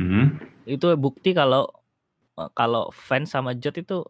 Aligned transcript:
Mhm. 0.00 0.40
Itu 0.64 0.94
bukti 0.96 1.36
kalau, 1.36 1.68
eee, 2.38 2.48
kalau 2.56 2.88
fans 2.94 3.32
sama 3.34 3.52
Jot 3.52 3.76
itu 3.76 4.00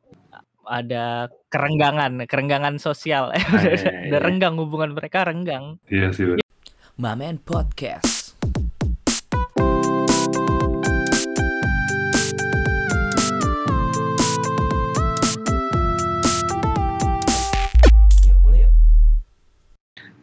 ada 0.62 1.26
kerenggangan 1.50 2.22
kerenggangan 2.30 2.78
sosial. 2.78 3.34
Ah, 3.34 3.38
iya 3.42 3.50
udah 3.50 3.74
udah 3.82 4.20
iya. 4.20 4.22
renggang 4.22 4.54
hubungan 4.58 4.94
mereka 4.94 5.26
renggang. 5.26 5.82
Iya 5.90 6.14
sih, 6.14 6.24
bener. 6.26 6.46
Mamen 7.00 7.42
Podcast. 7.42 8.22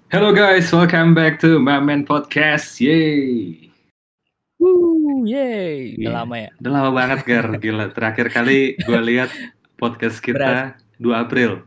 Hello 0.09 0.33
guys, 0.33 0.73
welcome 0.73 1.13
back 1.13 1.37
to 1.37 1.61
Mamen 1.61 2.01
Podcast. 2.01 2.81
Yay. 2.81 3.68
Wuh, 4.59 5.23
yeay. 5.23 5.95
Udah 5.95 6.11
Iya. 6.11 6.17
lama 6.19 6.35
ya? 6.35 6.49
Udah 6.59 6.71
lama 6.75 6.89
banget, 6.91 7.19
Gar. 7.23 7.47
Gila. 7.63 7.85
Terakhir 7.95 8.27
kali 8.27 8.75
gue 8.75 8.99
lihat 9.07 9.31
podcast 9.79 10.19
kita 10.19 10.75
2 10.99 11.15
April. 11.15 11.63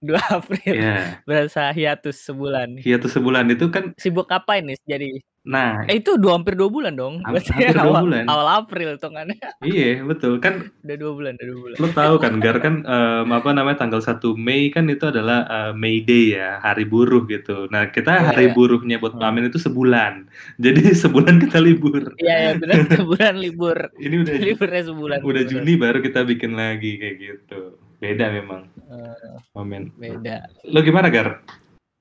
2 0.00 0.16
April. 0.30 0.74
Iya. 0.78 1.20
Berasa 1.26 1.74
hiatus 1.74 2.22
sebulan. 2.22 2.78
Hiatus 2.80 3.12
sebulan 3.18 3.50
itu 3.50 3.66
kan 3.74 3.92
Sibuk 3.98 4.30
ngapain 4.30 4.62
nih 4.64 4.78
jadi? 4.86 5.20
Nah, 5.42 5.82
Eh 5.84 5.98
itu 5.98 6.14
dua, 6.14 6.34
hampir 6.34 6.52
2 6.52 6.68
bulan 6.68 6.92
dong. 6.92 7.20
Berarti 7.22 7.50
hampir 7.50 7.72
dua 7.72 7.84
awal, 7.86 8.02
bulan. 8.04 8.24
awal 8.26 8.48
April 8.58 8.88
hitungannya. 8.94 9.38
iya 9.64 10.00
betul 10.00 10.36
kan 10.36 10.68
Udah 10.80 10.96
2 10.96 11.16
bulan, 11.16 11.32
udah 11.34 11.46
2 11.48 11.56
bulan. 11.58 11.76
lo 11.76 11.88
tahu 11.90 12.14
kan 12.16 12.32
Gar 12.38 12.58
kan 12.58 12.74
em, 12.82 13.28
apa 13.30 13.48
namanya 13.50 13.78
tanggal 13.78 13.98
1 13.98 14.20
Mei 14.36 14.68
kan 14.68 14.84
itu 14.86 15.04
adalah 15.04 15.38
eh, 15.44 15.72
May 15.72 16.00
Day 16.00 16.34
ya, 16.34 16.58
hari 16.58 16.84
buruh 16.84 17.24
gitu. 17.24 17.66
Nah, 17.68 17.88
kita 17.88 18.12
Iya, 18.12 18.24
hari 18.28 18.44
iya. 18.46 18.54
buruhnya 18.54 18.96
buat 18.96 19.12
Hmm. 19.12 19.22
Mamen 19.22 19.46
itu 19.46 19.56
sebulan. 19.56 20.28
Jadi 20.64 20.80
sebulan 20.92 21.40
kita 21.40 21.58
libur. 21.58 22.12
Iya, 22.16 22.34
iya 22.36 22.52
benar 22.54 22.76
sebulan 23.00 23.34
libur. 23.36 23.78
Ini 23.96 24.14
udah 24.20 24.34
Liburnya 24.36 24.82
sebulan. 24.86 25.18
udah 25.20 25.42
bener. 25.42 25.50
Juni 25.50 25.72
baru 25.74 25.98
kita 25.98 26.20
bikin 26.22 26.52
lagi 26.52 26.96
kayak 26.96 27.16
gitu. 27.16 27.60
Beda 27.96 28.28
memang 28.28 28.64
Eh, 28.90 29.36
Mamen. 29.52 29.92
beda. 29.94 30.48
Lo 30.66 30.80
gimana 30.80 31.08
Gar? 31.08 31.40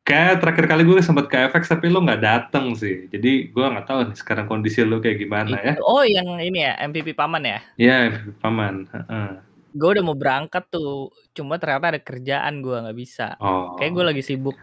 Kayak 0.09 0.41
terakhir 0.41 0.65
kali 0.65 0.81
gue 0.89 1.05
sempat 1.05 1.29
ke 1.29 1.37
FX 1.53 1.69
tapi 1.69 1.85
lo 1.93 2.01
nggak 2.01 2.21
dateng 2.25 2.73
sih. 2.73 3.05
Jadi 3.13 3.53
gue 3.53 3.61
nggak 3.61 3.85
tahu 3.85 3.99
nih 4.09 4.17
sekarang 4.17 4.49
kondisi 4.49 4.81
lo 4.81 4.97
kayak 4.97 5.21
gimana 5.21 5.61
ya. 5.61 5.73
Oh, 5.85 6.01
yang 6.01 6.25
ini 6.41 6.65
ya, 6.65 6.73
MVP 6.81 7.13
Paman 7.13 7.45
ya? 7.45 7.61
Ya, 7.77 8.17
paman. 8.41 8.89
Heeh. 8.89 9.29
Gue 9.77 9.89
udah 9.93 10.01
mau 10.01 10.17
berangkat 10.17 10.65
tuh, 10.73 11.13
cuma 11.37 11.61
ternyata 11.61 11.93
ada 11.93 12.01
kerjaan 12.01 12.65
gue 12.65 12.73
nggak 12.73 12.97
bisa. 12.97 13.37
Oh. 13.37 13.77
Kayak 13.77 13.91
gue 13.93 14.03
lagi 14.09 14.23
sibuk 14.25 14.57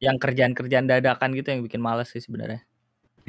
yang 0.00 0.16
kerjaan-kerjaan 0.16 0.88
dadakan 0.88 1.36
gitu 1.36 1.52
yang 1.52 1.60
bikin 1.60 1.84
males 1.84 2.08
sih 2.08 2.24
sebenarnya. 2.24 2.64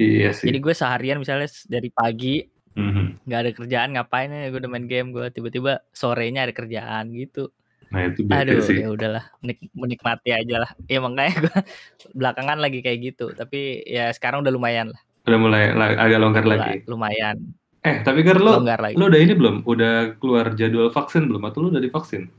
Iya 0.00 0.32
sih. 0.32 0.48
Jadi 0.48 0.58
gue 0.64 0.74
seharian 0.74 1.20
misalnya 1.20 1.46
dari 1.68 1.92
pagi 1.92 2.40
Mhm. 2.74 3.22
nggak 3.28 3.38
ada 3.38 3.50
kerjaan 3.54 3.88
ngapain 3.94 4.26
ya 4.34 4.50
gue 4.50 4.58
udah 4.58 4.72
main 4.72 4.90
game 4.90 5.14
gue 5.14 5.30
tiba-tiba 5.30 5.84
sorenya 5.94 6.48
ada 6.48 6.56
kerjaan 6.56 7.12
gitu. 7.14 7.52
Nah 7.94 8.02
itu 8.04 8.26
beda 8.26 8.42
Aduh, 8.42 8.58
sih. 8.60 8.82
ya 8.82 8.90
udahlah, 8.90 9.24
menik- 9.38 9.70
menikmati 9.70 10.30
aja 10.30 10.56
lah. 10.58 10.70
Ya 10.84 10.98
makanya 10.98 11.34
gue 11.40 11.54
belakangan 12.18 12.58
lagi 12.58 12.82
kayak 12.82 12.98
gitu. 13.04 13.30
Tapi 13.30 13.86
ya 13.86 14.10
sekarang 14.10 14.42
udah 14.42 14.50
lumayan 14.50 14.90
lah. 14.90 15.00
Udah 15.24 15.38
mulai 15.38 15.70
la- 15.70 15.94
agak 15.96 16.18
longgar 16.18 16.44
lagi. 16.44 16.82
Lumayan 16.84 17.38
Eh 17.80 18.00
tapi 18.00 18.24
Gar 18.24 18.40
lo 18.40 18.56
longgar 18.58 18.80
lagi. 18.80 18.96
lo 18.96 19.06
udah 19.06 19.20
ini 19.20 19.32
belum? 19.32 19.62
Udah 19.62 20.16
keluar 20.16 20.52
jadwal 20.52 20.88
vaksin 20.88 21.28
belum? 21.28 21.44
Atau 21.44 21.62
lo 21.62 21.68
udah 21.68 21.78
divaksin? 21.78 22.32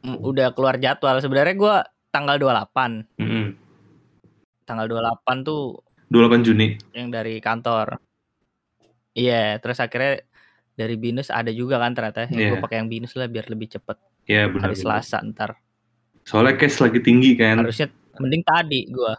Mm, 0.00 0.20
Udah 0.20 0.52
keluar 0.52 0.76
jadwal. 0.76 1.16
Sebenarnya 1.18 1.56
gue 1.56 1.74
tanggal 2.08 2.36
28. 2.36 3.08
Mhm. 3.16 3.44
Tanggal 4.64 4.86
28 4.86 5.42
tuh 5.42 5.80
28 6.08 6.44
Juni. 6.44 6.68
yang 6.92 7.08
dari 7.08 7.40
kantor. 7.40 7.96
Iya, 9.10 9.58
terus 9.58 9.76
akhirnya 9.76 10.22
dari 10.80 10.96
binus 10.96 11.28
ada 11.28 11.52
juga 11.52 11.76
kan 11.76 11.92
ternyata. 11.92 12.24
Ya, 12.32 12.48
gue 12.50 12.56
Iya. 12.56 12.62
pakai 12.64 12.76
yang 12.80 12.88
binus 12.88 13.12
lah 13.12 13.28
biar 13.28 13.44
lebih 13.52 13.68
cepet. 13.68 14.00
Ya 14.24 14.48
benar. 14.48 14.72
Hari 14.72 14.76
Selasa 14.80 15.20
ntar. 15.20 15.60
Soalnya 16.24 16.56
case 16.56 16.80
lagi 16.80 17.04
tinggi 17.04 17.36
kan. 17.36 17.60
Harusnya 17.60 17.92
mending 18.16 18.40
tadi 18.40 18.88
gue. 18.88 19.12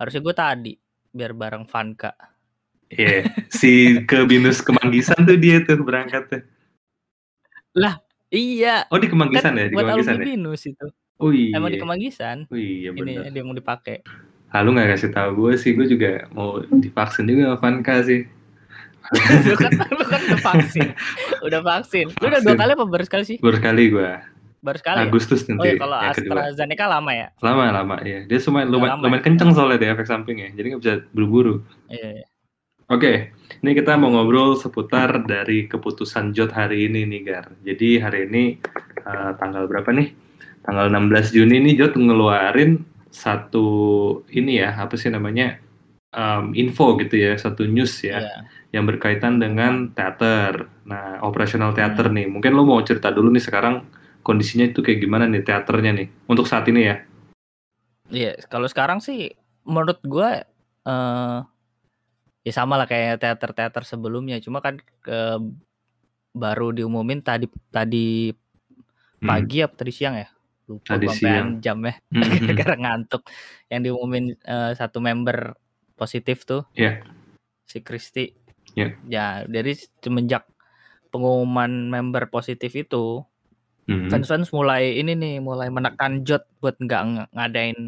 Harusnya 0.00 0.20
gue 0.24 0.34
tadi 0.34 0.72
biar 1.12 1.36
bareng 1.36 1.68
Vanka. 1.68 2.16
Iya. 2.88 3.28
Si 3.52 4.00
ke 4.08 4.24
binus 4.24 4.64
kemanggisan 4.64 5.28
tuh 5.28 5.36
dia 5.36 5.60
tuh 5.60 5.84
berangkat 5.84 6.24
tuh. 6.32 6.42
Iya, 8.34 8.90
Oh 8.90 8.98
di 8.98 9.06
Kemanggisan 9.06 9.54
kan 9.54 9.62
ya? 9.62 9.66
Di 9.70 9.74
buat 9.78 9.86
Kemanggisan 9.86 10.18
ya? 10.18 10.24
binus 10.26 10.62
itu. 10.66 10.86
Oh 11.22 11.30
iya. 11.30 11.54
Emang 11.54 11.70
di 11.70 11.78
Kemanggisan. 11.78 12.50
Oh 12.50 12.58
iya 12.58 12.90
Ini 12.90 12.98
benar. 12.98 13.30
dia 13.30 13.42
mau 13.46 13.54
dipakai. 13.54 14.02
Ah, 14.50 14.62
lu 14.66 14.74
nggak 14.74 14.90
kasih 14.98 15.10
tahu 15.14 15.30
gue 15.38 15.52
sih, 15.54 15.70
gue 15.74 15.86
juga 15.86 16.26
mau 16.34 16.58
divaksin 16.62 17.30
juga 17.30 17.54
sama 17.54 17.58
Vanka 17.62 18.02
sih. 18.02 18.26
lu 19.48 19.56
kan 19.60 19.72
lu 19.92 20.04
kan 20.08 20.20
udah 20.24 20.40
vaksin. 20.40 20.88
Udah 21.46 21.60
vaksin. 21.60 22.06
Lu 22.08 22.24
udah 22.32 22.40
dua 22.40 22.54
kali 22.56 22.70
apa 22.72 22.84
baru 22.88 23.04
sekali 23.04 23.24
sih? 23.28 23.36
Baru 23.36 23.56
sekali 23.60 23.92
gue, 23.92 24.10
Baru 24.64 24.76
sekali. 24.80 24.96
ya? 24.96 25.04
Agustus 25.04 25.44
Oh 25.44 25.48
nanti 25.52 25.68
ya 25.68 25.74
kalau 25.76 25.98
yang 26.00 26.16
kedua. 26.16 26.32
AstraZeneca 26.40 26.86
lama 26.88 27.10
ya? 27.12 27.28
Lama 27.44 27.64
lama 27.68 27.96
ya, 28.00 28.18
dia 28.24 28.38
lumayan 28.48 28.68
lumayan, 28.72 28.92
lama 28.96 29.02
lumayan 29.04 29.20
ya? 29.20 29.26
kenceng 29.28 29.50
soalnya 29.52 29.78
di 29.78 29.86
efek 29.92 30.06
sampingnya, 30.08 30.48
jadi 30.56 30.66
nggak 30.72 30.80
bisa 30.80 30.94
buru-buru. 31.12 31.54
Iya. 31.92 32.24
iya. 32.24 32.26
Oke, 32.92 33.32
ini 33.64 33.72
kita 33.72 33.96
mau 33.96 34.12
ngobrol 34.12 34.60
seputar 34.60 35.24
dari 35.24 35.64
keputusan 35.64 36.36
Jot 36.36 36.52
hari 36.52 36.84
ini 36.84 37.08
nih 37.08 37.20
Gar. 37.24 37.46
Jadi 37.64 37.96
hari 37.96 38.28
ini 38.28 38.60
eh, 39.00 39.30
tanggal 39.40 39.64
berapa 39.64 39.88
nih? 39.88 40.12
Tanggal 40.64 40.92
16 40.92 41.32
Juni 41.32 41.64
nih 41.64 41.80
Jot 41.80 41.96
ngeluarin 41.96 42.84
satu 43.08 43.68
ini 44.36 44.60
ya, 44.60 44.76
apa 44.76 45.00
sih 45.00 45.08
namanya? 45.08 45.63
Em, 46.14 46.44
info 46.56 46.96
gitu 47.02 47.14
ya, 47.18 47.32
satu 47.36 47.66
news 47.66 47.94
ya. 48.02 48.18
Iya. 48.22 48.38
yang 48.74 48.90
berkaitan 48.90 49.38
dengan 49.38 49.94
teater. 49.94 50.66
Nah, 50.90 51.22
operasional 51.22 51.70
teater 51.78 52.10
Hmm. 52.10 52.14
nih. 52.18 52.26
Mungkin 52.26 52.58
lo 52.58 52.66
mau 52.66 52.82
cerita 52.82 53.14
dulu 53.14 53.30
nih 53.30 53.44
sekarang 53.46 53.86
kondisinya 54.26 54.66
itu 54.66 54.82
kayak 54.82 54.98
gimana 54.98 55.30
nih 55.30 55.46
teaternya 55.46 55.94
nih 55.94 56.08
untuk 56.26 56.50
saat 56.50 56.66
ini 56.66 56.82
ya. 56.90 56.96
Iya, 58.10 58.34
kalau 58.50 58.66
sekarang 58.66 58.98
sih 58.98 59.30
menurut 59.64 60.02
gua 60.04 60.42
eh 60.84 61.38
ya 62.42 62.52
sama 62.52 62.76
lah 62.76 62.84
kayak 62.84 63.22
teater-teater 63.22 63.86
sebelumnya, 63.86 64.36
cuma 64.42 64.58
kan 64.58 64.76
ke 65.00 65.18
baru 66.34 66.74
diumumin 66.74 67.22
tadi 67.22 67.46
tadi 67.70 68.34
Hmm. 69.22 69.30
pagi 69.30 69.64
apa 69.64 69.72
tadi 69.72 69.92
siang 69.94 70.14
ya? 70.18 70.28
Lupa 70.68 70.96
Tadi 70.96 71.06
siang. 71.08 71.62
jam 71.64 71.78
ya. 71.80 71.94
Hmm, 72.10 72.20
hmm, 72.20 72.20
hmm. 72.28 72.46
Gara-gara 72.50 72.74
ngantuk. 72.76 73.22
Yang 73.70 73.80
diumumin 73.86 74.24
eh, 74.34 74.72
satu 74.76 74.98
member 75.00 75.54
positif 75.94 76.42
tuh. 76.44 76.66
Iya. 76.74 77.02
Si 77.64 77.80
Kristi. 77.80 78.34
Iya. 78.74 78.94
Ya, 79.06 79.26
dari 79.46 79.72
semenjak 80.02 80.44
pengumuman 81.08 81.88
member 81.88 82.26
positif 82.26 82.74
itu, 82.74 83.22
Hmm. 83.84 84.08
fans-fans 84.08 84.48
mulai 84.50 84.96
ini 84.96 85.12
nih, 85.12 85.34
mulai 85.38 85.68
menekan 85.68 86.24
Jot 86.24 86.48
buat 86.58 86.74
nggak 86.76 87.02
ng- 87.04 87.30
ngadain 87.32 87.78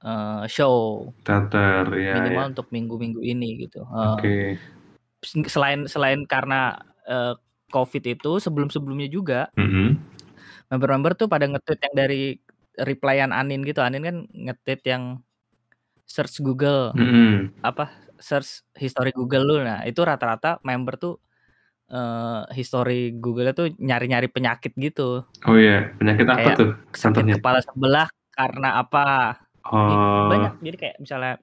eh, 0.00 0.42
show 0.48 1.04
Teater 1.20 1.84
ya. 1.92 2.16
minimal 2.16 2.44
ya. 2.48 2.50
untuk 2.56 2.66
minggu-minggu 2.72 3.20
ini 3.20 3.68
gitu. 3.68 3.84
Eh, 3.84 4.08
Oke. 4.16 4.36
Selain 5.44 5.84
selain 5.84 6.24
karena 6.24 6.80
eh, 7.04 7.36
COVID 7.68 8.04
itu 8.08 8.40
sebelum-sebelumnya 8.40 9.12
juga 9.12 9.52
Mhm. 9.54 10.00
member-member 10.72 11.12
tuh 11.14 11.28
pada 11.28 11.44
nge-tweet 11.44 11.80
yang 11.84 11.94
dari 11.94 12.22
replyan 12.80 13.30
Anin 13.30 13.60
gitu. 13.62 13.84
Anin 13.84 14.00
kan 14.00 14.16
nge-tweet 14.32 14.82
yang 14.88 15.20
search 16.10 16.42
Google 16.42 16.90
Mhm. 16.98 17.62
apa 17.62 17.94
search 18.18 18.66
history 18.74 19.14
Google 19.14 19.46
lu. 19.46 19.56
Nah, 19.62 19.86
itu 19.86 20.02
rata-rata 20.02 20.58
member 20.66 20.98
tuh 20.98 21.14
eh 21.90 22.42
history 22.54 23.14
Google 23.18 23.50
tuh 23.54 23.70
nyari-nyari 23.78 24.26
penyakit 24.30 24.74
gitu. 24.78 25.22
Oh 25.46 25.56
iya, 25.58 25.90
penyakit 25.98 26.26
apa 26.26 26.38
Kayak 26.42 26.58
tuh? 26.58 26.70
Sakit 26.90 27.04
Contohnya. 27.22 27.34
kepala 27.38 27.58
sebelah 27.62 28.08
karena 28.34 28.68
apa? 28.82 29.06
Oh. 29.70 30.26
banyak. 30.32 30.52
Jadi 30.64 30.76
kayak 30.78 30.96
misalnya 31.02 31.34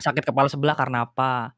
sakit 0.00 0.24
kepala 0.28 0.48
sebelah 0.52 0.76
karena 0.76 1.04
apa? 1.08 1.54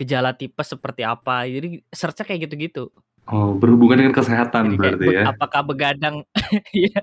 Gejala 0.00 0.32
tipes 0.36 0.68
seperti 0.72 1.04
apa? 1.04 1.44
Jadi 1.48 1.80
search-nya 1.92 2.24
kayak 2.28 2.40
gitu-gitu. 2.50 2.92
Oh, 3.26 3.58
berhubungan 3.58 3.98
dengan 3.98 4.14
kesehatan 4.14 4.70
Jadi 4.70 4.76
berarti 4.78 5.06
be- 5.10 5.16
ya. 5.18 5.22
apakah 5.34 5.62
begadang 5.66 6.22
iya, 6.70 7.02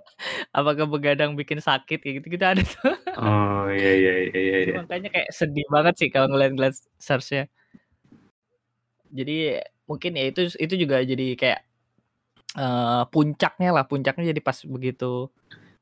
apakah 0.56 0.88
begadang 0.88 1.36
bikin 1.36 1.60
sakit 1.60 2.00
kayak 2.00 2.24
gitu-gitu 2.24 2.46
ada 2.48 2.64
tuh. 2.64 2.96
Oh 3.20 3.68
iya 3.68 3.92
iya 3.92 4.14
iya 4.32 4.40
iya. 4.40 4.56
Jadi 4.64 4.72
iya. 4.72 4.80
makanya 4.80 5.10
kayak 5.12 5.30
sedih 5.36 5.68
banget 5.68 5.94
sih 6.00 6.08
kalau 6.08 6.32
ngeliat-ngeliat 6.32 6.80
search-nya. 6.96 7.52
Jadi 9.12 9.60
mungkin 9.84 10.12
ya 10.16 10.32
itu 10.32 10.48
itu 10.56 10.74
juga 10.80 11.04
jadi 11.04 11.36
kayak 11.36 11.60
eh, 12.56 13.04
puncaknya 13.12 13.70
lah, 13.76 13.84
puncaknya 13.84 14.32
jadi 14.32 14.40
pas 14.40 14.58
begitu 14.64 15.28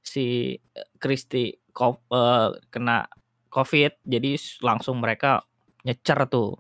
si 0.02 0.58
Kristi 0.98 1.54
ko- 1.70 2.02
eh, 2.10 2.58
kena 2.74 3.06
COVID, 3.54 4.10
jadi 4.10 4.42
langsung 4.66 4.98
mereka 5.06 5.46
nyecer 5.86 6.18
tuh. 6.34 6.58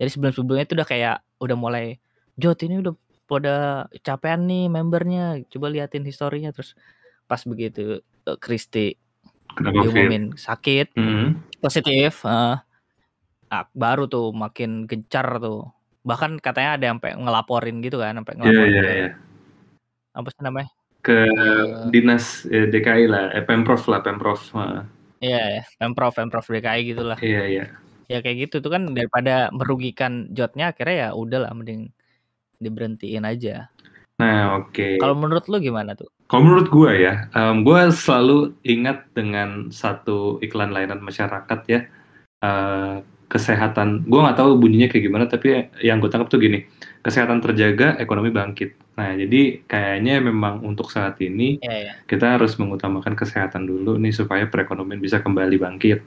Jadi 0.00 0.08
sebelum-sebelumnya 0.08 0.64
itu 0.64 0.72
udah 0.72 0.88
kayak 0.88 1.16
udah 1.36 1.56
mulai 1.60 2.00
Jot 2.40 2.64
ini 2.64 2.80
udah 2.80 2.96
pada 3.30 3.86
capean 4.02 4.50
nih 4.50 4.66
membernya, 4.66 5.38
coba 5.46 5.70
liatin 5.70 6.02
historinya 6.02 6.50
terus 6.50 6.74
pas 7.30 7.38
begitu 7.46 8.02
eh, 8.02 8.38
Kristi 8.42 8.98
COVID. 9.54 9.70
diumumin 9.86 10.24
sakit 10.34 10.98
Mhm. 10.98 11.62
positif 11.62 12.26
eh, 12.26 12.58
ah, 13.50 13.64
baru 13.70 14.10
tuh 14.10 14.34
makin 14.34 14.90
gencar 14.90 15.38
tuh. 15.38 15.70
Bahkan 16.02 16.42
katanya 16.42 16.74
ada 16.74 16.84
yang 16.90 16.96
sampai 16.98 17.12
ngelaporin 17.14 17.76
gitu 17.86 18.02
kan, 18.02 18.18
sampai 18.18 18.34
Iya 18.34 18.40
ngelaporin 18.42 18.70
iya 18.74 18.82
ke 18.82 18.90
iya. 18.98 19.10
apa 20.16 20.28
sih 20.34 20.42
namanya? 20.42 20.70
Ke 21.00 21.18
dinas 21.94 22.44
eh, 22.50 22.66
DKI 22.66 23.04
lah, 23.06 23.30
eh, 23.32 23.44
Pemprov 23.46 23.80
lah, 23.86 24.02
Pemprov. 24.02 24.40
Iya 25.20 25.40
ya, 25.60 25.62
Pemprov, 25.78 26.12
Pemprov 26.16 26.44
DKI 26.48 26.80
gitulah. 26.96 27.18
Iya 27.20 27.42
iya. 27.46 27.64
Ya 28.10 28.18
kayak 28.24 28.50
gitu 28.50 28.58
tuh 28.58 28.74
kan 28.74 28.90
daripada 28.90 29.54
merugikan 29.54 30.26
jotnya 30.34 30.74
akhirnya 30.74 30.96
ya 30.96 31.08
udahlah 31.14 31.54
mending 31.54 31.94
diberhentiin 32.60 33.24
aja. 33.24 33.72
Nah, 34.20 34.60
oke. 34.60 35.00
Kalau 35.00 35.16
menurut 35.16 35.48
lu 35.48 35.56
gimana 35.58 35.96
tuh? 35.96 36.12
Kalau 36.28 36.44
menurut 36.46 36.68
gue 36.68 36.92
ya, 37.08 37.26
em, 37.32 37.64
gue 37.64 37.80
selalu 37.90 38.54
ingat 38.62 39.08
dengan 39.16 39.72
satu 39.72 40.38
iklan 40.44 40.70
layanan 40.70 41.00
masyarakat 41.00 41.60
ya, 41.66 41.80
eh, 42.44 42.96
kesehatan. 43.26 44.04
Gue 44.06 44.20
nggak 44.20 44.38
tahu 44.38 44.60
bunyinya 44.60 44.92
kayak 44.92 45.04
gimana, 45.08 45.24
tapi 45.26 45.72
yang 45.80 45.98
gue 45.98 46.10
tangkap 46.12 46.28
tuh 46.28 46.38
gini, 46.38 46.68
kesehatan 47.00 47.40
terjaga, 47.40 47.96
ekonomi 47.96 48.28
bangkit. 48.30 48.76
Nah, 49.00 49.16
jadi 49.16 49.64
kayaknya 49.64 50.20
memang 50.20 50.60
untuk 50.60 50.92
saat 50.92 51.16
ini 51.24 51.56
Iya 51.64 51.76
ya. 51.88 51.92
kita 52.04 52.36
harus 52.36 52.60
mengutamakan 52.60 53.16
kesehatan 53.16 53.64
dulu 53.64 53.96
nih 53.96 54.12
supaya 54.12 54.44
perekonomian 54.50 55.00
bisa 55.00 55.24
kembali 55.24 55.56
bangkit, 55.56 55.98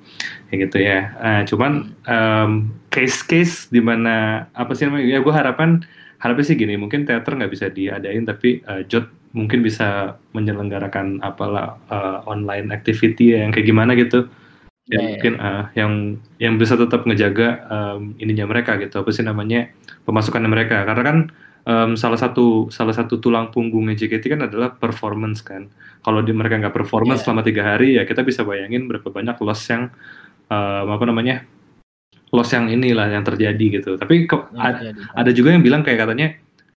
kayak 0.51 0.59
gitu 0.69 0.77
ya. 0.83 0.99
Nah, 1.17 1.41
cuman 1.49 1.71
em, 2.05 2.51
case-case 2.93 3.73
di 3.73 3.81
mana 3.81 4.45
apa 4.53 4.77
sih 4.77 4.85
namanya? 4.85 5.07
Ya 5.09 5.19
gue 5.19 5.33
harapan 5.33 5.81
harapnya 6.23 6.45
sih 6.47 6.55
gini, 6.55 6.79
mungkin 6.79 7.03
teater 7.03 7.35
nggak 7.35 7.51
bisa 7.51 7.67
diadain, 7.67 8.23
tapi 8.23 8.63
eh, 8.63 8.87
Jot 8.87 9.11
mungkin 9.35 9.59
bisa 9.65 10.15
menyelenggarakan 10.31 11.19
apalah 11.19 11.75
eh, 11.91 12.19
online 12.31 12.71
activity 12.71 13.35
ya, 13.35 13.43
yang 13.43 13.51
kayak 13.51 13.67
gimana 13.67 13.91
gitu. 13.99 14.31
Ya 14.83 14.99
iya. 14.99 15.15
mungkin 15.15 15.33
eh, 15.39 15.63
yang 15.79 15.91
yang 16.43 16.53
bisa 16.59 16.75
tetap 16.75 17.07
ngejaga 17.07 17.47
em, 17.71 18.19
ininya 18.19 18.51
mereka 18.51 18.75
gitu, 18.79 18.99
apa 18.99 19.09
sih 19.15 19.23
namanya 19.23 19.71
pemasukannya 20.03 20.49
mereka. 20.51 20.83
Karena 20.83 21.03
kan 21.03 21.17
em, 21.63 21.91
salah 21.95 22.19
satu 22.19 22.67
salah 22.67 22.91
satu 22.91 23.19
tulang 23.23 23.47
punggungnya 23.51 23.95
JKT 23.95 24.23
kan 24.35 24.41
adalah 24.47 24.75
performance 24.75 25.39
kan. 25.39 25.71
Kalau 26.03 26.19
di 26.19 26.35
mereka 26.35 26.59
nggak 26.59 26.75
performance 26.75 27.23
Iya. 27.23 27.31
selama 27.31 27.41
tiga 27.47 27.63
hari 27.63 27.95
ya 27.95 28.03
kita 28.03 28.27
bisa 28.27 28.43
bayangin 28.43 28.87
berapa 28.91 29.07
banyak 29.07 29.39
loss 29.39 29.63
yang 29.71 29.87
em, 30.51 30.87
apa 30.91 31.03
namanya 31.07 31.47
loss 32.33 32.49
yang 32.49 32.65
inilah 32.67 33.13
yang 33.13 33.21
terjadi 33.21 33.65
gitu. 33.79 33.95
Tapi 33.95 34.25
ke- 34.25 34.49
Yang 34.51 34.65
a- 34.65 34.73
terjadi. 34.81 34.99
ada 35.13 35.31
juga 35.31 35.49
yang 35.53 35.63
bilang 35.63 35.81
kayak 35.85 36.09
katanya 36.09 36.27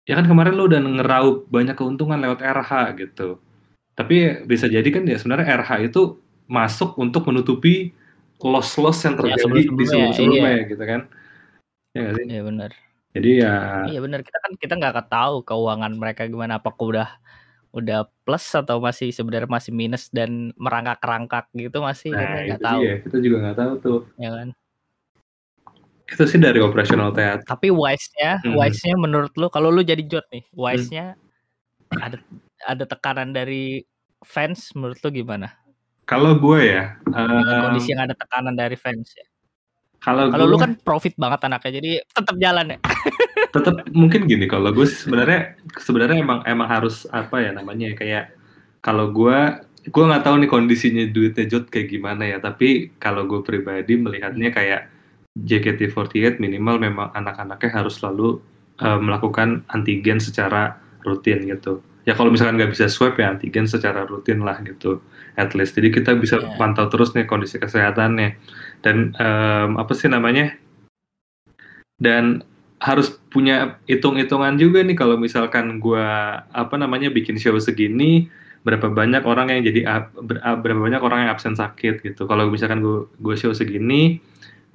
ya 0.05 0.15
kan 0.19 0.27
kemarin 0.27 0.59
lo 0.59 0.67
udah 0.69 0.81
ngeraup 0.83 1.37
banyak 1.49 1.79
keuntungan 1.79 2.19
lewat 2.19 2.43
RH 2.43 2.73
gitu. 3.01 3.39
Tapi 3.95 4.43
bisa 4.45 4.67
jadi 4.67 4.85
kan 4.91 5.06
ya 5.06 5.17
sebenarnya 5.17 5.62
RH 5.62 5.95
itu 5.95 6.19
masuk 6.51 6.99
untuk 6.99 7.25
menutupi 7.31 7.95
loss-loss 8.43 9.06
yang 9.06 9.15
Ya, 9.17 9.39
terjadi 9.39 9.39
di 9.39 9.62
sebelum-sebelumnya, 9.71 10.11
sebelum-sebelumnya 10.12 10.56
gitu 10.69 10.85
kan. 10.85 11.01
Ya 11.95 12.09
sih? 12.19 12.25
Iya 12.27 12.43
benar. 12.43 12.71
Jadi 13.15 13.31
ya 13.39 13.55
Iya 13.87 13.99
benar. 14.03 14.21
Kita 14.27 14.39
kan 14.43 14.53
kita 14.59 14.75
nggak 14.75 15.07
tahu 15.07 15.47
keuangan 15.47 15.93
mereka 15.95 16.27
gimana. 16.27 16.59
Apakah 16.59 16.85
udah 16.91 17.09
udah 17.75 18.07
plus 18.27 18.47
atau 18.55 18.79
masih 18.79 19.11
sebenarnya 19.11 19.50
masih 19.50 19.75
minus 19.75 20.07
dan 20.11 20.55
merangkak-rangkak 20.55 21.50
gitu 21.59 21.83
masih 21.83 22.15
nah 22.15 22.23
kita 22.23 22.39
nggak 22.55 22.62
tahu 22.62 22.81
dia 22.87 22.95
kita 23.03 23.17
juga 23.19 23.37
nggak 23.43 23.59
tahu 23.59 23.73
tuh. 23.83 24.00
ya 24.15 24.31
kan. 24.31 24.49
Itu 26.14 26.25
sih 26.31 26.38
dari 26.38 26.62
operasional 26.62 27.11
teater. 27.11 27.43
Tapi 27.43 27.75
wise-nya, 27.75 28.38
Mhm. 28.46 28.55
wise-nya 28.55 28.94
menurut 28.94 29.34
lu 29.34 29.50
kalau 29.50 29.75
lu 29.75 29.82
jadi 29.82 30.00
Jot 30.06 30.22
nih, 30.31 30.46
wise-nya 30.55 31.19
ada 31.90 32.22
ada 32.64 32.84
tekanan 32.87 33.34
dari 33.34 33.82
fans 34.22 34.70
menurut 34.78 35.02
lu 35.02 35.11
gimana? 35.11 35.50
Kalau 36.06 36.37
gue 36.38 36.61
ya, 36.70 36.94
Dengan 37.02 37.58
em, 37.58 37.62
kondisi 37.66 37.90
yang 37.96 38.06
ada 38.06 38.14
tekanan 38.14 38.55
dari 38.55 38.76
fans 38.78 39.11
ya. 39.19 39.26
kalau 39.99 40.28
Kalau 40.28 40.44
lu 40.44 40.61
kan 40.61 40.76
profit 40.76 41.16
banget 41.16 41.49
anaknya 41.49 41.81
jadi 41.81 41.90
tetap 42.12 42.37
jalan 42.37 42.76
ya. 42.76 42.78
tetap 43.56 43.75
mungkin 43.94 44.26
gini 44.28 44.44
kalau 44.44 44.69
gue 44.69 44.84
sebenarnya 44.84 45.56
sebenarnya 45.81 46.20
emang 46.20 46.40
emang 46.44 46.69
harus 46.69 47.08
apa 47.08 47.40
ya 47.40 47.56
namanya 47.56 47.88
ya, 47.90 47.96
kayak 47.96 48.25
kalau 48.84 49.08
gue 49.14 49.38
gue 49.88 50.05
nggak 50.05 50.25
tahu 50.25 50.44
nih 50.44 50.50
kondisinya 50.52 51.05
duitnya 51.08 51.44
Jot 51.49 51.72
kayak 51.72 51.88
gimana 51.88 52.28
ya 52.28 52.37
tapi 52.37 52.93
kalau 53.00 53.25
gue 53.25 53.40
pribadi 53.40 53.96
melihatnya 53.96 54.52
kayak 54.52 54.93
JKT48 55.35 56.39
minimal 56.39 56.79
memang 56.79 57.11
anak-anaknya 57.13 57.71
harus 57.75 57.99
selalu 57.99 58.39
eh, 58.75 58.99
melakukan 58.99 59.63
antigen 59.71 60.19
secara 60.19 60.79
rutin 61.03 61.43
gitu. 61.47 61.79
Ya 62.05 62.13
kalau 62.13 62.29
misalkan 62.29 62.61
nggak 62.61 62.75
bisa 62.77 62.87
swab 62.87 63.17
ya 63.17 63.33
antigen 63.33 63.65
secara 63.65 64.05
rutin 64.05 64.45
lah 64.45 64.61
gitu 64.61 65.01
at 65.35 65.57
least. 65.57 65.75
Jadi 65.75 65.91
kita 65.91 66.15
bisa 66.15 66.37
Iya. 66.39 66.55
pantau 66.55 66.87
terus 66.87 67.17
nih 67.17 67.25
kondisi 67.25 67.57
kesehatannya. 67.59 68.37
Dan 68.83 69.17
em, 69.17 69.71
apa 69.75 69.93
sih 69.97 70.07
namanya? 70.07 70.53
Dan 71.97 72.43
harus 72.83 73.17
punya 73.33 73.81
hitung-hitungan 73.89 74.59
juga 74.61 74.85
nih 74.85 74.93
kalau 74.93 75.17
misalkan 75.17 75.81
gua 75.81 76.05
apa 76.53 76.77
namanya 76.77 77.09
bikin 77.09 77.41
show 77.41 77.57
segini 77.57 78.29
berapa 78.61 78.93
banyak 78.93 79.25
orang 79.25 79.49
yang 79.57 79.63
jadi 79.65 79.81
ap- 79.89 80.13
ber- 80.21 80.43
ap- 80.45 80.61
berapa 80.61 80.81
banyak 80.81 81.01
orang 81.01 81.25
yang 81.25 81.31
absen 81.33 81.57
sakit 81.57 82.05
gitu. 82.05 82.29
Kalau 82.29 82.51
misalkan 82.53 82.85
gua 82.85 83.09
gua 83.17 83.35
show 83.35 83.55
segini 83.57 84.21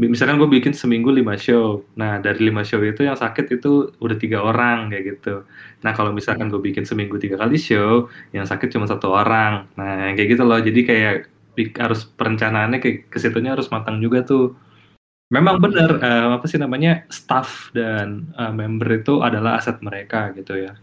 misalkan 0.08 0.40
gue 0.40 0.48
bikin 0.48 0.72
seminggu 0.72 1.12
lima 1.12 1.36
show. 1.36 1.84
Nah 2.00 2.24
dari 2.24 2.48
lima 2.48 2.64
show 2.64 2.80
itu 2.80 3.04
yang 3.04 3.20
sakit 3.20 3.60
itu 3.60 3.92
udah 4.00 4.16
tiga 4.16 4.40
orang 4.40 4.88
kayak 4.88 5.20
gitu. 5.20 5.44
Nah 5.84 5.92
kalau 5.92 6.16
misalkan 6.16 6.48
gue 6.48 6.62
bikin 6.64 6.88
seminggu 6.88 7.20
tiga 7.20 7.36
kali 7.36 7.60
show 7.60 8.08
yang 8.32 8.48
sakit 8.48 8.72
cuma 8.72 8.88
satu 8.88 9.12
orang. 9.12 9.68
Nah 9.76 10.16
kayak 10.16 10.40
gitu 10.40 10.44
loh. 10.48 10.64
Jadi 10.64 10.80
kayak 10.88 11.16
harus 11.76 12.08
perencanaannya 12.08 12.80
kayak 12.80 13.12
ke 13.12 13.20
situnya 13.20 13.60
harus 13.60 13.68
matang 13.68 14.00
juga 14.00 14.24
tuh. 14.24 14.56
Memang 15.36 15.60
benar 15.60 16.00
eh, 16.00 16.28
apa 16.40 16.46
sih 16.48 16.56
namanya 16.56 17.04
staff 17.12 17.68
dan 17.76 18.32
eh, 18.40 18.54
member 18.56 19.04
itu 19.04 19.20
adalah 19.20 19.60
aset 19.60 19.84
mereka 19.84 20.32
gitu 20.32 20.56
ya. 20.64 20.80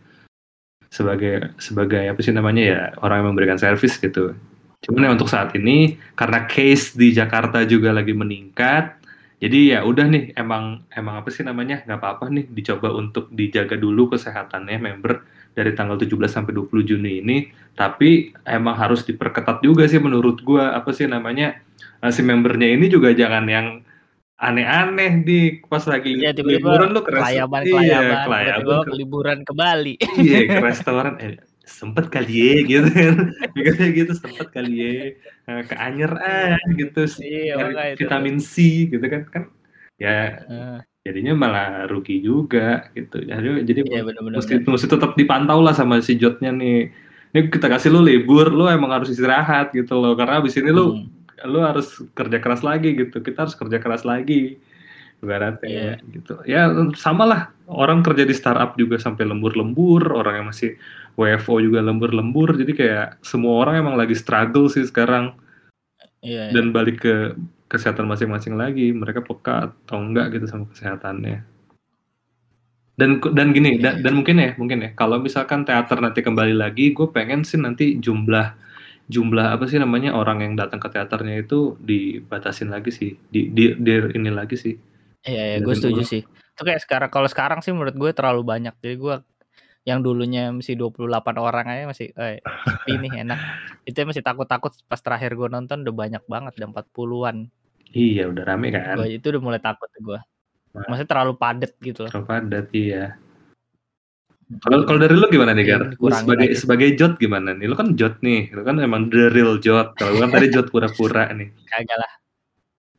Sebagai 0.93 1.57
sebagai 1.57 2.05
apa 2.05 2.21
sih 2.21 2.37
namanya 2.37 2.63
ya 2.63 2.81
orang 3.01 3.25
yang 3.25 3.29
memberikan 3.33 3.57
servis 3.57 3.97
gitu. 3.97 4.37
Cuman 4.85 5.09
ya 5.09 5.11
untuk 5.17 5.33
saat 5.33 5.57
ini 5.57 5.97
karena 6.15 6.45
case 6.47 6.95
di 6.95 7.11
Jakarta 7.11 7.65
juga 7.67 7.91
lagi 7.91 8.13
meningkat, 8.13 9.03
jadi 9.37 9.59
ya 9.77 9.79
udah 9.85 10.07
nih 10.09 10.25
emang 10.33 10.89
emang 10.89 11.21
apa 11.21 11.29
sih 11.29 11.45
namanya 11.45 11.85
nggak 11.85 12.01
apa-apa 12.01 12.33
nih 12.33 12.49
dicoba 12.49 12.89
untuk 12.97 13.29
dijaga 13.29 13.77
dulu 13.77 14.17
kesehatannya 14.17 14.81
member 14.81 15.29
dari 15.53 15.77
tanggal 15.77 16.01
17 16.01 16.17
sampai 16.29 16.53
20 16.57 16.85
Juni 16.85 17.21
ini. 17.21 17.37
Tapi 17.77 18.33
emang 18.49 18.77
harus 18.81 19.05
diperketat 19.05 19.61
juga 19.61 19.85
sih 19.89 20.01
menurut 20.01 20.41
gua 20.41 20.73
apa 20.73 20.89
sih 20.97 21.05
namanya 21.05 21.61
eh, 22.01 22.13
si 22.13 22.25
membernya 22.25 22.69
ini 22.73 22.89
juga 22.89 23.13
jangan 23.13 23.45
yang 23.45 23.67
aneh-aneh 24.37 25.25
di 25.25 25.39
pas 25.65 25.81
lagi 25.89 26.13
Ya 26.21 26.33
liburan 26.37 26.93
tiba-tiba 26.93 26.93
lu 26.93 27.01
ke 27.01 27.11
restoran 27.13 27.25
kelayaban 27.25 27.63
iya, 27.65 27.73
kelayaban 27.73 28.17
kelayaban 28.25 28.57
tiba-tiba 28.61 28.77
ke- 28.85 28.95
liburan 28.97 29.39
ke 29.45 29.53
Bali. 29.57 29.95
iya 30.21 30.39
ke 30.45 30.61
restoran 30.73 31.13
eh, 31.21 31.33
sempet 31.67 32.07
kali 32.09 32.31
ya 32.33 32.55
gitu 32.63 32.89
kan. 32.89 33.15
Mikirnya 33.53 33.89
gitu 33.93 34.13
sempet 34.15 34.49
kali 34.55 34.73
ya 34.79 34.93
Eh, 35.47 35.63
ke 35.67 35.75
Anyer 35.75 36.11
ah 36.15 36.59
gitu 36.73 37.07
sih. 37.07 37.51
Iya, 37.51 37.95
vitamin 37.99 38.39
C 38.39 38.87
gitu 38.87 39.03
kan. 39.03 39.23
Kan 39.29 39.43
ya 39.99 40.39
Heeh. 40.47 40.79
jadinya 41.03 41.35
malah 41.35 41.87
rugi 41.87 42.23
juga 42.23 42.87
gitu. 42.95 43.19
Jadi 43.21 43.67
jadi 43.67 43.81
Iya 43.83 44.03
benar-benar. 44.07 44.39
mesti 44.39 44.63
mesti 44.63 44.87
tetap 44.87 45.15
dipantau 45.15 45.59
lah 45.59 45.75
sama 45.75 45.99
si 46.03 46.15
Jotnya 46.15 46.55
nih. 46.55 46.91
Ini 47.35 47.51
kita 47.51 47.67
kasih 47.67 47.91
lu 47.93 48.01
libur 48.01 48.49
lu 48.49 48.71
emang 48.71 48.95
harus 48.95 49.11
istirahat 49.11 49.75
gitu 49.75 49.99
loh. 49.99 50.15
Karena 50.15 50.39
abis 50.39 50.55
ini 50.57 50.71
lu 50.71 50.95
Hmm. 50.95 51.07
lu 51.51 51.61
harus 51.61 52.01
kerja 52.15 52.39
keras 52.39 52.63
lagi 52.63 52.95
gitu. 52.95 53.19
Kita 53.21 53.45
harus 53.45 53.55
kerja 53.59 53.77
keras 53.77 54.03
lagi 54.03 54.57
ibaratnya 55.19 55.69
Iya. 55.69 55.95
gitu. 56.15 56.35
Ya 56.47 56.63
sama 56.95 57.27
lah. 57.27 57.43
Orang 57.67 58.03
kerja 58.03 58.23
di 58.23 58.31
startup 58.31 58.79
juga 58.79 58.95
sampai 58.97 59.27
lembur-lembur 59.27 60.15
orang 60.15 60.43
yang 60.43 60.47
masih 60.51 60.79
WFO 61.17 61.59
juga 61.59 61.81
lembur-lembur 61.81 62.55
jadi 62.55 62.73
kayak 62.73 63.07
semua 63.25 63.65
orang 63.65 63.81
emang 63.83 63.97
lagi 63.97 64.15
struggle 64.15 64.69
sih 64.69 64.85
sekarang 64.85 65.35
Iya. 66.21 66.51
iya. 66.51 66.55
dan 66.55 66.71
balik 66.71 67.03
ke 67.03 67.15
kesehatan 67.67 68.07
masing-masing 68.07 68.55
lagi 68.55 68.91
mereka 68.95 69.23
peka 69.23 69.71
atau 69.71 69.99
enggak 69.99 70.35
gitu 70.39 70.47
sama 70.47 70.65
kesehatannya 70.71 71.43
dan 72.97 73.21
dan 73.21 73.49
gini 73.53 73.77
Iya, 73.77 73.83
dan, 73.83 73.95
dan 74.03 74.13
mungkin 74.17 74.37
ya 74.41 74.51
mungkin 74.57 74.79
ya 74.81 74.91
kalau 74.97 75.21
misalkan 75.21 75.63
teater 75.69 76.01
nanti 76.01 76.25
kembali 76.25 76.57
lagi 76.57 76.97
gue 76.97 77.09
pengen 77.13 77.45
sih 77.45 77.61
nanti 77.61 78.01
jumlah 78.01 78.57
jumlah 79.07 79.55
apa 79.55 79.69
sih 79.71 79.79
namanya 79.79 80.17
orang 80.17 80.43
yang 80.43 80.55
datang 80.57 80.81
ke 80.81 80.89
teaternya 80.91 81.45
itu 81.45 81.77
dibatasin 81.79 82.73
lagi 82.73 82.91
sih 82.91 83.15
di 83.31 83.53
di, 83.53 83.77
di- 83.77 84.13
ini 84.17 84.31
lagi 84.33 84.57
sih 84.57 84.75
Iya, 85.27 85.43
iya, 85.43 85.57
gue 85.59 85.75
setuju 85.75 86.07
sih. 86.07 86.23
Itu 86.23 86.63
kayak 86.63 86.87
sekarang 86.87 87.11
kalau 87.11 87.27
sekarang 87.27 87.59
sih 87.59 87.75
menurut 87.75 87.99
gue 87.99 88.15
terlalu 88.15 88.47
banyak. 88.47 88.79
Jadi 88.79 88.95
gue 88.95 89.15
yang 89.87 90.03
dulunya 90.03 90.51
masih 90.51 90.75
28 90.75 91.07
orang 91.39 91.67
aja 91.71 91.83
masih 91.87 92.11
eh, 92.19 92.43
sepi 92.43 92.99
nih 92.99 93.23
enak. 93.23 93.39
Itu 93.89 94.03
masih 94.03 94.27
takut-takut 94.27 94.75
pas 94.91 94.99
terakhir 94.99 95.39
gue 95.39 95.49
nonton 95.49 95.87
udah 95.87 95.95
banyak 95.95 96.23
banget, 96.27 96.53
udah 96.59 96.69
40-an. 96.75 97.37
iya 97.97 98.29
udah 98.29 98.43
rame 98.45 98.75
kan 98.75 98.99
Gue 98.99 99.17
itu 99.17 99.31
udah 99.31 99.41
mulai 99.41 99.63
takut 99.63 99.89
gue. 99.89 100.19
Nah. 100.75 100.85
Maksudnya 100.91 101.09
terlalu 101.09 101.33
padat 101.39 101.73
gitu 101.81 102.05
loh. 102.05 102.11
terlalu 102.11 102.29
padat 102.29 102.67
iya 102.75 103.17
kalau 104.47 104.87
kalau 104.87 104.99
dari 105.03 105.19
lu 105.19 105.27
gimana 105.27 105.51
nih 105.59 105.67
Gar? 105.67 105.99
Lu 105.99 106.07
sebagai 106.15 106.47
aja. 106.47 106.59
sebagai 106.63 106.89
jot 106.95 107.19
gimana 107.19 107.51
nih? 107.59 107.67
Lu 107.67 107.75
kan 107.75 107.99
jot 107.99 108.23
nih, 108.23 108.47
lu 108.55 108.63
kan 108.63 108.79
emang 108.79 109.11
the 109.11 109.27
real 109.35 109.59
jot. 109.59 109.91
Kalau 109.99 110.15
gua 110.15 110.31
kan 110.31 110.39
tadi 110.39 110.55
jot 110.55 110.71
pura-pura 110.71 111.35
nih. 111.35 111.51
Kagak 111.67 111.99
lah. 111.99 112.13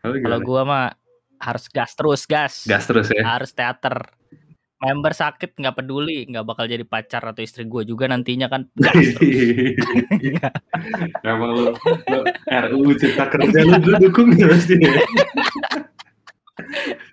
Kalau 0.04 0.40
gue 0.44 0.62
mah 0.68 0.92
harus 1.40 1.72
gas 1.72 1.96
terus, 1.96 2.28
gas. 2.28 2.68
gas 2.68 2.84
terus 2.84 3.08
ya. 3.16 3.24
Harus 3.24 3.56
teater. 3.56 4.12
Member 4.78 5.10
sakit 5.10 5.58
nggak 5.58 5.82
peduli, 5.82 6.30
nggak 6.30 6.46
bakal 6.46 6.70
jadi 6.70 6.86
pacar 6.86 7.26
atau 7.26 7.42
istri 7.42 7.66
gue 7.66 7.82
juga 7.82 8.06
nantinya 8.06 8.46
kan 8.46 8.70
terus. 8.78 9.18
Emang 11.26 11.52
lu, 11.58 11.66
lu 12.14 12.22
RUU 12.46 12.94
Cipta 12.94 13.26
Kerja 13.26 13.66
lu, 13.66 13.74
lu 13.82 13.98
dukung 13.98 14.38
ya 14.38 14.46
pasti 14.46 14.78
ya? 14.78 14.94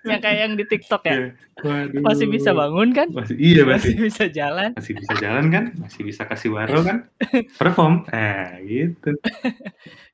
yang 0.05 0.21
kayak 0.21 0.39
yang 0.45 0.53
di 0.53 0.65
TikTok 0.65 1.01
ya. 1.05 1.33
Waduh. 1.65 2.01
Masih 2.05 2.27
bisa 2.29 2.53
bangun 2.53 2.93
kan? 2.93 3.07
Masih, 3.09 3.35
iya 3.37 3.61
Masih 3.65 3.97
masih. 3.97 4.05
bisa 4.09 4.23
jalan. 4.29 4.69
Masih 4.77 4.93
bisa 4.97 5.13
jalan 5.17 5.45
kan? 5.49 5.63
Masih 5.81 6.01
bisa 6.05 6.21
kasih 6.29 6.49
waro 6.53 6.79
kan? 6.85 7.09
Perform. 7.59 8.05
Nah 8.09 8.61
gitu. 8.61 9.17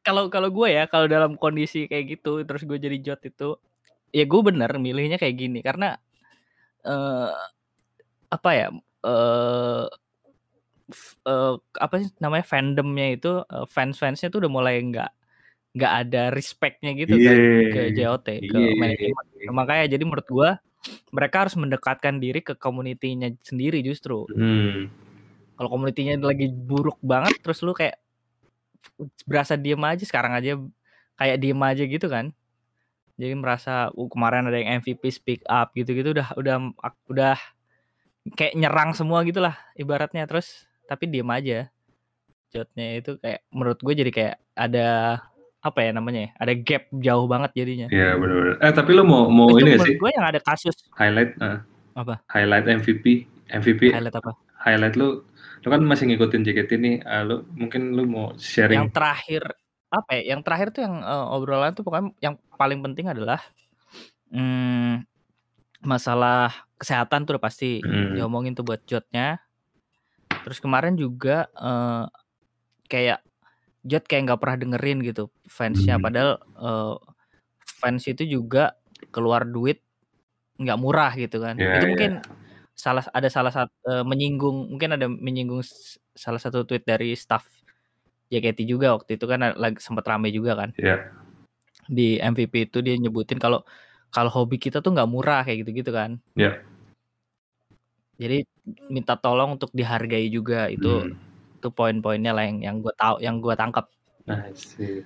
Kalau 0.08 0.32
kalau 0.32 0.50
gue 0.52 0.68
ya, 0.72 0.88
kalau 0.88 1.12
dalam 1.12 1.36
kondisi 1.36 1.92
kayak 1.92 2.20
gitu, 2.20 2.44
terus 2.48 2.64
gue 2.64 2.80
jadi 2.80 2.98
jot 3.04 3.22
itu, 3.28 3.60
ya 4.16 4.24
gue 4.24 4.42
bener 4.44 4.72
milihnya 4.80 5.20
kayak 5.20 5.36
gini 5.36 5.60
karena 5.60 6.00
eh 6.86 7.32
apa 8.32 8.50
ya? 8.56 8.68
eh 9.02 9.86
f- 10.92 11.18
eh, 11.24 11.54
apa 11.80 11.94
sih 12.04 12.10
namanya 12.20 12.46
fandomnya 12.46 13.08
itu 13.16 13.32
eh, 13.48 13.66
fans-fansnya 13.70 14.28
tuh 14.34 14.44
udah 14.46 14.52
mulai 14.52 14.76
nggak 14.84 15.12
nggak 15.72 15.94
ada 16.04 16.22
respectnya 16.36 16.92
gitu 17.00 17.16
ke 17.16 17.32
ke 17.72 17.82
Iya. 17.96 18.12
JOT 18.12 18.28
ke 18.44 18.58
Iya. 18.60 18.76
manajemen 18.76 19.24
makanya 19.56 19.86
jadi 19.96 20.04
menurut 20.04 20.28
gua 20.28 20.50
mereka 21.16 21.48
harus 21.48 21.56
mendekatkan 21.56 22.20
diri 22.20 22.44
ke 22.44 22.60
komunitinya 22.60 23.32
sendiri 23.40 23.80
justru 23.80 24.28
Hmm. 24.36 24.92
kalau 25.56 25.70
komunitinya 25.72 26.20
lagi 26.28 26.52
buruk 26.52 27.00
banget 27.00 27.40
terus 27.40 27.64
lu 27.64 27.72
kayak 27.72 27.96
berasa 29.24 29.56
diem 29.56 29.80
aja 29.86 30.04
sekarang 30.04 30.34
aja 30.36 30.58
kayak 31.16 31.38
diem 31.40 31.62
aja 31.62 31.84
gitu 31.88 32.08
kan 32.12 32.36
jadi 33.20 33.34
merasa 33.36 33.90
"Uh, 33.96 34.08
kemarin 34.12 34.48
ada 34.48 34.58
yang 34.60 34.84
MVP 34.84 35.04
speak 35.12 35.42
up 35.48 35.72
gitu-gitu 35.76 36.16
udah 36.16 36.36
udah 36.38 36.56
udah 37.12 37.38
kayak 38.38 38.54
nyerang 38.54 38.94
semua 38.94 39.26
gitulah 39.26 39.58
ibaratnya. 39.74 40.26
Terus 40.30 40.66
tapi 40.86 41.10
diem 41.10 41.28
aja. 41.30 41.68
Jotnya 42.52 43.00
itu 43.00 43.16
kayak 43.24 43.48
menurut 43.56 43.80
gue 43.80 43.94
jadi 43.96 44.12
kayak 44.12 44.36
ada 44.60 44.88
apa 45.62 45.80
ya 45.86 45.92
namanya 45.94 46.20
ya 46.26 46.30
ada 46.42 46.54
gap 46.58 46.84
jauh 46.92 47.26
banget 47.30 47.52
jadinya. 47.56 47.88
Iya 47.88 48.20
benar-benar. 48.20 48.56
Eh 48.60 48.74
tapi 48.76 48.90
lu 48.92 49.04
mau 49.08 49.32
mau 49.32 49.48
itu 49.56 49.64
ini 49.64 49.80
sih? 49.80 49.96
gue 49.96 50.10
yang 50.12 50.28
ada 50.28 50.40
kasus. 50.44 50.76
Highlight 51.00 51.38
eh, 51.40 51.60
apa? 51.96 52.20
highlight 52.28 52.66
MVP 52.68 53.30
MVP 53.56 53.96
highlight 53.96 54.18
apa? 54.20 54.32
highlight 54.60 54.96
lu. 55.00 55.24
Lu 55.62 55.68
kan 55.70 55.86
masih 55.86 56.10
ngikutin 56.10 56.42
JKT 56.42 56.72
nih 56.82 56.96
ah, 57.06 57.22
lu 57.22 57.46
mungkin 57.54 57.94
lu 57.94 58.04
mau 58.10 58.34
yang 58.34 58.42
sharing 58.42 58.90
terakhir 58.90 59.46
apa 59.92 60.10
ya 60.20 60.36
yang 60.36 60.42
terakhir 60.46 60.72
tuh 60.76 60.82
yang 60.88 60.96
eh, 61.04 61.26
obrolan 61.36 61.72
tuh 61.76 61.84
pokoknya 61.86 62.16
yang 62.24 62.36
paling 62.56 62.80
penting 62.86 63.08
adalah 63.12 63.40
hmm, 64.32 65.04
masalah 65.86 66.54
kesehatan 66.82 67.26
tuh 67.26 67.38
udah 67.38 67.46
pasti 67.48 67.86
Hmm. 67.86 68.16
diomongin 68.16 68.54
tuh 68.58 68.66
buat 68.68 68.82
jotnya 68.90 69.42
terus 70.44 70.58
kemarin 70.64 70.96
juga 70.98 71.50
eh, 71.54 72.06
kayak 72.92 73.20
jot 73.88 74.04
kayak 74.10 74.24
nggak 74.32 74.42
pernah 74.42 74.58
dengerin 74.62 75.00
gitu 75.06 75.24
fansnya 75.50 75.98
Hmm. 75.98 76.06
padahal 76.06 76.32
eh, 76.42 76.96
fans 77.82 78.04
itu 78.10 78.24
juga 78.28 78.78
keluar 79.14 79.46
duit 79.48 79.82
nggak 80.62 80.80
murah 80.82 81.12
gitu 81.18 81.42
kan 81.42 81.58
Ya, 81.58 81.66
itu 81.74 81.86
ya. 81.86 81.88
mungkin 81.88 82.12
salah 82.78 83.06
ada 83.14 83.30
salah 83.30 83.54
satu 83.54 84.06
menyinggung 84.08 84.74
mungkin 84.74 84.96
ada 84.98 85.08
menyinggung 85.10 85.62
s- 85.66 86.00
salah 86.18 86.40
satu 86.42 86.66
tweet 86.68 86.84
dari 86.88 87.14
staff 87.18 87.46
JKT 88.32 88.64
juga 88.64 88.96
waktu 88.96 89.20
itu 89.20 89.26
kan 89.28 89.44
lagi 89.60 89.78
sempat 89.84 90.08
rame 90.08 90.32
juga 90.32 90.56
kan 90.56 90.72
ya 90.80 91.12
di 91.92 92.16
MVP 92.22 92.72
itu 92.72 92.80
dia 92.80 92.96
nyebutin 92.96 93.36
kalau 93.36 93.68
kalau 94.12 94.32
hobi 94.32 94.60
kita 94.60 94.84
tuh 94.84 94.92
nggak 94.96 95.10
murah 95.12 95.44
kayak 95.44 95.68
gitu-gitu 95.68 95.92
kan. 95.92 96.20
Ya. 96.36 96.60
Jadi 98.16 98.48
minta 98.92 99.18
tolong 99.18 99.58
untuk 99.58 99.72
dihargai 99.74 100.28
juga 100.32 100.72
itu 100.72 100.88
Hmm. 100.88 101.16
itu 101.58 101.68
poin-poinnya 101.74 102.32
lah 102.36 102.46
yang 102.46 102.60
yang 102.62 102.76
gue 102.84 102.94
tahu 102.98 103.22
yang 103.22 103.38
gue 103.38 103.54
tangkap 103.54 103.86
see. 104.58 105.06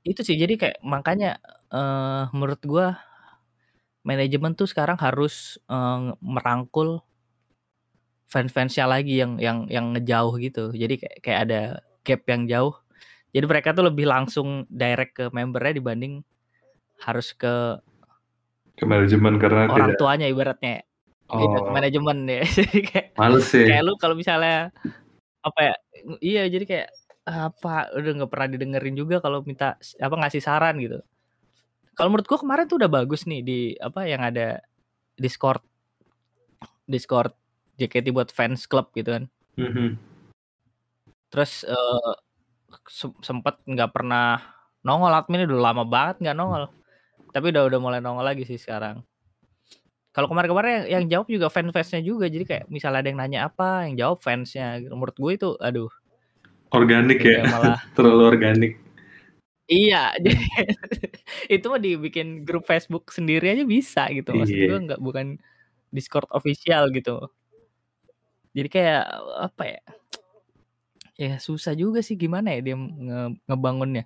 itu 0.00 0.20
sih 0.24 0.36
jadi 0.38 0.54
kayak 0.56 0.78
makanya 0.80 1.36
eh 1.68 2.24
menurut 2.32 2.60
gue 2.64 2.86
manajemen 4.06 4.56
tuh 4.56 4.64
sekarang 4.64 4.96
harus 4.96 5.60
eh, 5.68 6.00
merangkul 6.20 7.04
fans-fansnya 8.32 8.88
lagi 8.88 9.20
yang 9.20 9.36
yang 9.36 9.58
yang 9.68 9.92
ngejauh 9.92 10.34
gitu 10.40 10.72
jadi 10.72 10.94
kayak 10.96 11.16
kayak 11.20 11.40
ada 11.48 11.60
gap 12.06 12.22
yang 12.30 12.46
jauh. 12.46 12.74
Jadi 13.34 13.44
mereka 13.50 13.74
tuh 13.74 13.90
lebih 13.90 14.06
langsung 14.06 14.64
direct 14.70 15.18
ke 15.18 15.24
membernya 15.34 15.82
dibanding 15.82 16.22
harus 17.02 17.34
ke 17.34 17.82
ke 18.76 18.84
manajemen 18.84 19.40
karena 19.40 19.66
orang 19.66 19.92
tidak 19.92 20.00
tuanya 20.00 20.26
ibaratnya. 20.30 20.86
Iya, 21.26 21.46
ke 21.50 21.58
oh. 21.58 21.74
manajemen 21.74 22.18
ya. 22.30 22.42
Jadi 22.62 22.78
kayak 22.86 23.06
males 23.18 23.44
sih. 23.50 23.66
kayak 23.66 23.82
lu 23.82 23.98
kalau 23.98 24.14
misalnya 24.14 24.70
apa 25.42 25.60
ya 25.62 25.74
iya 26.22 26.42
jadi 26.50 26.66
kayak 26.66 26.88
apa? 27.26 27.90
Udah 27.94 28.12
nggak 28.22 28.30
pernah 28.30 28.48
didengerin 28.50 28.94
juga 28.98 29.18
kalau 29.18 29.42
minta 29.42 29.74
apa 29.78 30.14
ngasih 30.14 30.42
saran 30.42 30.78
gitu. 30.78 31.02
Kalau 31.98 32.12
menurut 32.12 32.26
gua 32.30 32.38
kemarin 32.38 32.66
tuh 32.70 32.78
udah 32.78 32.90
bagus 32.90 33.26
nih 33.26 33.40
di 33.42 33.58
apa 33.78 34.06
yang 34.06 34.22
ada 34.22 34.62
Discord. 35.18 35.62
Discord 36.86 37.34
JKT 37.82 38.14
buat 38.14 38.30
fans 38.30 38.66
club 38.70 38.94
gitu 38.94 39.10
kan. 39.18 39.24
Mhm. 39.58 40.15
Terus 41.28 41.66
eh, 41.66 42.12
se- 42.86 43.18
sempet 43.22 43.58
nggak 43.66 43.90
pernah 43.94 44.42
nongol 44.86 45.10
admin 45.10 45.46
udah 45.50 45.60
lama 45.72 45.84
banget 45.86 46.22
nggak 46.22 46.36
nongol. 46.38 46.70
Tapi 47.34 47.52
udah 47.52 47.62
udah 47.68 47.78
mulai 47.82 48.00
nongol 48.00 48.24
lagi 48.24 48.46
sih 48.48 48.56
sekarang. 48.56 49.02
Kalau 50.16 50.32
kemarin-kemarin 50.32 50.72
yang, 50.72 50.86
yang 50.88 51.04
jawab 51.12 51.28
juga 51.28 51.46
fans-fansnya 51.52 52.00
juga 52.00 52.24
jadi 52.32 52.44
kayak 52.48 52.64
misalnya 52.72 53.04
ada 53.04 53.08
yang 53.12 53.18
nanya 53.20 53.40
apa 53.52 53.84
yang 53.84 53.94
jawab 54.00 54.18
fansnya. 54.24 54.80
Menurut 54.88 55.12
gue 55.12 55.32
itu 55.36 55.48
aduh. 55.60 55.92
Organik 56.72 57.20
ya? 57.20 57.44
Malah 57.44 57.78
terlalu 57.98 58.22
organik. 58.24 58.72
Iya 59.66 60.14
jadi 60.22 60.40
itu 61.58 61.66
mah 61.66 61.82
dibikin 61.82 62.46
grup 62.46 62.64
Facebook 62.64 63.12
sendiri 63.12 63.52
aja 63.52 63.66
bisa 63.68 64.08
gitu. 64.08 64.32
Maksud 64.32 64.56
Iya. 64.56 64.66
gue 64.72 64.78
nggak 64.88 65.00
bukan 65.04 65.36
Discord 65.92 66.30
official 66.32 66.88
gitu. 66.96 67.28
Jadi 68.56 68.68
kayak 68.72 69.04
apa 69.36 69.62
ya 69.68 69.80
ya 71.16 71.40
susah 71.40 71.72
juga 71.72 72.04
sih 72.04 72.14
gimana 72.14 72.52
ya 72.52 72.60
dia 72.60 72.76
nge- 72.76 73.36
ngebangunnya. 73.48 74.04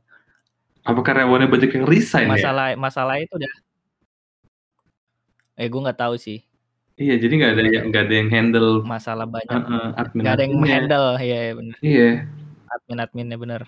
Apa 0.87 1.03
karyawannya 1.05 1.51
banyak 1.51 1.71
yang 1.77 1.87
resign 1.87 2.31
ya? 2.31 2.39
Masalah 2.39 2.67
masalah 2.79 3.15
itu 3.21 3.35
udah 3.37 3.53
eh 5.61 5.69
gue 5.69 5.81
nggak 5.85 6.01
tahu 6.01 6.17
sih. 6.17 6.41
Iya 6.97 7.21
jadi 7.21 7.33
nggak 7.37 7.53
ada 7.53 7.63
yang 7.69 7.85
nggak 7.93 8.05
ada 8.09 8.15
yang 8.15 8.29
handle. 8.33 8.71
Masalah 8.87 9.27
banyak. 9.29 9.51
Heeh, 9.53 9.87
admin 10.01 10.21
nggak 10.25 10.35
ada 10.35 10.43
yang 10.47 10.55
handle. 10.65 11.07
Ya 11.21 11.39
ya 11.51 11.53
bener. 11.59 11.77
Iya. 11.85 12.11
Admin 12.71 12.99
adminnya 13.03 13.37
bener. 13.37 13.63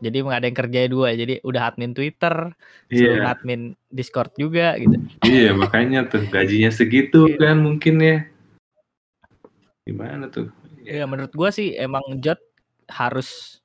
Jadi 0.00 0.16
nggak 0.24 0.38
ada 0.40 0.48
yang 0.48 0.58
kerja 0.58 0.80
dua 0.88 1.08
jadi 1.12 1.34
udah 1.44 1.62
admin 1.68 1.92
Twitter 1.92 2.56
iya. 2.88 3.30
admin 3.30 3.76
Discord 3.92 4.32
juga 4.34 4.74
gitu. 4.80 4.96
Iya 5.28 5.52
makanya 5.52 6.08
tuh 6.08 6.24
gajinya 6.26 6.72
segitu 6.72 7.28
Iya. 7.28 7.36
kan 7.36 7.56
mungkin 7.60 7.94
ya. 8.00 8.18
Gimana 9.84 10.32
tuh? 10.32 10.48
Ya 10.82 11.04
menurut 11.04 11.30
gua 11.36 11.52
sih 11.52 11.76
emang 11.76 12.02
Jot 12.24 12.40
harus 12.90 13.58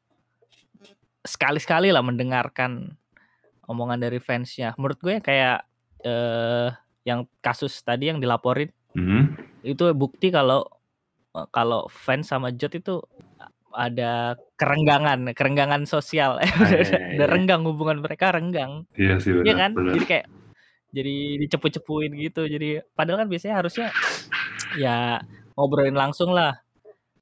sekali-sekali 1.25 1.89
lah 1.89 2.05
mendengarkan 2.05 2.93
omongan 3.65 3.97
dari 3.97 4.21
fansnya 4.21 4.77
menurut 4.77 5.01
gue 5.01 5.17
kayak 5.19 5.65
eh 6.05 6.69
yang 7.01 7.25
kasus 7.41 7.81
tadi 7.81 8.09
yang 8.13 8.21
dilaporin 8.21 8.69
Hmm. 8.95 9.35
itu 9.59 9.91
bukti 9.91 10.31
kalau 10.31 10.63
eh, 11.35 11.43
kalau 11.51 11.83
fans 11.91 12.31
sama 12.31 12.47
Jot 12.55 12.79
itu 12.79 13.03
ada 13.75 14.39
kerenggangan 14.55 15.35
kerenggangan 15.35 15.83
sosial 15.83 16.39
iya, 16.39 17.19
udah 17.19 17.19
iya. 17.19 17.25
renggang 17.27 17.67
hubungan 17.67 17.99
mereka 17.99 18.31
renggang 18.31 18.87
iya 18.95 19.19
sih 19.19 19.35
benar 19.35 19.43
Iya 19.43 19.53
kan 19.59 19.71
benar. 19.75 19.93
jadi 19.99 20.05
kayak 20.07 20.25
jadi 20.95 21.15
dicepu-cepuin 21.43 22.11
gitu 22.23 22.47
jadi 22.47 22.87
padahal 22.95 23.25
kan 23.25 23.27
biasanya 23.27 23.55
harusnya 23.59 23.87
ya 24.79 25.19
ngobrolin 25.59 25.99
langsung 25.99 26.31
lah 26.31 26.55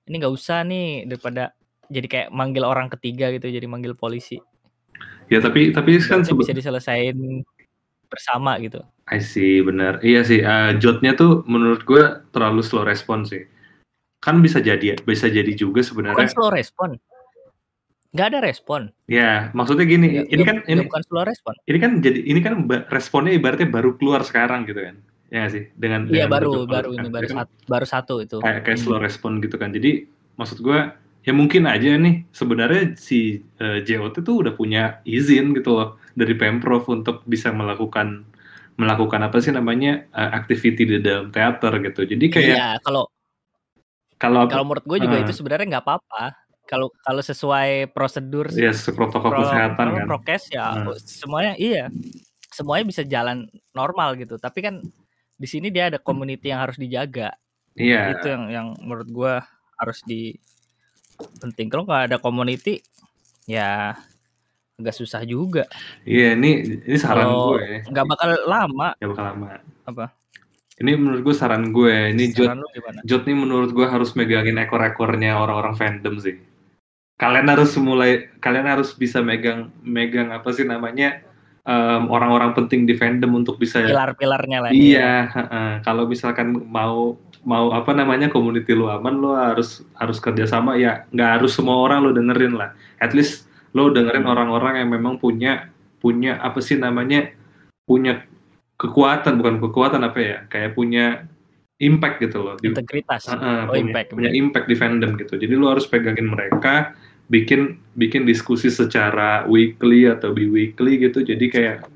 ini 0.06 0.22
nggak 0.22 0.30
usah 0.38 0.62
nih 0.62 1.10
daripada 1.10 1.58
jadi 1.92 2.08
kayak 2.08 2.30
manggil 2.32 2.64
orang 2.64 2.88
ketiga 2.92 3.32
gitu 3.34 3.50
jadi 3.50 3.68
manggil 3.68 3.96
polisi 3.98 4.40
ya 5.28 5.40
tapi 5.40 5.72
tapi 5.72 6.00
kan 6.04 6.22
bisa 6.24 6.54
diselesain 6.54 7.44
bersama 8.08 8.60
gitu 8.62 8.80
I 9.04 9.20
see, 9.20 9.60
benar. 9.60 10.00
Iya 10.00 10.24
sih, 10.24 10.40
eh, 10.40 10.80
jotnya 10.80 11.12
tuh 11.12 11.44
menurut 11.44 11.84
gue 11.84 12.24
terlalu 12.32 12.64
slow 12.64 12.88
respon 12.88 13.28
sih. 13.28 13.44
Kan 14.24 14.40
bisa 14.40 14.64
jadi, 14.64 14.96
bisa 15.04 15.28
jadi 15.28 15.52
juga 15.52 15.84
bukan 15.84 15.88
sebenarnya. 16.16 16.32
slow 16.32 16.48
respon 16.48 16.96
nggak 18.14 18.28
ada 18.30 18.40
respon 18.46 18.94
Ya, 19.10 19.50
maksudnya 19.52 19.84
gini, 19.90 20.08
Nggak- 20.08 20.30
ini 20.30 20.36
nggak- 20.38 20.46
kan 20.48 20.58
nggak 20.64 20.72
ini 20.72 20.82
bukan 20.88 21.04
slow 21.04 21.24
respon 21.28 21.54
ini 21.68 21.78
kan 21.82 21.92
jadi 22.00 22.20
ini 22.24 22.40
kan 22.40 22.54
responnya 22.88 23.34
ibaratnya 23.36 23.68
baru 23.68 23.92
keluar 24.00 24.22
sekarang 24.24 24.64
gitu 24.70 24.80
kan. 24.80 24.96
Ya 25.28 25.38
nggak 25.44 25.52
sih? 25.52 25.64
Dengan 25.76 26.02
iya 26.08 26.26
baru 26.30 26.64
baru 26.64 26.96
ini 26.96 27.10
kan. 27.10 27.20
baru 27.20 27.28
satu 27.28 27.52
baru 27.68 27.86
satu 27.90 28.14
itu 28.24 28.38
kayak 28.40 28.60
kayak 28.64 28.78
Hmm. 28.80 28.86
slow 28.88 29.00
respon 29.04 29.32
gitu 29.44 29.56
kan. 29.60 29.74
Jadi 29.76 30.08
maksud 30.40 30.64
gue 30.64 30.80
ya 31.24 31.32
mungkin 31.32 31.64
aja 31.66 31.96
nih 31.96 32.28
sebenarnya 32.30 32.96
si 32.96 33.40
eh, 33.58 33.80
JOT 33.82 34.22
tuh 34.22 34.44
udah 34.44 34.54
punya 34.54 35.00
izin 35.04 35.56
gitu 35.56 35.76
loh 35.76 35.90
dari 36.14 36.36
Pemprov 36.36 36.84
untuk 36.88 37.24
bisa 37.24 37.50
melakukan 37.50 38.28
melakukan 38.74 39.22
apa 39.22 39.38
sih 39.38 39.54
namanya 39.54 40.10
uh, 40.12 40.34
activity 40.34 40.82
di 40.84 40.98
dalam 40.98 41.30
teater 41.30 41.78
gitu. 41.80 42.10
Jadi 42.10 42.26
kayak 42.26 42.58
Iya, 42.58 42.68
kalau 42.82 43.06
kalau 44.18 44.50
kalau 44.50 44.66
menurut 44.66 44.86
gue 44.88 45.00
juga 45.04 45.20
Ah. 45.20 45.24
itu 45.24 45.32
sebenarnya 45.32 45.78
nggak 45.78 45.86
apa-apa. 45.86 46.24
Kalau 46.64 46.88
kalau 47.04 47.22
sesuai 47.22 47.92
prosedur 47.92 48.50
ya 48.50 48.72
protokol 48.96 49.30
pro- 49.30 49.40
kesehatan 49.46 49.86
apa, 49.94 49.98
kan. 50.00 50.06
prokes 50.10 50.44
ya 50.50 50.66
Hmm. 50.74 50.96
semuanya 50.98 51.54
iya. 51.60 51.86
Semuanya 52.50 52.86
bisa 52.88 53.02
jalan 53.04 53.46
normal 53.74 54.18
gitu. 54.18 54.42
Tapi 54.42 54.60
kan 54.64 54.82
di 55.34 55.48
sini 55.50 55.70
dia 55.70 55.94
ada 55.94 56.00
community 56.02 56.50
yang 56.50 56.64
harus 56.64 56.80
dijaga. 56.80 57.30
Iya. 57.76 58.18
Itu 58.18 58.26
yang 58.26 58.44
yang 58.50 58.68
menurut 58.82 59.10
gua 59.12 59.34
harus 59.78 60.02
di 60.02 60.34
penting. 61.42 61.68
Kalau 61.70 61.84
nggak 61.88 62.14
ada 62.14 62.18
community 62.20 62.82
ya 63.46 63.98
agak 64.80 64.96
susah 64.98 65.22
juga. 65.24 65.70
Iya, 66.04 66.34
ini 66.36 66.84
ini 66.90 66.98
saran 66.98 67.30
Kalau 67.30 67.56
gue. 67.56 67.86
nggak 67.88 68.06
bakal 68.10 68.30
lama. 68.50 68.90
Ya 68.98 69.06
bakal 69.08 69.26
lama. 69.34 69.48
Apa? 69.86 70.06
Ini 70.82 70.98
menurut 70.98 71.22
gue 71.22 71.36
saran 71.38 71.70
gue. 71.70 72.18
Ini 72.18 72.34
Saran? 72.34 72.66
Jot 73.06 73.24
nih 73.30 73.38
menurut 73.38 73.70
gue 73.72 73.86
harus 73.86 74.18
megangin 74.18 74.58
ekor-ekornya 74.58 75.38
orang-orang 75.38 75.78
fandom 75.78 76.18
sih. 76.18 76.42
Kalian 77.14 77.46
harus 77.46 77.78
mulai, 77.78 78.34
kalian 78.42 78.66
harus 78.66 78.90
bisa 78.98 79.22
megang, 79.22 79.70
megang 79.86 80.34
apa 80.34 80.50
sih 80.50 80.66
namanya 80.66 81.22
em, 81.64 82.04
orang-orang 82.12 82.52
penting 82.54 82.84
di 82.84 82.94
fandom 82.94 83.40
untuk 83.40 83.56
bisa. 83.58 83.80
Pilar-pilarnya 83.84 84.58
lah. 84.68 84.70
Iya, 84.72 85.32
heeh. 85.32 85.70
kalau 85.82 86.06
misalkan 86.06 86.52
mau 86.68 87.16
mau 87.44 87.76
apa 87.76 87.92
namanya 87.92 88.32
community 88.32 88.72
lu 88.72 88.88
aman, 88.88 89.20
lo 89.20 89.36
harus 89.36 89.84
harus 90.00 90.20
kerjasama 90.20 90.80
ya. 90.80 91.04
Nggak 91.12 91.30
harus 91.40 91.52
semua 91.56 91.76
orang 91.80 92.04
lo 92.04 92.12
dengerin 92.12 92.56
lah. 92.56 92.72
At 93.00 93.12
least 93.12 93.48
lo 93.76 93.92
dengerin 93.92 94.24
Hmm. 94.24 94.32
orang-orang 94.32 94.80
yang 94.84 94.90
memang 94.92 95.20
punya 95.20 95.68
punya 96.00 96.40
apa 96.40 96.60
sih 96.60 96.76
namanya 96.76 97.32
punya 97.84 98.24
kekuatan 98.76 99.40
bukan 99.40 99.56
kekuatan 99.60 100.02
apa 100.04 100.20
ya 100.20 100.38
kayak 100.48 100.76
punya 100.76 101.28
impact 101.80 102.20
gitu 102.24 102.44
loh 102.44 102.56
di, 102.60 102.72
Integritas. 102.72 103.28
Heeh, 103.28 103.40
Oh, 103.68 103.72
punya, 103.72 103.82
impact. 103.82 104.08
punya 104.16 104.32
impact 104.32 104.68
di 104.72 104.76
fandom 104.76 105.12
gitu. 105.20 105.36
Jadi 105.36 105.52
lu 105.52 105.68
harus 105.68 105.84
pegangin 105.84 106.28
mereka, 106.32 106.96
bikin 107.34 107.82
bikin 107.98 108.30
diskusi 108.30 108.70
secara 108.70 109.50
weekly 109.50 110.06
atau 110.06 110.30
bi-weekly 110.38 111.02
gitu. 111.02 111.26
Jadi 111.26 111.46
kayak 111.50 111.90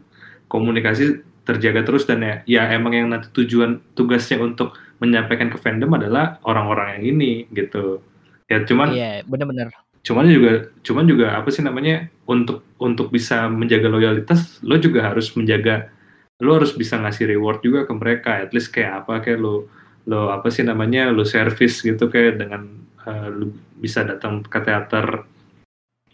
komunikasi 0.49 1.21
terjaga 1.45 1.85
terus 1.85 2.03
dan 2.09 2.25
ya, 2.25 2.33
ya 2.49 2.63
emang 2.73 2.97
yang 2.97 3.07
nanti 3.13 3.29
tujuan 3.31 3.79
tugasnya 3.93 4.41
untuk 4.41 4.73
menyampaikan 4.97 5.53
ke 5.53 5.61
fandom 5.61 5.93
adalah 5.93 6.41
orang-orang 6.43 6.99
yang 6.99 7.03
ini 7.15 7.31
gitu. 7.53 8.01
Ya 8.49 8.65
cuman 8.65 8.89
Iya, 8.97 9.21
bener-bener. 9.29 9.69
cuman 10.01 10.23
juga 10.31 10.51
cuman 10.87 11.03
juga 11.03 11.27
apa 11.35 11.51
sih 11.51 11.59
namanya 11.59 12.07
untuk 12.23 12.63
untuk 12.79 13.11
bisa 13.11 13.51
menjaga 13.51 13.91
loyalitas 13.91 14.63
lo 14.63 14.79
juga 14.79 15.03
harus 15.03 15.35
menjaga 15.35 15.91
lo 16.39 16.55
harus 16.55 16.71
bisa 16.71 16.95
ngasih 16.95 17.27
reward 17.27 17.59
juga 17.59 17.83
ke 17.83 17.91
mereka 17.91 18.39
at 18.39 18.55
least 18.55 18.71
kayak 18.71 19.03
apa 19.03 19.19
kayak 19.19 19.43
lo 19.43 19.67
lo 20.07 20.31
apa 20.31 20.47
sih 20.47 20.63
namanya 20.63 21.11
lo 21.11 21.27
service 21.27 21.83
gitu 21.83 22.07
kayak 22.07 22.39
dengan 22.39 22.86
eh, 23.07 23.27
lo 23.29 23.45
bisa 23.75 24.03
datang 24.03 24.43
ke 24.43 24.59
teater 24.59 25.23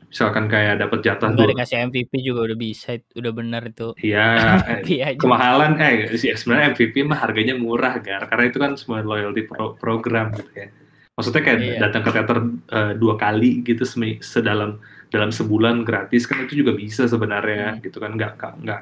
misalkan 0.06 0.46
kayak 0.46 0.78
dapat 0.78 1.02
jatah 1.02 1.26
Enggak 1.26 1.42
dua 1.42 1.54
dikasih 1.58 1.78
MVP 1.90 2.12
juga 2.22 2.46
udah 2.46 2.58
bisa, 2.60 2.90
udah 3.18 3.32
bener 3.34 3.64
itu. 3.66 3.88
ya 3.98 4.30
eh, 4.70 4.80
Iya 4.86 5.04
aja. 5.10 5.18
kemahalan 5.18 5.74
eh 5.82 6.14
sih 6.14 6.30
sebenarnya 6.32 6.78
MVP 6.78 7.02
mah 7.02 7.18
harganya 7.18 7.58
murah 7.58 7.98
gar 7.98 8.30
karena 8.30 8.46
itu 8.46 8.58
kan 8.58 8.78
semua 8.78 9.02
loyalty 9.02 9.42
pro- 9.42 9.74
program 9.74 10.30
gitu 10.32 10.54
ya 10.54 10.70
maksudnya 11.14 11.42
kayak 11.42 11.60
Iya. 11.60 11.78
datang 11.82 12.02
ke 12.02 12.12
teater 12.14 12.38
eh, 12.70 12.94
dua 12.94 13.18
kali 13.18 13.66
gitu 13.66 13.84
sedalam 14.22 14.78
dalam 15.10 15.30
sebulan 15.30 15.82
gratis 15.82 16.26
kan 16.26 16.46
itu 16.46 16.62
juga 16.62 16.74
bisa 16.74 17.06
sebenarnya 17.06 17.78
Hmm. 17.78 17.82
gitu 17.82 17.98
kan 17.98 18.14
nggak 18.14 18.32
nggak 18.38 18.54
nggak 18.62 18.82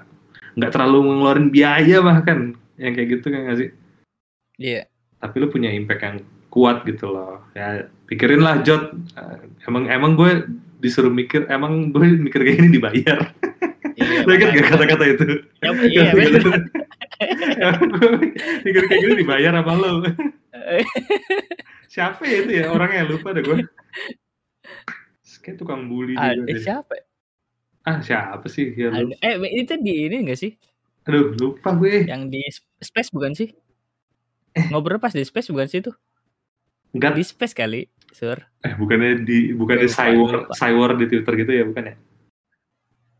nggak 0.59 0.71
terlalu 0.71 0.97
ngeluarin 1.07 1.47
biaya 1.47 1.97
bahkan 1.99 2.39
yang 2.75 2.91
kayak 2.91 3.19
gitu 3.19 3.31
kan 3.31 3.39
nggak 3.47 3.57
sih 3.57 3.69
Iya. 4.59 4.83
tapi 5.15 5.35
lu 5.39 5.47
punya 5.47 5.71
impact 5.71 6.01
yang 6.01 6.17
kuat 6.47 6.83
gitu 6.83 7.07
loh 7.07 7.39
ya 7.51 7.87
pikirin 8.11 8.43
lah 8.43 8.59
Jot 8.61 8.91
Eh, 9.15 9.37
emang 9.71 9.87
emang 9.87 10.11
gue 10.19 10.43
disuruh 10.83 11.13
mikir 11.13 11.47
emang 11.47 11.95
gue 11.95 12.19
mikir 12.19 12.43
kayak 12.43 12.57
gini 12.59 12.69
dibayar 12.75 13.19
Iya, 13.91 14.23
Lo 14.23 14.31
ingat 14.33 14.49
gak 14.55 14.67
kata-kata 14.71 15.05
itu 15.07 15.27
Ya, 15.63 15.69
iya. 15.87 16.03
Mikir 18.65 18.83
kayak 18.87 19.01
gini 19.03 19.13
dibayar 19.23 19.53
apa 19.61 19.71
lo? 19.77 20.01
Siapa 21.91 22.23
ya 22.23 22.37
itu 22.45 22.51
ya 22.55 22.65
orangnya 22.71 23.03
lupa 23.11 23.35
deh 23.35 23.43
gue. 23.43 23.67
Kayak 25.41 25.57
tukang 25.57 25.89
bully 25.89 26.13
juga 26.13 26.53
eh, 26.53 26.61
siapa? 26.61 26.93
Ah 27.81 27.97
siapa 27.99 28.45
sih 28.45 28.73
ya 28.77 28.93
Eh, 29.25 29.35
itu 29.57 29.73
di 29.81 30.05
ini 30.07 30.21
enggak 30.23 30.39
sih? 30.39 30.53
Aduh 31.09 31.33
lupa 31.35 31.73
gue. 31.73 32.05
Yang 32.05 32.23
di 32.29 32.41
Space 32.81 33.09
bukan 33.09 33.33
sih? 33.33 33.49
Eh. 34.53 34.65
Ngobrol 34.69 35.01
pas 35.01 35.13
di 35.13 35.25
Space 35.25 35.49
bukan 35.49 35.65
sih 35.65 35.81
itu? 35.81 35.91
Enggak 36.93 37.17
Di 37.17 37.23
Space 37.25 37.55
kali, 37.57 37.87
Sur. 38.11 38.37
eh 38.61 38.73
bukannya 38.77 39.23
di 39.25 39.55
bukannya 39.55 39.87
Lupa, 39.87 39.97
Cywar. 39.97 40.35
Cywar 40.53 40.91
di 40.99 41.05
Twitter 41.09 41.33
gitu 41.39 41.51
ya 41.51 41.63
bukan 41.65 41.83
ya? 41.89 41.95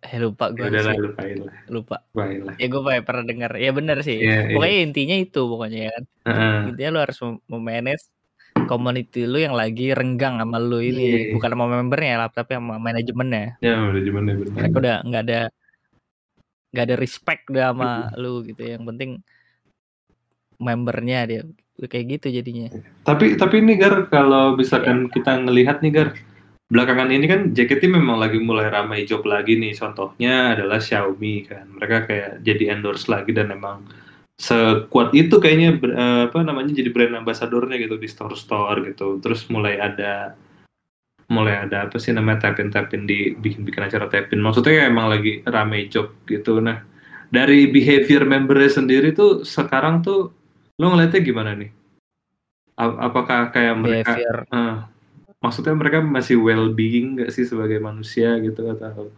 Eh, 0.02 0.18
lupa 0.18 0.50
Ya 0.50 0.54
gue 0.58 0.66
udah 0.66 0.84
lah 0.84 0.96
lupain 0.98 1.38
lah. 1.46 1.56
Lupa. 1.70 1.98
Lupain 2.10 2.40
lah. 2.42 2.56
Ya 2.58 2.68
gue 2.74 2.82
pernah 3.06 3.24
dengar. 3.26 3.52
Ya 3.54 3.70
bener 3.70 3.98
sih. 4.02 4.18
Iya, 4.18 4.50
iya. 4.50 4.56
Pokoknya 4.58 4.78
intinya 4.82 5.16
itu 5.22 5.42
pokoknya 5.46 5.80
ya 5.86 5.92
kan. 5.94 6.04
Heeh. 6.26 6.58
Intinya 6.74 6.90
lu 6.90 7.00
harus 7.06 7.18
mem- 7.22 7.42
memanage 7.46 8.04
community 8.66 9.22
lu 9.30 9.38
yang 9.38 9.54
lagi 9.54 9.94
renggang 9.94 10.42
sama 10.42 10.58
lu 10.58 10.82
Iya. 10.82 10.90
ini. 10.90 11.08
Bukan 11.38 11.50
sama 11.54 11.66
membernya 11.70 12.16
lah, 12.18 12.30
tapi 12.34 12.58
sama 12.58 12.82
manajemennya. 12.82 13.62
Ya 13.62 13.78
udah 13.78 14.02
gimana 14.02 14.28
bener. 14.34 14.54
Mereka 14.58 14.76
udah 14.82 14.98
nggak 15.06 15.24
ada 15.30 15.40
nggak 16.72 16.86
ada 16.88 16.96
respect 16.98 17.42
udah 17.54 17.64
sama 17.70 17.90
lu 18.18 18.42
gitu. 18.42 18.62
Yang 18.66 18.84
penting 18.90 19.10
membernya 20.62 21.20
dia 21.26 21.42
kayak 21.82 22.22
gitu 22.22 22.28
jadinya. 22.30 22.70
Tapi 23.02 23.36
tapi 23.42 23.62
ini 23.64 23.74
Gar 23.82 24.06
kalau 24.14 24.54
misalkan 24.54 25.10
kita 25.10 25.42
ngelihat 25.42 25.82
nih 25.82 25.94
Gar 25.94 26.10
belakangan 26.72 27.10
ini 27.12 27.26
kan 27.28 27.42
JKT 27.52 27.90
memang 27.90 28.22
lagi 28.22 28.38
mulai 28.38 28.70
ramai 28.70 29.04
job 29.10 29.26
lagi 29.26 29.58
nih. 29.58 29.74
Contohnya 29.74 30.54
adalah 30.54 30.78
Xiaomi 30.78 31.50
kan. 31.50 31.66
Mereka 31.76 31.98
kayak 32.06 32.32
jadi 32.46 32.78
endorse 32.78 33.10
lagi 33.10 33.34
dan 33.34 33.50
memang 33.50 33.90
sekuat 34.38 35.14
itu 35.14 35.38
kayaknya 35.38 35.78
eh, 35.78 36.22
apa 36.30 36.42
namanya 36.42 36.74
jadi 36.74 36.90
brand 36.90 37.26
ambassadornya 37.26 37.82
gitu 37.82 37.98
di 37.98 38.06
store-store 38.06 38.94
gitu. 38.94 39.18
Terus 39.18 39.50
mulai 39.50 39.82
ada 39.82 40.38
mulai 41.32 41.64
ada 41.64 41.88
apa 41.88 41.96
sih 41.96 42.12
namanya 42.12 42.52
tapin 42.52 42.68
tapin 42.68 43.08
di 43.08 43.34
bikin 43.34 43.66
bikin 43.66 43.90
acara 43.90 44.06
tapin. 44.06 44.38
Maksudnya 44.38 44.86
emang 44.86 45.10
lagi 45.10 45.42
ramai 45.48 45.90
job 45.90 46.14
gitu. 46.30 46.62
Nah 46.62 46.84
dari 47.32 47.72
behavior 47.72 48.28
membernya 48.28 48.84
sendiri 48.84 49.16
tuh 49.16 49.48
sekarang 49.48 50.04
tuh 50.04 50.41
lo 50.82 50.90
ngeliatnya 50.90 51.22
gimana 51.22 51.54
nih? 51.54 51.70
Apakah 52.82 53.54
kayak 53.54 53.76
mereka 53.78 54.18
Behavior 54.18 54.38
eh, 54.50 54.76
maksudnya 55.38 55.78
mereka 55.78 56.02
masih 56.02 56.42
well 56.42 56.74
being 56.74 57.22
nggak 57.22 57.30
sih 57.30 57.46
sebagai 57.46 57.78
manusia 57.78 58.42
gitu 58.42 58.66
atau 58.66 59.14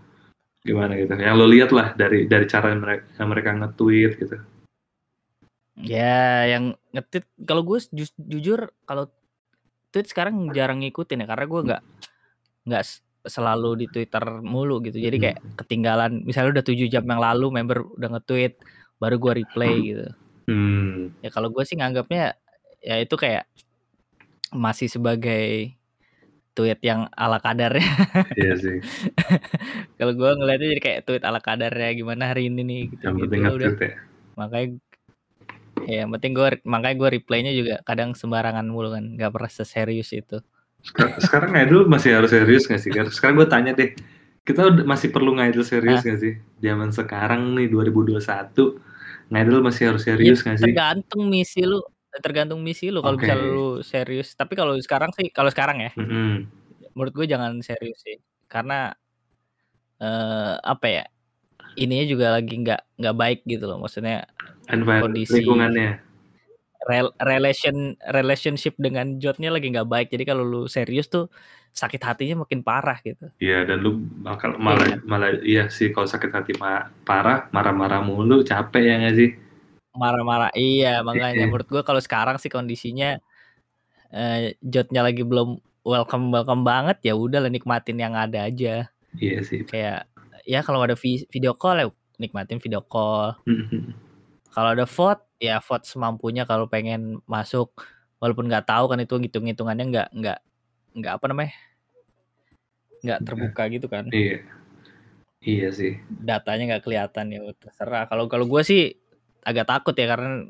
gimana 0.60 1.00
gitu? 1.00 1.16
Yang 1.16 1.36
lo 1.40 1.46
lihat 1.48 1.72
lah 1.72 1.96
dari 1.96 2.28
dari 2.28 2.44
cara 2.52 2.76
mereka 2.76 3.24
mereka 3.24 3.50
nge-tweet 3.56 4.12
gitu. 4.20 4.36
Ya 5.80 6.44
yang 6.52 6.76
ngetit 6.92 7.24
kalau 7.48 7.64
gue 7.64 7.80
ju- 7.96 8.20
jujur 8.20 8.68
kalau 8.84 9.08
tweet 9.96 10.12
sekarang 10.12 10.52
jarang 10.52 10.84
ngikutin 10.84 11.24
ya 11.24 11.28
karena 11.32 11.46
gue 11.48 11.62
nggak 11.72 11.82
nggak 12.68 12.84
selalu 13.24 13.72
di 13.80 13.86
Twitter 13.88 14.44
mulu 14.44 14.84
gitu. 14.84 15.00
Jadi 15.00 15.16
kayak 15.16 15.40
ketinggalan. 15.56 16.28
Misalnya 16.28 16.60
udah 16.60 16.66
tujuh 16.68 16.92
jam 16.92 17.08
yang 17.08 17.24
lalu 17.24 17.48
member 17.48 17.88
udah 17.96 18.20
nge-tweet 18.20 18.60
baru 19.00 19.16
gue 19.16 19.34
replay 19.40 19.76
gitu 19.96 20.12
hmm. 20.48 21.24
Ya 21.24 21.30
kalau 21.32 21.50
gue 21.50 21.64
sih 21.64 21.76
nganggapnya 21.76 22.36
ya 22.84 22.96
itu 23.00 23.16
kayak 23.16 23.48
masih 24.54 24.92
sebagai 24.92 25.74
tweet 26.54 26.78
yang 26.86 27.10
ala 27.18 27.42
kadarnya. 27.42 27.82
Iya 28.40 28.54
sih. 28.62 28.78
Kalau 29.98 30.14
gue 30.14 30.30
ngeliatnya 30.38 30.68
jadi 30.78 30.82
kayak 30.82 31.00
tweet 31.10 31.24
ala 31.26 31.42
kadarnya 31.42 31.90
gimana 31.98 32.30
hari 32.30 32.50
ini 32.50 32.62
nih 32.62 32.82
gitu, 32.94 33.04
yang 33.10 33.16
gitu 33.18 33.24
penting 33.26 33.42
udah. 33.42 33.52
nge-tweet 33.58 33.80
ya. 33.82 33.94
Makanya 34.38 34.68
ya 35.84 35.96
yang 36.06 36.10
penting 36.14 36.32
gue 36.38 36.48
makanya 36.64 36.96
gue 36.96 37.10
replaynya 37.20 37.52
juga 37.52 37.76
kadang 37.84 38.14
sembarangan 38.14 38.64
mulu 38.70 38.94
kan 38.94 39.18
nggak 39.18 39.32
pernah 39.34 39.52
seserius 39.52 40.14
itu. 40.14 40.38
Sek- 40.86 41.18
sekarang 41.26 41.58
ngidol 41.58 41.90
masih 41.90 42.20
harus 42.20 42.30
serius 42.30 42.70
nggak 42.70 42.82
sih 42.84 42.92
sekarang 42.92 43.36
gue 43.40 43.48
tanya 43.48 43.72
deh 43.72 43.96
kita 44.44 44.68
udah- 44.68 44.86
masih 44.86 45.10
perlu 45.10 45.34
ngidol 45.34 45.66
serius 45.66 46.06
nggak 46.06 46.20
sih? 46.22 46.34
Zaman 46.62 46.94
sekarang 46.94 47.58
nih 47.58 47.68
2021 47.72 48.78
ngidol 49.34 49.66
masih 49.66 49.84
harus 49.90 50.04
serius 50.06 50.46
nggak 50.46 50.62
sih 50.62 50.66
tergantung 50.70 51.28
misi 51.28 51.62
lu 51.66 51.82
tergantung 52.22 52.62
misi 52.62 52.94
lu 52.94 53.02
kalau 53.02 53.18
Oke. 53.18 53.26
misalnya 53.26 53.50
lu 53.50 53.70
serius 53.82 54.38
tapi 54.38 54.54
kalau 54.54 54.78
sekarang 54.78 55.10
sih 55.18 55.34
kalau 55.34 55.50
sekarang 55.50 55.82
ya 55.82 55.92
Mm-mm. 55.98 56.46
menurut 56.94 57.14
gue 57.18 57.26
jangan 57.26 57.58
serius 57.66 57.98
sih 58.06 58.22
karena 58.46 58.94
eh 59.98 60.56
apa 60.62 60.88
ya 60.88 61.04
ininya 61.74 62.06
juga 62.06 62.28
lagi 62.38 62.54
nggak 62.54 63.02
nggak 63.02 63.16
baik 63.18 63.40
gitu 63.50 63.66
loh 63.66 63.82
maksudnya 63.82 64.30
Environment 64.70 65.10
Kondisi. 65.10 65.42
lingkungannya 65.42 66.13
rel- 66.88 67.16
relation 67.24 67.96
relationship 68.12 68.76
dengan 68.76 69.18
Jotnya 69.20 69.50
lagi 69.52 69.72
nggak 69.72 69.88
baik. 69.88 70.08
Jadi 70.12 70.24
kalau 70.28 70.44
lu 70.44 70.62
serius 70.68 71.08
tuh 71.08 71.32
sakit 71.74 72.02
hatinya 72.06 72.46
makin 72.46 72.62
parah 72.62 73.02
gitu. 73.02 73.34
Iya 73.42 73.66
dan 73.66 73.82
lu 73.82 73.98
bakal 74.22 74.62
malah 74.62 75.02
malah 75.08 75.34
iya 75.42 75.72
sih 75.74 75.90
kalau 75.90 76.06
sakit 76.06 76.30
hati 76.30 76.54
ma- 76.62 76.92
parah 77.02 77.50
marah-marah 77.50 78.04
mulu 78.06 78.46
capek 78.46 78.84
ya 78.84 78.96
nggak 79.02 79.16
sih? 79.18 79.30
Marah-marah. 79.94 80.50
Iya, 80.58 81.06
makanya 81.06 81.46
Iya. 81.46 81.50
menurut 81.50 81.70
gua 81.70 81.82
kalau 81.86 82.02
sekarang 82.02 82.38
sih 82.38 82.50
kondisinya 82.50 83.18
eh 84.14 84.54
Jotnya 84.62 85.02
lagi 85.02 85.26
belum 85.26 85.58
welcome 85.84 86.30
welcome 86.30 86.62
banget 86.62 87.02
ya 87.02 87.14
udah 87.18 87.42
lah 87.42 87.52
nikmatin 87.52 87.98
yang 87.98 88.14
ada 88.14 88.46
aja. 88.46 88.88
Iya 89.18 89.40
sih. 89.42 89.66
Kayak 89.66 90.06
ya 90.46 90.62
kalau 90.62 90.84
ada 90.84 90.94
vi- 90.94 91.26
video 91.32 91.58
call 91.58 91.82
ya 91.82 91.88
nikmatin 92.22 92.62
video 92.62 92.86
call. 92.86 93.34
Mhm. 93.50 94.13
Kalau 94.54 94.70
ada 94.78 94.86
vote 94.86 95.26
ya 95.42 95.58
vote 95.58 95.86
semampunya 95.90 96.46
kalau 96.46 96.70
pengen 96.70 97.18
masuk. 97.26 97.74
Walaupun 98.22 98.48
nggak 98.48 98.70
tahu 98.70 98.86
kan 98.88 99.02
itu 99.02 99.20
hitung-hitungannya 99.20 99.86
nggak 99.90 100.10
nggak 100.16 100.40
nggak 100.94 101.14
apa 101.18 101.26
namanya 101.28 101.54
nggak 103.04 103.20
terbuka 103.26 103.64
gitu 103.68 103.88
kan. 103.92 104.08
Iya. 104.14 104.46
Iya 105.44 105.76
sih. 105.76 106.00
datanya 106.08 106.78
nggak 106.78 106.84
kelihatan 106.88 107.36
ya 107.36 107.44
terserah. 107.60 108.08
Kalau 108.08 108.32
kalau 108.32 108.48
gue 108.48 108.64
sih 108.64 108.96
agak 109.44 109.68
takut 109.68 109.92
ya 109.92 110.08
karena 110.08 110.48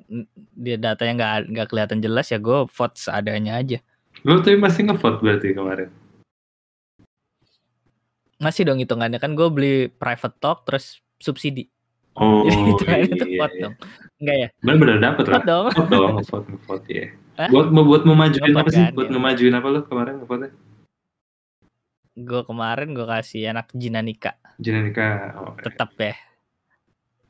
dia 0.54 0.78
datanya 0.78 1.14
nggak 1.18 1.34
nggak 1.50 1.68
kelihatan 1.74 1.98
jelas 1.98 2.30
ya 2.30 2.38
gue 2.38 2.70
vote 2.70 2.96
seadanya 3.00 3.58
aja. 3.58 3.82
Lu 4.22 4.38
tuh 4.46 4.54
masih 4.62 4.86
ngevote 4.86 5.18
berarti 5.26 5.58
kemarin? 5.58 5.90
masih 8.44 8.68
dong 8.68 8.84
hitungannya. 8.84 9.24
Kan 9.24 9.40
gue 9.40 9.48
beli 9.48 9.76
private 9.88 10.36
talk 10.44 10.68
terus 10.68 11.00
subsidi 11.16 11.72
Oh, 12.14 12.46
jadi 12.46 12.62
hitungannya 12.70 13.06
iya, 13.10 13.26
iya, 13.26 13.40
vote 13.42 13.56
iya. 13.58 13.64
dong 13.66 13.76
enggak 14.22 14.36
ya 14.38 14.48
Bener-bener 14.62 14.98
dapet 15.02 15.26
lah. 15.26 15.34
vote 15.34 15.48
dong 15.50 15.66
Ngevote 15.66 15.90
dong, 15.92 16.12
ngevote, 16.22 16.48
ngevote 16.54 16.90
ya. 16.94 17.08
Hah? 17.34 17.50
Buat 17.50 17.68
buat 17.74 18.04
memajuin 18.06 18.46
Ngevote 18.54 18.62
apa 18.62 18.70
sih? 18.70 18.84
kan, 18.86 18.94
Buat 18.94 19.10
ya. 19.10 19.14
memajuin 19.18 19.54
apa 19.58 19.68
lu 19.74 19.80
kemarin 19.90 20.14
ngevote 20.22 20.48
gue 22.14 22.42
kemarin 22.46 22.94
gue 22.94 23.08
kasih 23.10 23.50
anak 23.50 23.74
Jinanika 23.74 24.38
Jenika. 24.62 25.34
Oh, 25.34 25.58
tetap 25.58 25.98
ya 25.98 26.14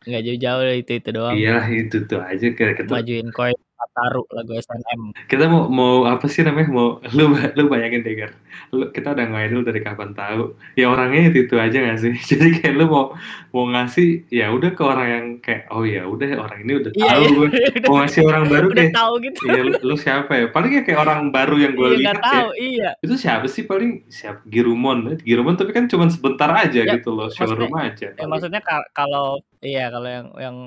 nggak 0.03 0.23
jauh-jauh 0.27 0.75
itu 0.75 0.91
itu 0.99 1.09
doang 1.15 1.35
Iyalah 1.39 1.67
itu 1.71 2.03
tuh 2.03 2.19
aja 2.19 2.43
kita, 2.51 2.75
kita, 2.75 2.91
majuin 2.91 3.31
koin 3.31 3.55
Ataru 3.83 4.23
lagu 4.29 4.51
SNM 4.53 5.01
kita 5.27 5.45
mau 5.45 5.67
mau 5.67 6.05
apa 6.05 6.25
sih 6.25 6.39
namanya? 6.39 6.69
Mau 6.69 6.87
lu 7.11 7.25
lu 7.35 7.63
bayangin 7.67 7.99
deh 7.99 8.15
Gar. 8.15 8.31
lu 8.69 8.87
kita 8.89 9.11
udah 9.11 9.25
ngidol 9.25 9.61
dari 9.61 9.79
kapan 9.79 10.13
tahu? 10.13 10.53
Ya 10.73 10.87
orangnya 10.87 11.27
itu 11.27 11.43
itu 11.43 11.55
aja 11.55 11.77
gak 11.79 11.99
sih? 11.99 12.13
Jadi 12.31 12.57
kayak 12.57 12.75
lu 12.75 12.85
mau 12.87 13.05
mau 13.49 13.65
ngasih 13.67 14.29
ya 14.29 14.49
udah 14.49 14.71
ke 14.71 14.81
orang 14.81 15.07
yang 15.09 15.25
kayak 15.37 15.67
oh 15.69 15.83
ya 15.83 16.05
udah 16.05 16.27
orang 16.39 16.59
ini 16.63 16.73
udah 16.79 16.91
iya 16.93 17.05
tahu. 17.09 17.19
iya. 17.19 17.29
Gue 17.33 17.47
mau 17.89 17.97
ngasih 17.99 18.21
orang 18.23 18.43
baru 18.47 18.65
udah 18.67 18.77
kayak 18.79 18.95
tahu 18.95 19.13
gitu. 19.19 19.39
Iya 19.43 19.61
lu, 19.61 19.71
lu 19.83 19.95
siapa 19.95 20.31
ya? 20.33 20.45
Paling 20.47 20.71
ya 20.71 20.81
kayak 20.81 20.99
orang 21.01 21.19
baru 21.29 21.55
yang 21.59 21.73
gue 21.73 21.87
iya 21.89 21.97
lihat 21.99 22.17
ya. 22.17 22.23
tahu 22.23 22.47
iya. 22.55 22.89
Itu 23.01 23.15
siapa 23.15 23.45
sih 23.45 23.63
paling? 23.63 23.91
Siapa? 24.07 24.39
Girumon. 24.47 25.19
Girumon 25.19 25.55
tapi 25.59 25.71
kan 25.71 25.85
cuma 25.85 26.07
sebentar 26.07 26.49
aja 26.49 26.79
Ya, 26.79 26.95
gitu 26.95 27.11
loh 27.11 27.27
showroom 27.29 27.73
aja. 27.75 28.09
ya 28.09 28.15
paling. 28.15 28.29
maksudnya 28.29 28.59
ka- 28.59 28.89
kalau 28.91 29.37
iya 29.59 29.87
kalau 29.87 30.07
yang 30.07 30.27
yang 30.35 30.57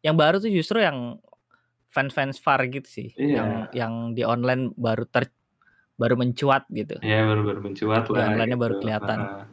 yang 0.00 0.16
baru 0.16 0.36
tuh 0.36 0.48
justru 0.48 0.80
yang 0.80 1.20
fans-fans 1.92 2.40
far 2.40 2.64
gitu 2.66 2.88
sih 2.88 3.08
Iya. 3.14 3.36
yang 3.36 3.50
yang 3.76 3.92
di 4.16 4.24
online 4.24 4.72
baru 4.74 5.04
ter 5.06 5.28
baru 6.00 6.16
mencuat 6.16 6.64
gitu 6.72 6.96
ya 7.04 7.22
baru 7.28 7.44
baru 7.44 7.60
mencuat 7.62 8.02
Di 8.08 8.16
lah 8.16 8.26
online-nya 8.32 8.58
baru 8.58 8.74
gitu. 8.74 8.82
kelihatan. 8.82 9.18
Heeh. 9.20 9.44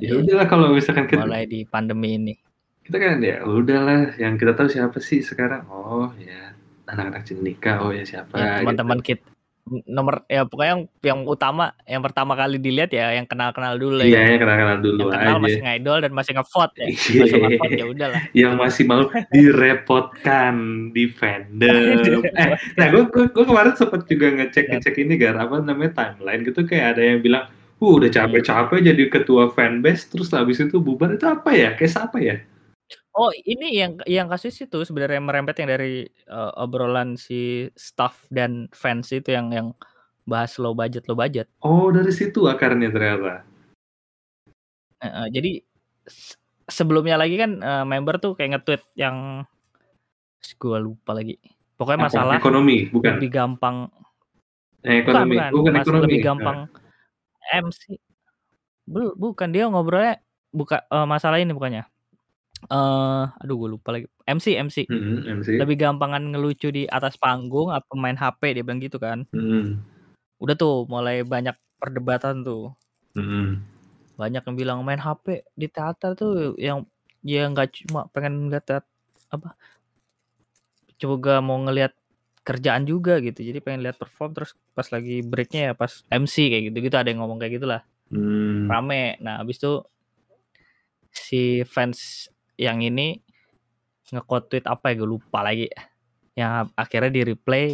ya 0.00 0.08
Iya, 0.08 0.12
udahlah 0.24 0.46
kalau 0.48 0.66
misalkan 0.72 1.04
kita 1.06 1.22
mulai 1.22 1.44
di 1.44 1.60
pandemi 1.68 2.16
ini 2.16 2.34
kita 2.82 2.96
kan 2.98 3.20
ya 3.22 3.44
udahlah 3.46 4.16
yang 4.18 4.34
kita 4.34 4.56
tahu 4.58 4.66
siapa 4.66 4.98
sih 4.98 5.20
sekarang 5.22 5.68
oh 5.70 6.10
ya 6.18 6.50
anak-anak 6.90 7.22
Jenika 7.22 7.78
oh 7.78 7.92
ya 7.94 8.02
siapa 8.02 8.34
ya 8.34 8.64
teman-teman 8.64 8.98
gitu. 9.04 9.20
kita 9.22 9.31
nomor 9.62 10.26
ya 10.26 10.42
pokoknya 10.42 10.70
yang 10.74 10.82
yang 11.06 11.20
utama 11.22 11.70
yang 11.86 12.02
pertama 12.02 12.34
kali 12.34 12.58
dilihat 12.58 12.90
ya 12.90 13.14
yang 13.14 13.30
kenal-kenal 13.30 13.78
dulu 13.78 14.02
iya 14.02 14.26
ya. 14.26 14.34
Ya 14.34 14.36
kenal-kenal 14.42 14.78
dulu 14.82 15.06
yang 15.06 15.14
kenal 15.14 15.36
aja. 15.38 15.42
masih 15.46 15.60
ngidol 15.62 15.98
dan 16.02 16.12
masih 16.12 16.32
ngevote 16.34 16.74
ya. 16.74 16.86
Iya. 16.90 17.20
masih 17.22 17.38
ngevote 17.38 17.74
ya 17.78 17.86
udahlah. 17.86 18.20
Yang 18.42 18.54
masih 18.58 18.84
mau 18.90 19.02
direpotkan 19.30 20.54
di 20.90 21.04
fandom 21.14 22.20
eh 22.42 22.48
nah 22.74 22.86
gue 22.90 23.02
gue 23.06 23.44
kemarin 23.46 23.74
sempat 23.78 24.02
juga 24.10 24.26
ngecek 24.34 24.64
ngecek 24.66 24.94
ini 24.98 25.14
gar 25.14 25.38
apa 25.38 25.62
namanya 25.62 25.94
timeline 25.94 26.42
gitu 26.42 26.66
kayak 26.66 26.98
ada 26.98 27.02
yang 27.14 27.18
bilang 27.22 27.46
uh 27.78 27.92
udah 27.98 28.10
capek-capek 28.10 28.78
jadi 28.82 29.02
ketua 29.10 29.54
fanbase 29.54 30.10
terus 30.10 30.34
habis 30.34 30.58
itu 30.58 30.82
bubar. 30.82 31.14
Itu 31.14 31.30
apa 31.30 31.54
ya? 31.54 31.78
Kayak 31.78 31.92
siapa 31.94 32.18
ya 32.18 32.42
Oh 33.12 33.28
ini 33.44 33.76
yang 33.76 34.00
yang 34.08 34.24
kasus 34.24 34.56
itu 34.56 34.88
sebenarnya 34.88 35.20
merembet 35.20 35.60
yang 35.60 35.68
dari 35.68 36.08
eh, 36.08 36.50
obrolan 36.56 37.20
si 37.20 37.68
staff 37.76 38.24
dan 38.32 38.72
fans 38.72 39.12
itu 39.12 39.36
yang 39.36 39.52
yang 39.52 39.68
bahas 40.24 40.56
low 40.56 40.72
budget 40.72 41.04
low 41.10 41.18
budget. 41.18 41.44
oh 41.60 41.92
dari 41.92 42.08
situ 42.08 42.48
akarnya 42.48 42.88
ternyata 42.88 43.44
Eh, 45.02 45.06
eh, 45.10 45.26
jadi 45.34 45.52
se- 46.06 46.38
sebelumnya 46.70 47.18
lagi 47.18 47.34
kan 47.36 47.58
eh, 47.58 47.84
member 47.84 48.22
tuh 48.22 48.32
kayak 48.38 48.56
nge-tweet 48.56 48.82
yang 48.96 49.42
gue 50.42 50.78
lupa 50.78 51.10
lagi. 51.12 51.36
Pokoknya 51.74 52.06
masalah 52.06 52.38
ekonomi 52.38 52.86
bukan 52.88 53.18
lebih 53.18 53.30
gampang 53.34 53.76
Eh, 54.82 55.02
bukan 55.02 55.26
ekonomi 55.26 55.34
bukan, 55.36 55.50
bukan, 55.52 55.72
mas- 55.74 55.82
ekonomi 55.84 56.02
lebih 56.06 56.20
gampang 56.22 56.58
MC. 57.50 57.82
Bel- 58.88 59.14
bukan 59.18 59.48
dia 59.52 59.66
ngobrolnya 59.68 60.22
buka 60.48 60.86
eh, 60.86 61.06
masalah 61.06 61.38
ini 61.42 61.52
bukannya. 61.52 61.84
Eh 62.70 63.24
aduh 63.42 63.56
gue 63.58 63.68
lupa 63.74 63.94
lagi. 63.94 64.06
MC 64.26 64.54
MC. 64.58 64.76
Hmm, 64.86 65.42
MC 65.42 65.58
Lebih 65.58 65.76
gampangan 65.80 66.22
ngelucu 66.34 66.70
di 66.70 66.86
atas 66.86 67.18
panggung 67.18 67.74
apa 67.74 67.88
main 67.98 68.14
HP 68.14 68.54
dia 68.54 68.62
bilang 68.62 68.78
gitu 68.78 69.02
kan. 69.02 69.26
Hmm, 69.34 69.82
Udah 70.38 70.54
tuh 70.54 70.86
mulai 70.86 71.26
banyak 71.26 71.54
perdebatan 71.82 72.46
tuh. 72.46 72.74
hmm. 73.18 73.58
Banyak 74.14 74.42
yang 74.46 74.56
bilang 74.56 74.78
main 74.86 75.00
HP 75.02 75.42
di 75.58 75.66
teater 75.66 76.14
tuh 76.14 76.54
yang 76.60 76.86
ya 77.22 77.46
nggak 77.50 77.86
cuma 77.86 78.06
pengen 78.10 78.50
ngeliat 78.50 78.82
apa 79.32 79.54
juga 80.98 81.42
mau 81.42 81.58
ngelihat 81.58 81.94
kerjaan 82.46 82.86
juga 82.86 83.18
gitu. 83.18 83.42
Jadi 83.42 83.58
pengen 83.58 83.82
lihat 83.82 83.98
perform 83.98 84.34
terus 84.34 84.54
pas 84.74 84.86
lagi 84.90 85.22
breaknya 85.22 85.70
ya 85.70 85.74
pas 85.74 86.02
MC 86.10 86.50
kayak 86.50 86.62
gitu-gitu 86.70 86.94
ada 86.94 87.10
yang 87.10 87.22
ngomong 87.22 87.42
kayak 87.42 87.58
gitulah. 87.58 87.82
Hmm. 88.10 88.70
Rame. 88.70 89.18
Nah, 89.18 89.42
habis 89.42 89.58
itu 89.58 89.82
si 91.12 91.62
fans 91.68 92.28
yang 92.62 92.78
ini 92.78 93.18
nge-quote 94.06 94.46
tweet 94.48 94.66
apa 94.66 94.94
ya 94.94 95.02
gue 95.02 95.08
lupa 95.10 95.42
lagi. 95.42 95.66
Yang 96.32 96.52
akhirnya 96.72 97.10
di 97.10 97.22
replay 97.26 97.66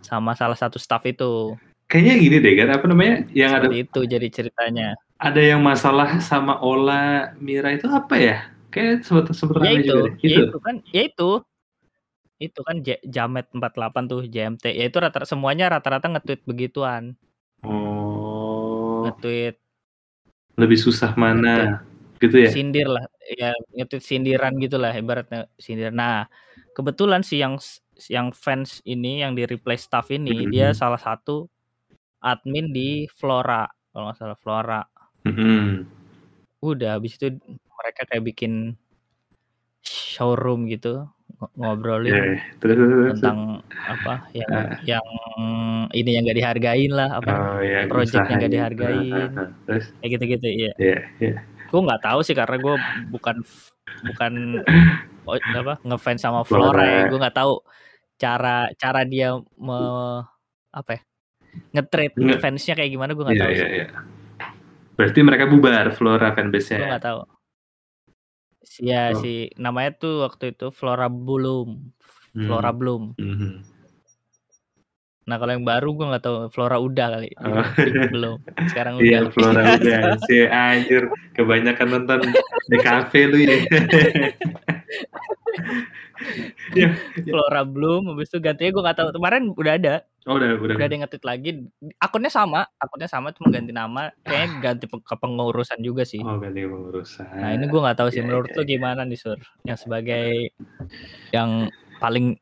sama 0.00 0.32
salah 0.32 0.56
satu 0.56 0.80
staff 0.80 1.04
itu. 1.04 1.52
Kayaknya 1.84 2.14
gini 2.16 2.36
deh 2.40 2.54
kan 2.56 2.68
apa 2.72 2.84
namanya 2.88 3.14
yang 3.30 3.52
ada 3.52 3.68
Seperti 3.68 3.76
itu 3.84 4.00
jadi 4.08 4.28
ceritanya. 4.32 4.88
ada 5.14 5.40
yang 5.40 5.60
masalah 5.60 6.18
sama 6.18 6.56
Ola 6.58 7.32
Mira 7.38 7.70
itu 7.70 7.84
apa 7.86 8.16
ya? 8.16 8.38
Kayak 8.72 9.04
sebut 9.06 9.30
sebut 9.30 9.62
Ya 9.62 9.70
itu, 9.70 9.86
juga 9.86 10.00
deh. 10.02 10.12
ya 10.18 10.26
Itu. 10.26 10.42
itu 10.48 10.58
kan, 10.58 10.74
ya 10.90 11.02
itu. 11.06 11.30
Itu 12.34 12.60
kan 12.66 12.76
J- 12.82 13.04
Jamet 13.06 13.46
48 13.54 14.04
tuh 14.10 14.26
JMT. 14.26 14.64
Ya 14.74 14.84
itu 14.90 14.96
rata 14.98 15.22
semuanya 15.22 15.70
rata-rata 15.70 16.10
nge-tweet 16.10 16.42
begituan. 16.42 17.14
Oh, 17.62 19.06
Nge-tweet 19.06 19.56
lebih 20.54 20.78
susah 20.78 21.14
mana 21.14 21.82
gitu 22.18 22.38
ya? 22.38 22.50
sindir 22.50 22.86
lah 22.86 23.02
ya 23.32 23.50
nge-tweet 23.72 24.04
sindiran 24.04 24.52
gitulah 24.58 24.92
ibaratnya 24.92 25.48
sindir. 25.56 25.90
Nah, 25.90 26.28
kebetulan 26.72 27.24
si 27.24 27.40
yang 27.40 27.56
yang 28.10 28.34
fans 28.34 28.82
ini 28.84 29.22
yang 29.22 29.32
di 29.32 29.46
replay 29.46 29.78
staff 29.78 30.10
ini 30.10 30.50
dia 30.50 30.70
Mhm. 30.70 30.76
salah 30.76 30.98
satu 30.98 31.46
admin 32.20 32.72
di 32.72 33.06
Flora 33.08 33.64
kalau 33.90 34.10
nggak 34.10 34.18
salah 34.18 34.38
Flora. 34.38 34.80
Mm-mm. 35.24 35.86
Udah 36.60 36.96
habis 36.96 37.16
itu 37.16 37.32
mereka 37.74 38.04
kayak 38.04 38.24
bikin 38.24 38.74
showroom 39.84 40.64
gitu 40.66 41.04
ng- 41.40 41.52
ngobrolin 41.60 42.08
Ya, 42.08 42.22
terus, 42.58 42.76
terus, 42.76 42.78
terus. 42.88 43.12
tentang 43.20 43.38
apa 43.70 44.14
yang 44.32 44.50
Ah. 44.50 44.68
yang 44.82 45.06
ini 45.92 46.10
yang 46.16 46.24
gak 46.24 46.38
dihargain 46.40 46.92
lah 46.92 47.20
apa 47.20 47.30
Oh 47.30 47.60
ya, 47.60 47.84
project 47.86 48.24
yang 48.26 48.38
gak 48.40 48.52
dihargain. 48.52 49.12
Ah. 49.36 49.48
Terus, 49.68 49.92
kayak 50.00 50.10
gitu-gitu 50.16 50.48
ya. 50.48 50.72
ya, 50.80 50.98
ya. 51.20 51.34
Gue 51.74 51.82
nggak 51.82 52.02
tahu 52.04 52.20
sih 52.22 52.32
karena 52.32 52.54
gue 52.56 52.74
bukan 53.10 53.42
bukan 54.06 54.32
apa 55.26 55.74
ngefans 55.82 56.22
sama 56.22 56.46
Flora. 56.46 56.70
Flora 56.70 56.84
ya. 56.86 57.02
Gue 57.10 57.18
nggak 57.18 57.34
tahu 57.34 57.52
cara 58.14 58.70
cara 58.74 59.02
dia 59.02 59.34
me, 59.58 59.78
apa 60.70 60.90
ya 60.94 61.02
nge-treat 61.72 62.14
Nge- 62.14 62.38
fansnya 62.38 62.74
kayak 62.74 62.90
gimana 62.90 63.10
gue 63.10 63.22
nggak 63.22 63.34
Iya, 63.34 63.42
tahu 63.42 63.50
iya, 63.50 63.58
sih. 63.58 63.70
iya. 63.74 63.86
Berarti 64.94 65.20
mereka 65.20 65.44
bubar 65.46 65.86
Flora 65.90 66.28
Gue 66.28 66.36
fanbase-nya. 66.36 66.86
nggak 66.88 67.02
tahu. 67.02 67.20
Ya 68.80 69.10
Oh. 69.10 69.18
si 69.18 69.50
namanya 69.54 69.94
tuh 69.94 70.22
waktu 70.22 70.50
itu 70.50 70.70
Flora 70.70 71.06
Bloom, 71.06 71.90
Flora 72.32 72.70
Hmm. 72.70 72.78
Bloom. 72.78 73.02
Mhm. 73.14 73.73
Nah 75.24 75.36
kalau 75.36 75.52
yang 75.52 75.64
baru 75.64 75.88
gue 75.90 76.06
nggak 76.06 76.22
tahu 76.22 76.36
Flora 76.48 76.76
udah 76.76 77.06
kali, 77.10 77.30
Oh. 77.38 77.64
belum. 78.08 78.36
Sekarang 78.68 78.94
Iya, 79.00 79.24
udah. 79.24 79.32
Flora 79.32 79.62
udah. 79.74 80.00
Si 80.22 80.36
anjir, 80.44 81.02
kebanyakan 81.32 81.86
nonton 81.90 82.20
di 82.68 82.76
kafe 82.78 83.24
lu 83.24 83.40
ya. 83.40 83.56
Iya, 86.72 86.88
Flora 87.24 87.62
Bloom 87.62 88.14
habis 88.14 88.28
itu 88.28 88.38
gantinya 88.38 88.70
gue 88.70 88.82
nggak 88.82 88.96
tahu 88.96 89.08
kemarin 89.12 89.42
udah 89.50 89.74
ada 89.74 89.94
Oh 90.24 90.40
udah 90.40 90.56
udah. 90.56 90.72
udah 90.72 90.76
ada 90.80 90.88
yang 90.88 91.02
nge-tweet 91.04 91.26
lagi 91.26 91.50
akunnya 91.98 92.32
sama 92.32 92.64
akunnya 92.74 93.04
sama 93.04 93.28
cuma 93.30 93.52
ganti 93.52 93.70
nama 93.70 94.08
kayaknya 94.24 94.48
ganti 94.58 94.84
pe- 94.88 95.04
kepengurusan 95.04 95.78
juga 95.78 96.00
sih 96.02 96.24
Oh 96.24 96.40
ganti 96.40 96.64
pengurusan. 96.64 97.28
nah 97.34 97.52
ini 97.52 97.68
gue 97.68 97.76
nggak 97.76 97.98
tahu 97.98 98.08
sih 98.08 98.18
Iya, 98.18 98.26
menurut 98.26 98.48
iya, 98.48 98.56
lo 98.56 98.62
gimana 98.64 99.00
nih 99.04 99.18
sur 99.20 99.36
yang 99.62 99.76
sebagai 99.76 100.48
yang 101.28 101.68
paling 101.98 102.40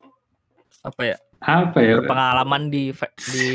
apa 0.80 1.02
ya 1.04 1.16
apa 1.42 1.78
ya? 1.82 1.98
berpengalaman 1.98 2.70
di 2.70 2.94
di 3.34 3.48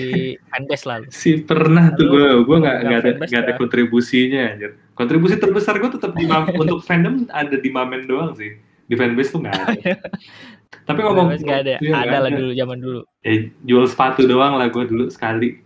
fanbase 0.52 0.86
lah 0.86 0.98
lu. 1.02 1.08
Si 1.08 1.40
pernah 1.42 1.96
tuh 1.96 2.08
Lalu, 2.08 2.14
gue, 2.14 2.28
gue 2.44 2.58
nggak 2.64 2.78
nggak 2.84 3.00
ada 3.00 3.12
nggak 3.24 3.44
ada 3.48 3.54
kontribusinya 3.56 4.42
anjir. 4.54 4.72
Kontribusi 4.94 5.36
terbesar 5.40 5.80
gue 5.80 5.92
tetap 5.96 6.12
di 6.14 6.28
untuk 6.64 6.84
fandom 6.84 7.26
ada 7.32 7.56
di 7.56 7.70
Mamen 7.72 8.06
doang 8.06 8.36
sih. 8.36 8.60
Di 8.88 8.96
fanbase 9.00 9.32
tuh 9.32 9.40
nggak 9.44 9.56
ada. 9.56 9.92
Tapi 10.88 11.00
ngomong 11.04 11.28
nggak 11.40 11.60
ada 11.64 11.76
nggak 11.80 12.04
ada 12.08 12.18
lah 12.28 12.32
dulu 12.32 12.52
zaman 12.56 12.78
dulu 12.80 13.02
Ya, 13.24 13.52
jual 13.68 13.86
sepatu 13.88 14.24
doang 14.28 14.60
lah 14.60 14.68
gue 14.68 14.84
dulu 14.88 15.08
sekali. 15.08 15.64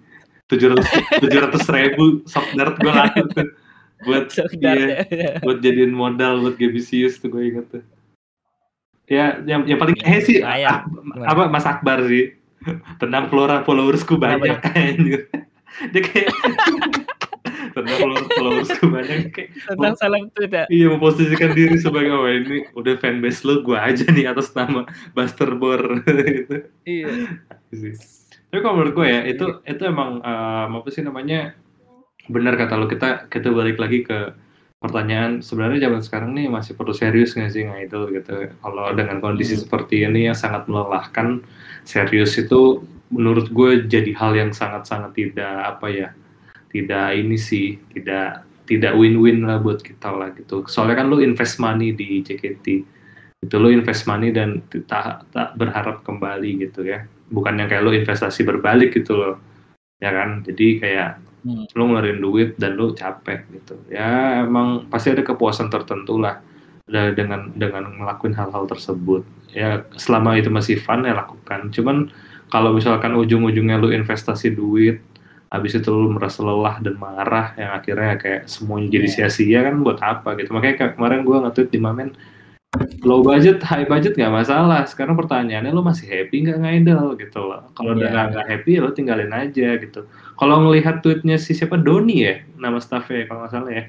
Tujuh 0.50 0.78
ratus 0.78 0.90
tujuh 1.22 1.40
ratus 1.42 1.64
ribu 1.74 2.06
sok 2.30 2.48
dart 2.58 2.76
gue 2.78 2.94
laku 2.94 3.24
tuh 3.34 3.48
buat 4.02 4.34
Sekedar 4.34 4.78
iya, 4.78 4.98
ya. 5.06 5.34
buat 5.46 5.62
jadiin 5.62 5.94
modal 5.94 6.42
buat 6.42 6.58
Gebisius 6.58 7.22
tuh 7.22 7.30
gue 7.30 7.54
inget 7.54 7.66
tuh. 7.70 7.84
Ya, 9.12 9.44
yang 9.44 9.68
yang 9.68 9.76
paling 9.76 10.00
eh 10.00 10.24
sih 10.24 10.40
ah, 10.40 10.88
apa 11.28 11.52
Mas 11.52 11.68
Akbar 11.68 12.00
sih. 12.08 12.32
Tentang 12.96 13.28
Flora 13.28 13.68
followersku 13.68 14.16
banyak. 14.16 14.64
anjir. 14.72 15.28
Dia 15.92 16.02
kayak 16.04 16.32
tentang 17.76 17.98
follower 17.98 18.26
followersku 18.36 18.86
banyak 18.92 19.32
kayak 19.32 19.50
tentang 19.68 19.96
salam 19.96 20.28
tweet 20.36 20.52
ya? 20.52 20.66
Iya 20.68 20.88
memposisikan 20.92 21.52
diri 21.56 21.78
sebagai 21.80 22.12
oh 22.14 22.28
ini 22.28 22.68
udah 22.76 23.00
fanbase 23.00 23.44
lu 23.48 23.64
gue 23.64 23.78
aja 23.78 24.06
nih 24.12 24.28
atas 24.28 24.52
nama 24.54 24.86
Buster 25.16 25.56
Bor 25.56 25.80
gitu 26.08 26.68
iya. 26.84 27.40
Tapi 28.52 28.60
kalau 28.60 28.76
menurut 28.84 28.94
gue 29.00 29.08
ya 29.08 29.22
itu 29.24 29.46
itu 29.64 29.84
emang 29.88 30.20
eh, 30.20 30.66
apa 30.68 30.90
sih 30.92 31.04
namanya 31.04 31.56
benar 32.28 32.60
kata 32.60 32.78
lo 32.78 32.86
kita 32.92 33.32
kita 33.32 33.50
balik 33.50 33.80
lagi 33.80 34.04
ke 34.04 34.36
pertanyaan 34.82 35.46
sebenarnya 35.46 35.88
zaman 35.88 36.02
sekarang 36.02 36.32
nih 36.34 36.50
masih 36.50 36.74
perlu 36.74 36.90
serius 36.92 37.38
nggak 37.38 37.52
sih 37.54 37.62
nggak 37.70 37.82
itu 37.88 38.00
gitu. 38.18 38.34
Kalau 38.60 38.86
dengan 38.98 39.18
kondisi 39.22 39.54
Hmm. 39.54 39.62
seperti 39.64 39.96
ini 40.02 40.28
yang 40.28 40.38
sangat 40.38 40.66
melelahkan, 40.66 41.46
serius 41.86 42.34
itu 42.42 42.82
menurut 43.14 43.54
gue 43.54 43.86
jadi 43.86 44.12
hal 44.18 44.34
yang 44.34 44.52
sangat-sangat 44.52 45.14
tidak 45.14 45.54
apa 45.78 45.88
ya 45.92 46.10
tidak 46.74 47.14
ini 47.14 47.38
sih 47.38 47.78
tidak 47.94 48.48
tidak 48.66 48.96
win-win 48.98 49.44
lah 49.46 49.60
buat 49.62 49.84
kita 49.84 50.10
lah 50.10 50.34
gitu. 50.34 50.66
Soalnya 50.66 51.04
kan 51.04 51.08
lu 51.14 51.22
invest 51.22 51.62
money 51.62 51.94
di 51.94 52.24
JKT 52.26 52.66
itu 53.42 53.56
lu 53.58 53.74
invest 53.74 54.06
money 54.06 54.30
dan 54.30 54.62
tak 54.86 55.26
tak 55.34 55.58
berharap 55.58 56.06
kembali 56.06 56.62
gitu 56.62 56.86
ya 56.86 57.06
bukan 57.34 57.58
yang 57.58 57.66
kayak 57.66 57.82
lu 57.82 57.90
investasi 57.90 58.46
berbalik 58.46 58.94
gitu 58.94 59.18
loh 59.18 59.36
ya 59.98 60.14
kan 60.14 60.46
jadi 60.46 60.68
kayak 60.78 61.10
Hmm. 61.42 61.66
lu 61.74 61.84
ngeluarin 61.90 62.22
duit 62.22 62.50
dan 62.62 62.78
lu 62.78 62.94
capek 62.94 63.50
gitu 63.50 63.74
ya 63.90 64.46
emang 64.46 64.86
pasti 64.94 65.10
ada 65.10 65.26
kepuasan 65.26 65.74
tertentu 65.74 66.22
lah 66.22 66.38
dengan 66.86 67.50
dengan 67.58 67.88
ngelakuin 67.98 68.36
hal-hal 68.38 68.70
tersebut 68.70 69.26
ya 69.50 69.82
selama 69.98 70.38
itu 70.38 70.54
masih 70.54 70.78
fun 70.78 71.02
ya 71.02 71.18
lakukan 71.18 71.74
cuman 71.74 72.14
kalau 72.52 72.76
misalkan 72.76 73.16
ujung-ujungnya 73.18 73.80
lu 73.82 73.90
investasi 73.90 74.54
duit 74.54 75.02
habis 75.50 75.74
itu 75.74 75.90
lu 75.90 76.14
merasa 76.14 76.46
lelah 76.46 76.78
dan 76.84 76.96
marah 77.00 77.58
yang 77.58 77.72
akhirnya 77.74 78.16
kayak 78.22 78.42
semuanya 78.46 78.88
jadi 79.02 79.08
Iya. 79.08 79.14
sia-sia 79.28 79.60
kan 79.66 79.82
buat 79.82 79.98
apa 79.98 80.36
gitu 80.38 80.52
makanya 80.54 80.94
kemarin 80.94 81.26
gua 81.26 81.48
nge-tweet 81.48 81.70
di 81.74 81.80
Mamen 81.82 82.10
low 83.04 83.20
budget, 83.20 83.60
high 83.68 83.84
budget 83.84 84.16
nggak 84.16 84.32
masalah. 84.32 84.88
Sekarang 84.88 85.20
pertanyaannya 85.20 85.76
lo 85.76 85.84
masih 85.84 86.08
happy 86.08 86.48
nggak 86.48 86.60
ngidol 86.64 87.20
gitu 87.20 87.44
loh. 87.44 87.68
Kalau 87.76 88.00
udah 88.00 88.08
Iya. 88.08 88.24
nggak 88.32 88.48
happy, 88.48 88.72
lo 88.80 88.96
tinggalin 88.96 89.28
aja 89.28 89.76
gitu. 89.76 90.08
Kalau 90.40 90.68
ngelihat 90.68 91.02
tweetnya 91.06 91.38
si 91.38 91.54
siapa 91.54 91.78
Doni 91.78 92.26
ya, 92.26 92.42
nama 92.58 92.78
staffnya 92.78 93.30
kalau 93.30 93.46
nggak 93.46 93.54
salah 93.54 93.72
ya. 93.72 93.84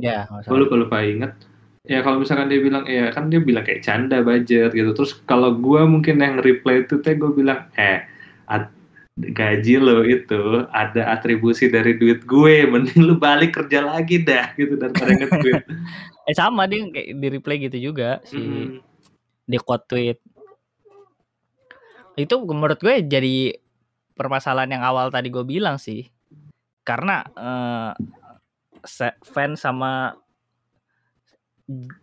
ya 0.00 0.18
Gue 0.46 0.58
lupa 0.64 0.74
lupa 0.76 0.98
inget. 1.02 1.32
Ya 1.84 2.00
kalau 2.00 2.24
misalkan 2.24 2.48
dia 2.48 2.60
bilang, 2.64 2.88
ya 2.88 3.12
kan 3.12 3.28
dia 3.28 3.44
bilang 3.44 3.64
kayak 3.64 3.84
canda 3.84 4.24
budget 4.24 4.72
gitu. 4.72 4.90
Terus 4.96 5.20
kalau 5.28 5.52
gua 5.52 5.84
mungkin 5.84 6.16
yang 6.16 6.40
reply 6.40 6.88
itu 6.88 6.96
teh 7.04 7.12
gue 7.12 7.28
bilang, 7.28 7.68
eh 7.76 8.08
at- 8.48 8.72
gaji 9.14 9.78
lo 9.78 10.02
itu 10.02 10.66
ada 10.74 11.14
atribusi 11.14 11.70
dari 11.70 11.94
duit 11.94 12.26
gue, 12.26 12.66
mending 12.66 13.04
lu 13.04 13.14
balik 13.14 13.54
kerja 13.54 13.84
lagi 13.84 14.24
dah 14.24 14.50
gitu 14.58 14.74
daripada 14.74 15.12
nge-tweet. 15.14 15.62
eh 16.24 16.34
sama 16.34 16.64
dia 16.64 16.88
kayak 16.88 17.08
di 17.20 17.26
reply 17.28 17.56
gitu 17.68 17.92
juga 17.92 18.24
si 18.24 18.40
Mm-mm. 18.40 18.80
di 19.44 19.58
quote 19.60 19.84
tweet 19.84 20.18
itu 22.16 22.34
menurut 22.46 22.78
gue 22.80 23.04
jadi 23.04 23.58
permasalahan 24.14 24.78
yang 24.78 24.84
awal 24.86 25.10
tadi 25.10 25.28
gue 25.28 25.42
bilang 25.42 25.76
sih 25.76 26.06
karena 26.86 27.22
se- 28.84 29.18
fans 29.24 29.58
sama 29.60 30.14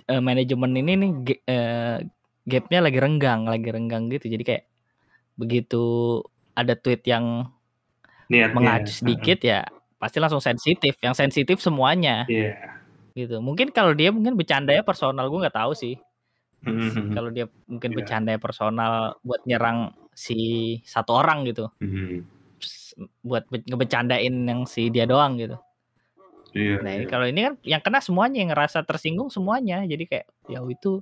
eh, 0.09 0.21
manajemen 0.21 0.71
ini 0.73 0.91
nih 0.97 1.11
eh, 1.45 1.97
gapnya 2.45 2.79
lagi 2.81 2.97
renggang 2.97 3.45
lagi 3.45 3.69
renggang 3.69 4.09
gitu 4.09 4.27
jadi 4.27 4.43
kayak 4.43 4.63
begitu 5.37 5.83
ada 6.57 6.73
tweet 6.75 7.05
yang 7.07 7.47
Niatnya. 8.27 8.55
mengacu 8.55 8.91
sedikit 8.91 9.39
ya 9.45 9.61
pasti 10.01 10.17
langsung 10.17 10.41
sensitif 10.41 10.97
yang 10.99 11.13
sensitif 11.13 11.61
semuanya 11.61 12.25
Iya. 12.25 12.57
gitu 13.13 13.37
mungkin 13.37 13.69
kalau 13.69 13.93
dia 13.93 14.09
mungkin 14.09 14.33
bercandanya 14.33 14.81
personal 14.81 15.29
gue 15.29 15.39
nggak 15.45 15.57
tahu 15.61 15.73
sih 15.77 15.95
Mhm. 16.61 17.13
kalau 17.13 17.29
dia 17.29 17.45
mungkin 17.69 17.89
Iya. 17.93 17.97
bercanda 18.01 18.31
personal 18.37 19.17
buat 19.21 19.41
nyerang 19.45 19.93
si 20.21 20.37
satu 20.85 21.11
orang 21.15 21.41
gitu 21.43 21.65
s- 22.61 22.93
buat 23.21 23.49
be- 23.49 23.65
ngebecandain 23.65 24.29
yang 24.45 24.69
si 24.69 24.87
dia 24.87 25.09
doang 25.09 25.33
gitu 25.35 25.57
Iya. 26.51 26.77
nah 26.77 26.91
iya. 26.93 27.07
kalau 27.07 27.25
ini 27.25 27.41
kan 27.41 27.53
yang 27.63 27.79
kena 27.79 27.97
semuanya 27.97 28.37
yang 28.37 28.51
ngerasa 28.51 28.83
tersinggung 28.83 29.31
semuanya 29.31 29.81
jadi 29.83 30.03
kayak 30.03 30.27
ya 30.45 30.59
itu 30.61 30.99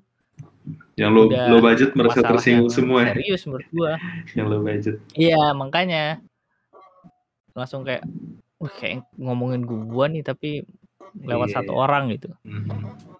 Yang 0.93 1.11
udah 1.25 1.43
low 1.49 1.59
budget 1.59 1.89
merasa 1.97 2.21
tersinggung 2.21 2.69
semua. 2.69 3.01
ya. 3.01 3.11
serius 3.11 3.41
menurut 3.43 3.67
gua 3.69 3.93
Yang 4.37 4.47
low 4.47 4.61
budget. 4.61 4.95
iya 5.17 5.41
makanya 5.51 6.21
langsung 7.51 7.81
kayak 7.81 8.05
"Wih, 8.57 8.71
kayak 8.71 8.95
ngomongin 9.17 9.65
gua 9.65 10.05
nih 10.05 10.21
tapi 10.21 10.63
lewat 11.15 11.49
Iya, 11.49 11.55
satu 11.61 11.71
iya. 11.73 11.79
orang 11.79 12.03
gitu 12.11 12.29
Mhm. 12.43 12.69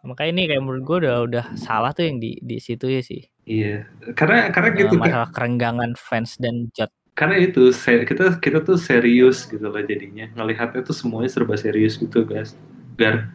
makanya 0.04 0.32
ini 0.32 0.44
kayak 0.48 0.62
menurut 0.64 0.84
gua 0.84 0.98
udah 1.02 1.16
udah 1.28 1.46
salah 1.56 1.92
tuh 1.92 2.08
yang 2.08 2.18
di 2.18 2.38
di 2.40 2.58
situ 2.58 2.88
ya 2.88 3.02
sih 3.02 3.24
Iya. 3.50 3.90
Karena 4.14 4.54
karena 4.54 4.70
Eh, 4.70 4.78
gitu 4.78 4.94
kan. 4.96 5.10
masalah 5.10 5.30
kerenggangan 5.34 5.92
fans 5.98 6.38
dan 6.38 6.70
jot 6.78 6.94
Karena 7.18 7.36
itu 7.36 7.74
kita 7.74 8.38
kita 8.40 8.62
tuh 8.62 8.78
serius 8.78 9.44
gitu 9.50 9.66
loh 9.66 9.82
jadinya. 9.82 10.30
Ngelihatnya 10.38 10.86
tuh 10.86 10.94
semuanya 10.96 11.28
serba 11.28 11.58
serius 11.58 11.98
gitu, 11.98 12.24
guys. 12.24 12.54
Gar 12.96 13.28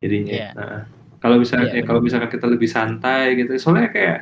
jadinya. 0.00 0.32
Iya. 0.34 0.48
Nah, 0.56 0.80
kalau 1.20 1.36
misalnya 1.38 1.76
eh, 1.76 1.84
kalau 1.84 2.00
misalkan 2.00 2.26
kita 2.26 2.48
lebih 2.48 2.66
santai 2.66 3.36
gitu. 3.36 3.52
Soalnya 3.54 3.92
kayak 3.92 4.18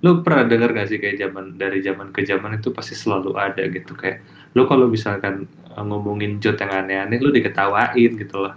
lu 0.00 0.24
pernah 0.24 0.48
dengar 0.48 0.72
gak 0.72 0.88
sih 0.88 0.98
kayak 0.98 1.20
zaman 1.20 1.54
dari 1.54 1.84
zaman 1.84 2.08
ke 2.10 2.24
zaman 2.24 2.56
itu 2.56 2.72
pasti 2.72 2.96
selalu 2.96 3.36
ada 3.36 3.62
gitu 3.68 3.92
kayak 3.92 4.24
lu 4.56 4.64
kalau 4.64 4.88
misalkan 4.88 5.44
eh, 5.68 5.84
ngomongin 5.84 6.40
jot 6.40 6.56
yang 6.58 6.72
aneh-aneh 6.82 7.20
lu 7.20 7.28
diketawain 7.30 8.16
gitu 8.16 8.40
loh. 8.42 8.56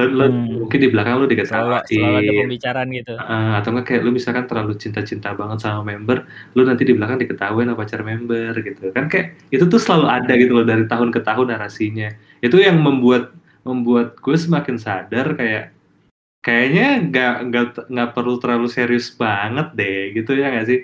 Lu, 0.00 0.06
lu- 0.16 0.32
Hmm. 0.32 0.64
mungkin 0.64 0.78
di 0.80 0.88
belakang 0.88 1.14
lu 1.20 1.26
diketawain. 1.28 1.84
selalu 1.84 2.16
ada 2.24 2.32
pembicaraan 2.32 2.88
gitu 2.88 3.12
Eh, 3.20 3.52
atau 3.60 3.68
enggak 3.76 3.86
kayak 3.92 4.00
lu 4.00 4.10
misalkan 4.16 4.44
terlalu 4.48 4.72
cinta-cinta 4.80 5.36
banget 5.36 5.58
sama 5.60 5.84
member, 5.84 6.24
lu 6.56 6.64
nanti 6.64 6.88
di 6.88 6.96
belakang 6.96 7.20
diketahuin 7.20 7.68
sama 7.68 7.76
pacar 7.76 8.00
member 8.00 8.52
gitu. 8.64 8.84
Kan 8.96 9.12
kayak 9.12 9.36
itu 9.52 9.64
tuh 9.68 9.76
selalu 9.76 10.06
ada 10.08 10.32
gitu 10.40 10.52
loh 10.56 10.64
dari 10.64 10.88
tahun 10.88 11.12
ke 11.12 11.20
tahun 11.20 11.52
narasinya. 11.52 12.08
Itu 12.40 12.56
yang 12.56 12.80
membuat 12.80 13.36
membuat 13.60 14.16
gue 14.24 14.36
semakin 14.40 14.80
sadar 14.80 15.36
kayak 15.36 15.76
kayaknya 16.40 17.04
nggak 17.12 17.34
nggak 17.52 17.66
nggak 17.92 18.10
perlu 18.16 18.40
terlalu 18.40 18.72
serius 18.72 19.12
banget 19.12 19.76
deh 19.76 20.16
gitu 20.16 20.32
ya 20.32 20.48
nggak 20.48 20.66
sih? 20.66 20.80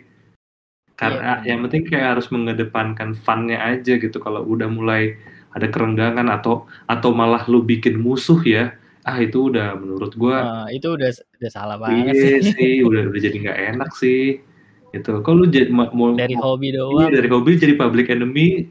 Karena 0.96 1.40
Iya, 1.44 1.52
yang 1.52 1.68
penting 1.68 1.82
kayak 1.88 2.16
harus 2.16 2.28
mengedepankan 2.32 3.12
funnya 3.16 3.60
aja 3.60 4.00
gitu. 4.00 4.16
Kalau 4.16 4.44
udah 4.44 4.68
mulai 4.68 5.16
ada 5.52 5.68
kerenggangan 5.68 6.28
atau 6.28 6.64
atau 6.84 7.12
malah 7.16 7.44
lu 7.48 7.64
bikin 7.64 7.96
musuh 8.00 8.40
ya, 8.44 8.76
ah 9.06 9.16
itu 9.22 9.38
udah 9.54 9.78
menurut 9.78 10.12
gue 10.18 10.34
Eh, 10.34 10.66
itu 10.82 10.88
udah 10.90 11.10
udah 11.14 11.50
salah 11.54 11.76
banget 11.78 12.10
Iya 12.18 12.42
sih 12.42 12.50
sih, 12.58 12.74
udah 12.82 13.06
udah 13.06 13.20
jadi 13.22 13.36
nggak 13.38 13.58
enak 13.74 13.90
sih. 13.94 14.42
Gitu. 14.90 15.10
Kok 15.22 15.32
lu 15.34 15.46
jadi 15.46 15.70
ma- 15.70 15.92
mau 15.94 16.18
dari 16.18 16.34
mau- 16.34 16.58
hobi 16.58 16.74
iya, 16.74 16.78
doang 16.82 17.10
dari 17.14 17.28
hobi 17.30 17.50
jadi 17.54 17.74
public 17.78 18.06
enemy, 18.10 18.66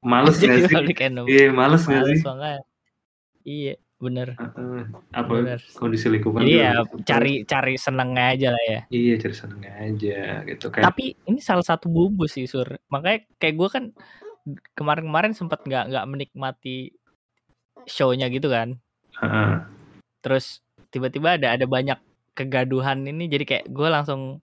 males 0.00 0.40
nggak 0.40 0.70
sih? 0.70 0.74
public 0.74 0.98
enemy. 1.04 1.28
Iya, 1.28 1.48
males 1.52 1.82
nggak 1.84 2.04
sih? 2.08 2.20
banget. 2.24 2.62
Iya, 3.44 3.74
bener. 4.00 4.28
Heeh. 4.40 4.80
apa 5.12 5.32
Bener. 5.36 5.60
kondisi 5.76 6.06
lingkungan 6.08 6.44
ya 6.44 6.80
gitu. 6.84 7.04
cari 7.04 7.34
cari 7.44 7.74
senengnya 7.76 8.24
aja 8.32 8.48
lah 8.56 8.64
ya. 8.64 8.80
Iya, 8.88 9.14
cari 9.20 9.34
senengnya 9.36 9.72
aja 9.84 10.18
gitu 10.48 10.66
kayak. 10.72 10.84
Tapi 10.88 11.04
ini 11.28 11.40
salah 11.44 11.64
satu 11.64 11.92
bumbu 11.92 12.24
sih 12.24 12.48
sur. 12.48 12.66
Makanya 12.88 13.28
kayak 13.36 13.54
gue 13.56 13.68
kan 13.68 13.84
kemarin-kemarin 14.72 15.32
sempat 15.32 15.60
nggak 15.64 15.92
nggak 15.92 16.06
menikmati 16.08 16.92
show-nya 17.84 18.28
gitu 18.32 18.48
kan. 18.48 18.80
Terus 20.20 20.58
tiba-tiba 20.88 21.36
ada 21.36 21.52
ada 21.52 21.64
banyak 21.64 21.98
kegaduhan 22.32 23.02
ini 23.02 23.26
jadi 23.26 23.44
kayak 23.44 23.64
gue 23.68 23.88
langsung 23.88 24.42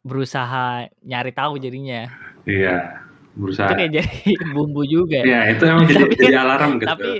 berusaha 0.00 0.88
nyari 1.02 1.32
tahu 1.32 1.58
jadinya. 1.58 2.08
Iya, 2.48 3.04
Itu 3.34 3.38
berusaha. 3.38 3.68
kayak 3.70 3.92
jadi 3.92 4.14
bumbu 4.56 4.82
juga. 4.84 5.20
Iya, 5.20 5.40
itu 5.52 5.62
emang 5.64 5.84
jadi 5.90 6.02
Tapi 6.04 6.14
jadi 6.16 6.32
kan- 6.32 6.44
alarm 6.44 6.70
gitu. 6.78 6.88
Tapi 6.88 7.10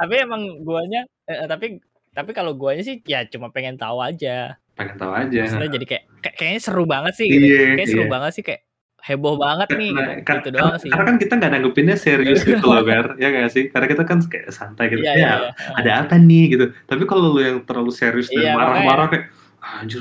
tapi 0.00 0.14
emang 0.16 0.42
guanya 0.64 1.04
eh, 1.28 1.44
tapi 1.44 1.76
tapi 2.10 2.30
kalau 2.32 2.56
guanya 2.56 2.80
sih 2.80 3.04
ya 3.04 3.28
cuma 3.28 3.52
pengen 3.52 3.76
tahu 3.76 4.00
aja. 4.00 4.56
pengen 4.72 4.96
tahu 4.96 5.12
aja. 5.12 5.40
Maksudnya 5.44 5.70
jadi 5.70 5.86
kayak, 5.86 6.04
kayak 6.24 6.34
kayaknya 6.40 6.60
seru 6.62 6.84
banget 6.88 7.12
sih 7.14 7.28
gitu. 7.28 7.44
Iya, 7.44 7.76
Kayak 7.76 7.88
seru 7.92 8.04
iya. 8.06 8.10
banget 8.10 8.30
sih 8.32 8.44
kayak 8.46 8.60
heboh 9.00 9.40
banget 9.40 9.68
nih 9.74 9.90
Nah, 9.96 10.20
gitu, 10.20 10.32
gitu 10.44 10.48
doang 10.54 10.76
karena, 10.76 10.82
sih. 10.82 10.90
karena 10.92 11.04
kan 11.08 11.16
kita 11.16 11.32
nggak 11.40 11.50
nanggepinnya 11.56 11.96
serius 11.96 12.40
gitu 12.44 12.64
loh, 12.64 12.84
Ber. 12.84 13.16
Ya 13.16 13.28
nggak 13.32 13.48
sih? 13.52 13.64
Karena 13.72 13.86
kita 13.88 14.02
kan 14.04 14.18
kayak 14.28 14.52
santai 14.52 14.92
gitu. 14.92 15.02
Iya, 15.02 15.12
ya, 15.12 15.16
iya, 15.16 15.32
iya. 15.40 15.50
ada 15.80 15.90
apa 16.04 16.14
nih 16.20 16.44
gitu. 16.56 16.64
Tapi 16.84 17.02
kalau 17.08 17.32
lu 17.32 17.40
yang 17.40 17.64
terlalu 17.64 17.92
serius 17.92 18.28
dan 18.28 18.40
Iya, 18.44 18.52
marah-marah 18.56 19.06
kayak 19.08 19.24
anjir 19.60 20.00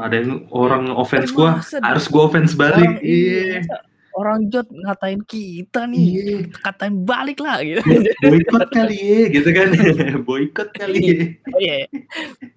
ada 0.00 0.14
yang 0.16 0.48
orang 0.48 0.88
offense 0.92 1.28
gua, 1.32 1.60
masa 1.60 1.76
harus 1.84 2.04
gua 2.08 2.22
offense 2.28 2.56
balik. 2.56 3.00
Iya, 3.04 3.60
Iya. 3.64 3.76
Orang 4.14 4.46
jod 4.46 4.66
ngatain 4.70 5.20
kita 5.26 5.86
nih, 5.86 6.06
Iya. 6.14 6.36
katain 6.62 7.02
balik 7.02 7.42
lah 7.42 7.58
gitu. 7.60 7.82
Boykot 8.22 8.70
kali 8.70 8.96
ya, 8.96 9.20
gitu 9.34 9.48
kan. 9.50 9.68
Boykot 10.28 10.70
kali 10.72 11.00
ya. 11.02 11.16
Oh 11.50 11.58
iya. 11.58 11.78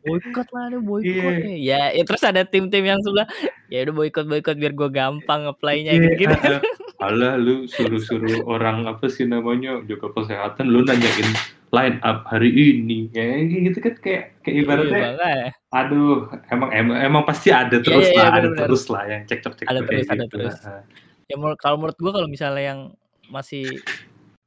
Boykot 0.06 0.48
lah 0.54 0.63
ada 0.70 0.80
boykot 0.80 1.34
Iya. 1.34 1.46
nih. 1.46 1.58
Ya, 1.60 1.82
ya 1.91 2.04
terus 2.06 2.24
ada 2.24 2.41
tim-tim 2.46 2.86
yang 2.86 3.02
sebelah 3.02 3.28
ya 3.67 3.84
udah 3.84 3.93
boykot 3.96 4.26
boykot 4.26 4.56
biar 4.56 4.74
gue 4.74 4.89
gampang 4.89 5.50
apply-nya 5.50 5.98
Iya, 5.98 6.10
gitu. 6.15 6.36
ah. 6.38 6.62
Alah 6.98 7.38
lu 7.38 7.70
suruh-suruh 7.70 8.46
orang 8.50 8.89
apa 8.89 9.06
sih 9.06 9.26
namanya 9.26 9.82
jaga 9.86 10.10
kesehatan 10.13 10.65
lu 10.70 10.82
nanyain 10.82 11.30
line 11.70 12.00
up 12.02 12.24
hari 12.26 12.48
ini 12.50 13.12
kayak 13.12 13.52
gitu 13.52 13.80
kan 13.84 13.93
kayak 14.00 14.24
kayak 14.39 14.56
ibaratnya 14.63 14.98
makanya. 15.20 15.50
aduh 15.76 16.32
emang 16.48 16.70
emang, 16.72 16.98
emang 17.04 17.24
pasti 17.28 17.52
ada 17.52 17.84
terus 17.84 18.08
iya, 18.08 18.15
iya, 18.15 18.22
lah 18.24 18.32
ada 18.39 18.50
terus 18.56 18.84
lah 18.88 19.04
yang 19.04 19.22
cekcok 19.28 19.54
cekcok 19.60 19.72
Ada 19.76 19.82
terus, 19.84 20.06
ada 20.08 20.24
gitu. 20.24 20.36
terus. 20.39 20.56
Ah, 20.63 20.82
Ya 21.28 21.36
menurut- 21.36 21.60
kalau 21.60 21.76
menurut 21.76 21.98
gue 21.98 22.12
kalau 22.12 22.28
misalnya 22.28 22.63
yang 22.66 22.80
masih 23.28 23.84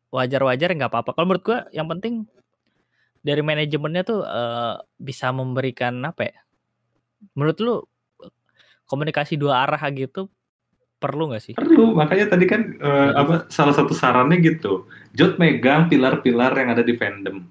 wajar-wajar 0.09 0.73
nggak 0.73 0.89
apa-apa. 0.89 1.13
Kalau 1.13 1.27
menurut 1.29 1.45
gue 1.45 1.59
yang 1.71 1.87
penting 1.87 2.25
dari 3.21 3.45
manajemennya 3.45 4.03
tuh 4.03 4.21
eh, 4.25 4.75
bisa 4.97 5.29
memberikan 5.31 6.01
apa 6.03 6.25
ya? 6.25 6.37
Menurut 7.37 7.59
lu 7.61 7.75
komunikasi 8.89 9.37
dua 9.37 9.69
arah 9.69 9.81
gitu 9.93 10.27
perlu 10.97 11.33
nggak 11.33 11.41
sih? 11.43 11.55
perlu 11.57 11.97
makanya 11.97 12.33
tadi 12.33 12.45
kan 12.45 12.77
eh, 12.77 13.11
apa 13.15 13.49
salah 13.49 13.73
satu 13.73 13.93
sarannya 13.93 14.37
gitu 14.41 14.85
Jot 15.13 15.37
megang 15.37 15.89
pilar-pilar 15.89 16.53
yang 16.55 16.73
ada 16.73 16.83
di 16.83 16.97
fandom 16.97 17.45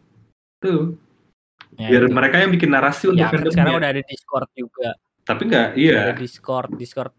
tuh 0.60 0.98
Ya, 1.78 1.86
biar 1.96 2.04
itu. 2.06 2.14
mereka 2.14 2.36
yang 2.42 2.52
bikin 2.52 2.70
narasi 2.70 3.08
untuk 3.08 3.22
Ya, 3.22 3.30
kan 3.30 3.40
fandomnya 3.40 3.54
sekarang 3.56 3.76
udah 3.78 3.90
ada 3.94 4.02
Discord 4.04 4.50
juga. 4.54 4.90
tapi 5.22 5.42
nggak 5.46 5.68
iya 5.78 5.98
Ada 6.10 6.16
Discord, 6.18 6.70
Discord. 6.76 7.14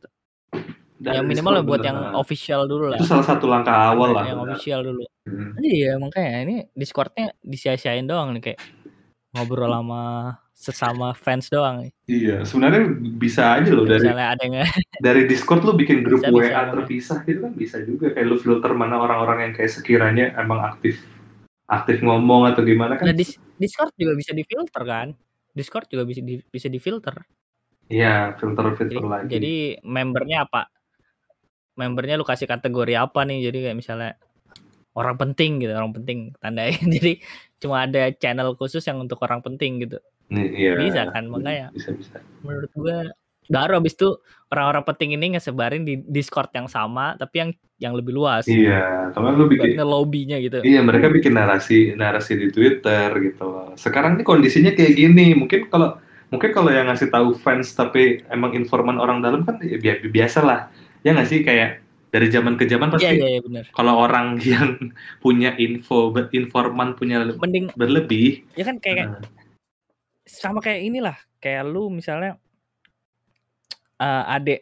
Udah 1.00 1.12
yang 1.16 1.26
minimal 1.26 1.64
buat 1.64 1.80
yang 1.80 2.12
official 2.12 2.68
dulu 2.68 2.92
lah. 2.92 3.00
itu 3.00 3.08
salah 3.08 3.24
satu 3.24 3.48
langkah 3.48 3.72
awal 3.72 4.12
lah 4.12 4.24
yang 4.28 4.44
official 4.44 4.84
dulu. 4.84 5.04
Hmm. 5.24 5.56
Iya 5.60 5.96
makanya 5.96 6.38
ini 6.44 6.56
Discordnya 6.76 7.32
disia-siain 7.40 8.04
doang 8.04 8.36
nih 8.36 8.52
kayak 8.52 8.60
ngobrol 9.32 9.72
sama 9.72 10.02
sesama 10.52 11.16
fans 11.16 11.48
doang. 11.48 11.88
nih. 11.88 11.92
Iya, 12.04 12.36
sebenarnya 12.44 12.84
bisa 13.16 13.56
aja 13.56 13.70
loh 13.72 13.88
dari 13.88 14.04
Misalnya 14.04 14.28
ada 14.36 14.42
yang 14.44 14.54
dari 15.08 15.22
Discord 15.24 15.64
lu 15.64 15.72
bikin 15.72 16.04
grup 16.04 16.20
Bisa, 16.20 16.34
WA 16.36 16.44
bisa, 16.44 16.62
terpisah 16.76 17.18
gitu 17.24 17.38
kan 17.40 17.52
bisa 17.56 17.76
juga 17.80 18.06
kayak 18.12 18.26
lu 18.28 18.36
filter 18.36 18.72
mana 18.76 19.00
orang-orang 19.00 19.48
yang 19.48 19.52
kayak 19.56 19.72
sekiranya 19.72 20.36
emang 20.36 20.60
aktif 20.60 21.00
aktif 21.70 22.02
ngomong 22.04 22.50
atau 22.50 22.60
gimana 22.66 23.00
nah 23.00 23.08
kan? 23.08 23.16
dis- 23.16 23.40
Discord 23.56 23.92
juga 23.96 24.12
bisa 24.16 24.36
difilter 24.36 24.82
kan? 24.84 25.08
Discord 25.52 25.86
juga 25.88 26.04
bisa 26.08 26.20
di, 26.24 26.40
bisa 26.40 26.68
difilter. 26.68 27.12
Iya, 27.90 28.32
Jadi, 28.32 28.38
filter-filter 28.38 29.04
lagi. 29.04 29.28
jadi 29.34 29.54
membernya 29.82 30.46
apa? 30.46 30.70
Membernya 31.78 32.18
lu 32.18 32.26
kasih 32.26 32.50
kategori 32.50 32.94
apa 32.98 33.22
nih? 33.26 33.50
Jadi 33.50 33.58
kayak 33.68 33.76
misalnya 33.78 34.10
orang 34.94 35.16
penting 35.16 35.62
gitu, 35.62 35.72
orang 35.72 35.94
penting 35.94 36.18
tandain. 36.42 36.80
Jadi 36.96 37.22
cuma 37.60 37.86
ada 37.86 38.10
channel 38.16 38.56
khusus 38.56 38.82
yang 38.86 38.98
untuk 39.02 39.20
orang 39.22 39.40
penting 39.44 39.84
gitu. 39.84 39.98
Nih, 40.30 40.48
iya. 40.54 40.72
Bisa 40.78 41.02
kan 41.10 41.26
makanya 41.26 41.74
Bisa 41.74 41.90
bisa. 41.90 42.22
menurut 42.46 42.70
gua 42.78 43.10
baru 43.50 43.82
habis 43.82 43.98
itu 43.98 44.14
orang-orang 44.54 44.86
penting 44.86 45.10
ini 45.18 45.34
ngesebarin 45.34 45.82
di 45.82 45.98
Discord 46.06 46.54
yang 46.54 46.70
sama 46.70 47.18
tapi 47.18 47.42
yang 47.42 47.50
yang 47.82 47.92
lebih 47.98 48.14
luas. 48.14 48.46
Iya, 48.46 49.10
karena 49.10 49.34
lu 49.34 49.50
bikin 49.50 49.74
lobbynya 49.80 50.38
gitu. 50.38 50.62
Iya, 50.62 50.86
mereka 50.86 51.10
bikin 51.10 51.34
narasi 51.34 51.98
narasi 51.98 52.38
di 52.38 52.48
Twitter 52.54 53.10
gitu. 53.18 53.74
Sekarang 53.74 54.14
ini 54.14 54.22
kondisinya 54.22 54.70
kayak 54.70 54.94
gini. 54.94 55.34
Mungkin 55.34 55.66
kalau 55.66 55.98
mungkin 56.30 56.50
kalau 56.54 56.70
yang 56.70 56.86
ngasih 56.86 57.10
tahu 57.10 57.34
fans 57.34 57.74
tapi 57.74 58.22
emang 58.30 58.54
informan 58.54 59.02
orang 59.02 59.18
dalam 59.18 59.42
kan 59.42 59.58
ya 59.64 59.80
bi- 59.82 60.06
biasa 60.12 60.46
lah. 60.46 60.70
Ya 61.00 61.16
nggak 61.16 61.28
sih 61.28 61.40
kayak 61.40 61.80
dari 62.10 62.26
zaman 62.26 62.58
ke 62.58 62.66
zaman 62.66 62.90
pasti 62.90 63.06
iya 63.06 63.38
iya, 63.38 63.40
benar. 63.40 63.64
kalau 63.70 64.02
orang 64.02 64.34
yang 64.50 64.74
punya 65.22 65.54
info 65.62 66.10
informan 66.34 66.98
punya 66.98 67.22
Mending 67.22 67.70
berlebih 67.78 68.42
ya 68.58 68.66
kan 68.66 68.82
kayak 68.82 69.14
nah, 69.14 69.22
sama 70.26 70.58
kayak 70.58 70.90
inilah 70.90 71.16
kayak 71.38 71.62
lu 71.70 71.86
misalnya 71.86 72.34
eh 74.02 74.24
adek 74.26 74.60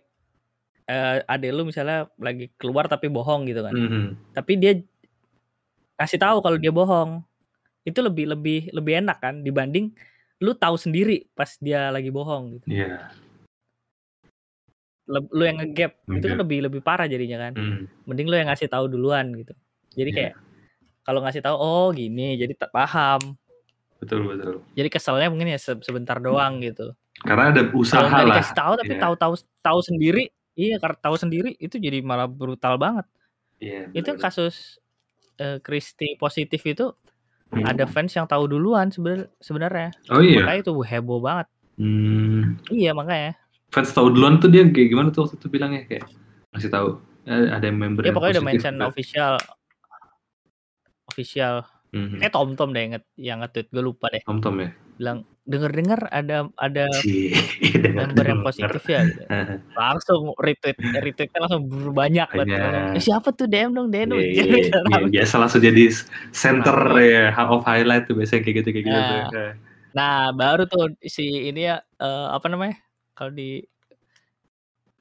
eh 0.88 1.20
adek 1.24 1.50
lu 1.52 1.62
misalnya 1.68 2.08
lagi 2.16 2.48
keluar 2.56 2.88
tapi 2.88 3.12
bohong 3.12 3.44
gitu 3.44 3.60
kan. 3.60 3.76
mhm. 3.76 4.32
Tapi 4.32 4.52
dia 4.56 4.72
kasih 6.00 6.16
tahu 6.16 6.40
kalau 6.40 6.56
dia 6.56 6.72
bohong. 6.72 7.20
Itu 7.84 8.00
lebih 8.00 8.32
lebih 8.32 8.72
lebih 8.72 9.04
enak 9.04 9.20
kan 9.20 9.44
dibanding 9.44 9.92
lu 10.38 10.54
tahu 10.54 10.78
sendiri 10.78 11.28
pas 11.36 11.50
dia 11.60 11.92
lagi 11.92 12.08
bohong 12.08 12.58
gitu. 12.58 12.66
Iya. 12.72 13.12
Lu 15.08 15.42
yang 15.42 15.56
ngegap 15.56 15.96
itu 16.06 16.24
kan 16.24 16.38
lebih 16.38 16.58
lebih 16.62 16.80
parah 16.80 17.04
jadinya 17.04 17.40
kan. 17.40 17.52
mhm. 17.52 18.04
Mending 18.04 18.28
lu 18.28 18.36
yang 18.36 18.48
ngasih 18.48 18.68
tahu 18.68 18.86
duluan 18.86 19.32
gitu. 19.34 19.56
Jadi 19.92 20.10
Iya. 20.10 20.16
kayak 20.16 20.32
kalau 21.02 21.24
ngasih 21.24 21.40
tahu 21.40 21.56
oh 21.56 21.88
gini 21.90 22.36
jadi 22.36 22.52
tak 22.52 22.68
paham. 22.68 23.34
Betul 23.98 24.28
betul. 24.28 24.62
Jadi 24.72 24.88
keselnya 24.88 25.26
mungkin 25.26 25.48
ya 25.48 25.58
se- 25.58 25.80
sebentar 25.80 26.16
doang 26.18 26.60
gitu. 26.60 26.92
Karena 27.18 27.50
ada 27.50 27.66
usaha 27.72 28.04
nggak 28.04 28.20
lah. 28.20 28.28
dikasih 28.30 28.54
tahu 28.54 28.72
tapi 28.76 28.92
Iya. 28.92 29.00
tahu-tahu 29.02 29.32
tahu 29.58 29.78
sendiri, 29.82 30.22
iya 30.54 30.76
karena 30.76 30.96
tahu 30.98 31.16
sendiri 31.16 31.50
itu 31.56 31.74
jadi 31.74 31.98
malah 31.98 32.28
brutal 32.28 32.76
banget. 32.76 33.08
Iya. 33.58 33.90
Itu 33.90 34.14
kasus 34.14 34.78
eh, 35.34 35.58
Kristi 35.58 36.14
positif 36.14 36.62
itu 36.62 36.90
Hmm. 37.48 37.64
ada 37.64 37.86
fans 37.86 38.12
yang 38.12 38.26
tahu 38.26 38.44
duluan 38.46 38.90
sebenar- 38.90 39.32
sebenarnya. 39.38 39.94
Oh 40.10 40.20
iya. 40.20 40.42
Makanya 40.42 40.60
itu 40.60 40.72
heboh 40.76 41.18
banget. 41.18 41.46
Hmm. 41.74 42.58
Iya 42.68 42.92
makanya. 42.92 43.38
Fans 43.68 43.92
tahu 43.92 44.08
duluan 44.16 44.40
tuh 44.40 44.48
dia 44.48 44.64
kayak 44.64 44.88
gimana 44.88 45.08
tuh 45.12 45.28
waktu 45.28 45.36
itu 45.36 45.48
bilangnya 45.52 45.84
kayak 45.84 46.08
ngasih 46.56 46.70
tahu 46.72 46.88
eh, 47.28 47.52
ada 47.52 47.64
yang 47.68 47.76
member 47.76 48.00
Ya 48.00 48.12
pokoknya 48.16 48.40
udah 48.40 48.46
mention 48.48 48.74
gitu. 48.76 48.86
official 48.88 49.32
official. 51.08 51.54
Mhm. 51.88 52.20
kayak 52.20 52.32
Tom 52.36 52.52
Tom 52.52 52.76
deh 52.76 52.84
nge- 52.84 53.08
yang 53.16 53.40
nge-tweet 53.40 53.72
gue 53.72 53.80
lupa 53.80 54.12
deh. 54.12 54.20
Tom 54.28 54.44
Tom 54.44 54.60
ya. 54.60 54.68
bilang 54.98 55.22
denger-dengar 55.46 56.10
ada 56.10 56.50
ada 56.58 56.84
Cie, 57.00 57.32
member 57.96 58.24
yang 58.26 58.42
positif 58.44 58.82
ya? 58.90 59.06
Langsung 59.78 60.34
retweet 60.36 60.74
retweetnya 60.76 61.38
langsung 61.38 61.64
banyak 61.94 62.28
banget. 62.28 62.98
"Eh, 62.98 63.00
siapa 63.00 63.32
tuh? 63.32 63.48
DM 63.48 63.72
dong 63.72 63.88
DM 63.88 64.10
dong. 64.12 64.20
Iya, 64.20 64.42
iya, 64.44 64.68
iya, 64.92 65.08
biasa 65.08 65.34
langsung 65.40 65.62
jadi 65.64 65.84
center 66.28 66.76
ya 67.00 67.30
of 67.32 67.64
highlight 67.64 68.04
tuh 68.04 68.18
biasanya 68.20 68.42
kayak 68.44 68.56
gitu 68.60 68.68
kayak 68.74 68.84
gitu. 68.84 69.00
Nah. 69.32 69.52
nah 69.96 70.14
baru 70.36 70.68
tuh 70.68 70.92
si 71.00 71.24
ini 71.48 71.72
ya 71.72 71.80
eh, 71.80 72.26
apa 72.28 72.44
namanya 72.52 72.76
kalau 73.18 73.34
di 73.34 73.66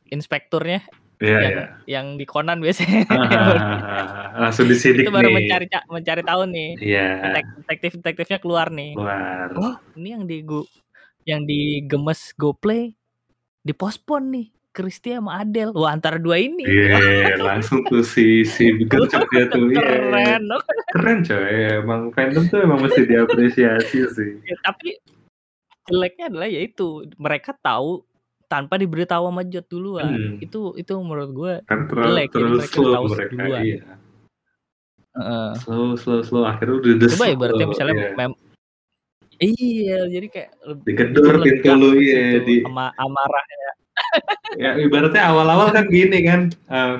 inspekturnya 0.10 0.82
Iya 1.18 1.38
yang 1.38 1.50
iya. 1.50 1.66
yang 1.90 2.06
di 2.14 2.26
Conan 2.26 2.62
biasanya 2.62 3.06
Ah, 3.14 4.38
langsung 4.38 4.70
disidik 4.70 5.02
itu 5.02 5.10
baru 5.10 5.30
nih. 5.30 5.36
mencari 5.42 5.66
ca- 5.66 5.86
mencari 5.88 6.22
tahu 6.22 6.42
nih 6.46 6.70
Iya, 6.78 7.08
detek- 7.24 7.54
detektif 7.58 7.92
detektifnya 7.98 8.38
keluar 8.38 8.68
nih 8.70 8.94
keluar. 8.94 9.50
oh 9.54 9.76
ini 9.94 10.10
yang 10.14 10.24
di 10.26 10.38
Go- 10.42 10.70
yang 11.24 11.42
di 11.42 11.82
gemes 11.84 12.34
GoPlay 12.34 12.94
dipospon 13.62 14.30
nih 14.30 14.48
Kristi 14.70 15.10
sama 15.10 15.42
Adele 15.42 15.74
wah 15.74 15.90
antara 15.90 16.22
dua 16.22 16.38
ini 16.38 16.70
Iya, 16.70 17.42
langsung 17.42 17.82
tuh 17.84 18.06
si 18.06 18.46
si 18.46 18.78
gercep 18.86 19.26
dia 19.28 19.50
tuh. 19.50 19.74
Iya. 19.74 19.82
keren 19.82 20.42
Keren 20.88 21.20
coy, 21.20 21.50
emang 21.82 22.02
fandom 22.14 22.46
tuh 22.46 22.62
emang 22.62 22.80
mesti 22.80 23.04
diapresiasi 23.04 24.00
sih. 24.08 24.32
Ya, 24.46 24.56
tapi 24.62 24.96
jeleknya 25.88 26.25
adalah 26.27 26.48
yaitu 26.48 26.88
mereka 27.15 27.56
tahu 27.58 28.04
tanpa 28.46 28.75
diberitahu 28.75 29.27
sama 29.27 29.44
Jot 29.44 29.67
duluan 29.67 30.08
Hmm. 30.08 30.38
itu 30.40 30.71
itu 30.75 30.94
menurut 30.98 31.31
gue 31.31 31.54
Kan 31.65 31.88
terlalu, 31.88 32.08
Jelek, 32.08 32.27
terlalu 32.31 32.56
mereka 32.58 32.71
slow 32.73 32.94
tahu 32.94 33.06
mereka. 33.12 33.31
duluan. 33.33 33.62
Iya. 33.62 33.77
heeh. 35.17 35.50
Slow, 35.60 35.88
slow, 35.96 36.21
slow. 36.21 36.44
Akhirnya 36.46 36.75
udah 36.77 36.94
desek 36.98 37.17
coba 37.17 37.27
ibaratnya 37.27 37.65
loh, 37.65 37.71
misalnya 37.73 37.96
iya. 37.98 38.10
mem- 38.15 38.42
iya 39.38 40.00
jadi 40.08 40.27
kayak 40.27 40.52
lebih 40.63 40.83
Digedor 40.88 41.33
pintu 41.42 41.71
lu, 41.73 41.90
iya, 41.96 42.42
di- 42.42 42.63
sama 42.65 42.90
amarah 42.96 43.44
ya 44.62 44.71
ibaratnya 44.77 45.23
awal-awal 45.25 45.69
kan 45.69 45.85
gini 45.90 46.21
kan 46.21 46.42
em, 46.69 46.94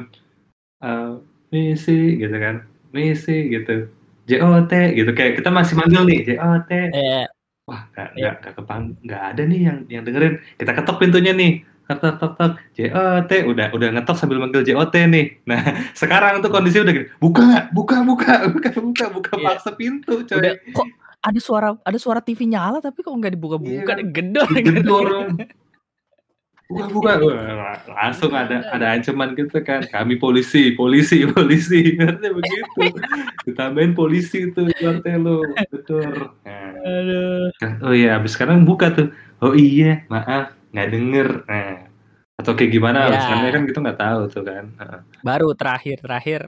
em, 0.82 1.10
misi 1.50 2.18
gitu 2.18 2.36
kan 2.36 2.62
misi 2.90 3.50
gitu 3.50 3.90
JOT 4.26 4.74
gitu 4.94 5.12
kayak 5.14 5.40
kita 5.40 5.50
masih 5.50 5.78
manggil 5.78 6.04
nih 6.04 6.20
JOT 6.26 6.70
eh, 6.94 7.26
wah 7.68 7.82
nggak 7.92 8.08
Iya. 8.16 8.32
nggak 8.32 8.36
nggak 8.42 8.54
kepang 8.56 8.82
nggak 9.04 9.22
ada 9.28 9.42
nih 9.44 9.60
yang 9.62 9.78
yang 9.88 10.04
dengerin. 10.04 10.34
Kita 10.56 10.72
ketok 10.72 10.98
pintunya 10.98 11.36
nih. 11.36 11.52
Tok 11.88 12.00
tok 12.00 12.16
tok 12.20 12.34
tok. 12.36 12.52
JOT 12.74 13.32
udah 13.48 13.68
udah 13.72 13.88
ngetok 13.96 14.16
sambil 14.16 14.40
manggil 14.40 14.64
JOT 14.64 14.96
nih. 15.08 15.26
Nah 15.46 15.62
sekarang 16.02 16.40
tuh 16.40 16.50
kondisi 16.50 16.80
udah 16.80 16.92
gini. 16.92 17.08
Buka 17.20 17.68
buka 17.72 18.02
buka 18.02 18.34
buka 18.56 18.72
buka 18.74 19.06
buka 19.12 19.32
Iya. 19.36 19.46
paksa 19.46 19.72
pintu 19.76 20.24
coy. 20.24 20.40
Udah 20.40 20.54
kok 20.72 20.88
ada 21.18 21.40
suara 21.44 21.76
ada 21.84 22.00
suara 22.00 22.24
TV 22.24 22.48
nyala 22.48 22.80
tapi 22.80 23.04
kok 23.04 23.12
nggak 23.12 23.36
dibuka-buka? 23.36 23.94
Iya. 24.00 24.08
gedor 24.08 24.48
digedor 24.48 25.08
buka 26.68 27.16
buka 27.20 27.40
Wah, 27.56 27.78
langsung 27.88 28.32
ada 28.36 28.60
ada 28.70 28.92
ancaman 28.92 29.34
gitu 29.40 29.58
kan 29.64 29.88
kami 29.88 30.20
polisi 30.20 30.76
polisi 30.76 31.24
polisi 31.36 31.96
artinya 31.96 32.32
begitu 32.36 32.84
ditambahin 33.48 33.96
polisi 33.96 34.52
tuh 34.52 34.68
JOT 34.76 35.06
lu 35.20 35.48
betul 35.72 36.36
nah, 36.44 36.76
oh 37.84 37.94
iya, 37.94 38.18
habis 38.18 38.38
sekarang 38.38 38.64
buka 38.68 38.94
tuh. 38.94 39.08
Oh 39.42 39.54
iya, 39.54 40.06
maaf, 40.10 40.54
nggak 40.74 40.90
denger. 40.94 41.28
Nah, 41.46 41.90
atau 42.38 42.54
kayak 42.54 42.72
gimana 42.74 43.10
Ya. 43.10 43.50
kan 43.54 43.64
kita 43.66 43.80
nggak 43.82 44.00
tahu 44.02 44.22
tuh 44.30 44.44
kan. 44.46 44.66
Baru 45.26 45.54
terakhir 45.54 46.02
terakhir. 46.02 46.42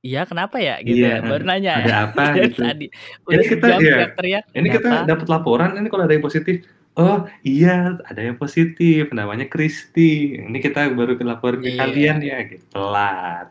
Iya 0.00 0.24
kenapa 0.24 0.56
ya 0.56 0.80
gitu 0.80 0.96
Iya, 0.96 1.20
ya. 1.20 1.28
Baru 1.28 1.44
nanya 1.44 1.72
ada 1.76 1.84
ya. 1.84 1.96
apa 2.08 2.22
Dari 2.32 2.40
gitu. 2.48 2.60
Tadi 2.64 2.86
Ini 2.88 3.28
udah 3.28 3.44
kita- 3.44 3.66
sejam 3.68 3.78
iya. 3.80 3.92
teriak-teriak. 3.92 4.44
Ini 4.56 4.68
kita 4.72 4.88
kenapa? 4.88 5.08
dapat 5.08 5.26
laporan, 5.28 5.70
ini 5.76 5.88
kalau 5.88 6.04
ada 6.08 6.14
yang 6.16 6.24
positif. 6.24 6.56
Oh 6.98 7.18
iya, 7.46 7.76
ada 8.02 8.20
yang 8.20 8.34
positif, 8.34 9.02
namanya 9.12 9.46
Kristi. 9.46 10.40
Ini 10.40 10.58
kita 10.58 10.90
baru 10.90 11.14
laporin 11.20 11.60
ke 11.60 11.70
Iya. 11.70 11.78
kalian 11.78 12.16
ya, 12.20 12.38
gitu. 12.48 12.64
Telat. 12.70 13.46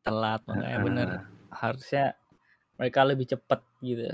telat 0.00 0.38
makanya 0.46 0.70
Heeh. 0.70 0.84
bener. 0.86 1.08
Harusnya 1.50 2.14
mereka 2.78 3.02
lebih 3.02 3.26
cepet 3.26 3.58
gitu. 3.82 4.06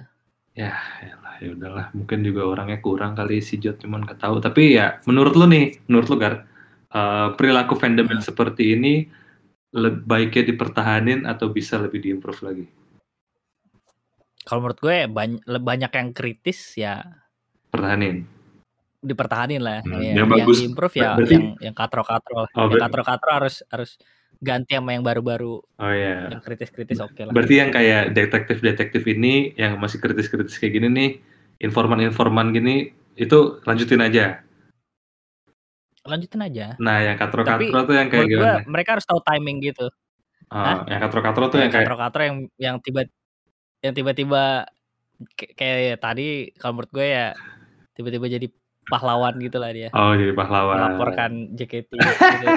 Ya, 0.52 0.72
yalah, 1.04 1.36
ya 1.36 1.48
udahlah. 1.52 1.86
Mungkin 1.92 2.24
juga 2.24 2.48
orangnya 2.48 2.80
kurang 2.80 3.12
kali 3.12 3.44
si 3.44 3.60
Jot, 3.60 3.76
cuman 3.76 4.00
nggak 4.02 4.16
tahu. 4.18 4.40
Tapi 4.40 4.72
ya, 4.72 4.96
menurut 5.04 5.36
lu 5.36 5.44
nih, 5.44 5.76
menurut 5.86 6.08
lu 6.08 6.16
Gar, 6.16 6.48
eh, 6.88 7.28
perilaku 7.36 7.76
fandom 7.76 8.08
yang 8.08 8.24
seperti 8.24 8.72
ini 8.72 9.04
baiknya 10.04 10.52
dipertahanin 10.52 11.24
atau 11.24 11.48
bisa 11.48 11.80
lebih 11.80 11.98
diimprove 11.98 12.40
lagi? 12.44 12.66
Kalau 14.42 14.60
menurut 14.60 14.78
gue 14.78 15.06
banyak, 15.06 15.42
banyak 15.46 15.92
yang 15.92 16.08
kritis 16.12 16.74
ya 16.74 17.00
Pertahanin. 17.70 18.26
dipertahanin 19.00 19.62
lah. 19.62 19.80
Hmm, 19.82 19.98
Ya, 19.98 20.14
yang 20.14 20.28
yang, 20.28 20.46
bagus. 20.46 20.58
improve 20.62 20.94
ya 20.94 21.18
Berarti- 21.18 21.34
yang 21.34 21.46
yang 21.58 21.74
katro-katro. 21.74 22.46
Oh, 22.54 22.66
yang 22.70 22.78
katro-katro 22.78 23.30
harus 23.34 23.56
harus 23.66 23.90
ganti 24.38 24.74
sama 24.74 24.94
yang 24.94 25.02
baru-baru. 25.02 25.58
Oh 25.58 25.90
iya. 25.94 26.30
Yang 26.30 26.42
kritis-kritis 26.42 26.98
oke 27.02 27.18
lah. 27.22 27.32
Berarti 27.34 27.54
yang 27.58 27.70
kayak 27.70 28.14
detektif-detektif 28.14 29.02
ini 29.06 29.54
yang 29.54 29.78
masih 29.78 29.98
kritis-kritis 29.98 30.58
kayak 30.58 30.78
gini 30.78 30.88
nih, 30.90 31.10
informan-informan 31.62 32.50
gini 32.50 32.76
itu 33.14 33.62
lanjutin 33.62 34.02
aja. 34.02 34.42
Lanjutin 36.02 36.40
aja. 36.42 36.66
Nah, 36.82 36.98
yang 36.98 37.14
katro-katro 37.14 37.80
tuh 37.86 37.94
yang 37.94 38.08
kayak 38.10 38.26
gimana? 38.26 38.66
mereka 38.66 38.98
harus 38.98 39.06
tahu 39.06 39.22
timing 39.22 39.62
gitu. 39.62 39.86
Oh, 40.52 40.84
yang 40.84 41.00
katro-katro 41.00 41.48
tuh 41.48 41.58
yang 41.62 41.70
yang 41.70 41.72
kayak 41.72 41.86
katro-katro 41.88 42.20
yang 42.26 42.36
yang 42.60 42.76
tiba 42.82 43.02
yang 43.80 43.94
tiba-tiba 43.96 44.68
kayak, 45.34 45.52
kayak 45.56 45.98
tadi 46.02 46.50
kalau 46.60 46.76
menurut 46.76 46.92
gue 46.92 47.06
ya 47.08 47.26
tiba-tiba 47.96 48.26
jadi 48.28 48.46
pahlawan 48.82 49.38
gitu 49.38 49.62
lah 49.62 49.70
dia 49.70 49.88
oh 49.94 50.12
jadi 50.12 50.34
pahlawan. 50.34 50.76
melaporkan 50.76 51.30
JKT 51.54 51.90
gitu. 51.94 52.48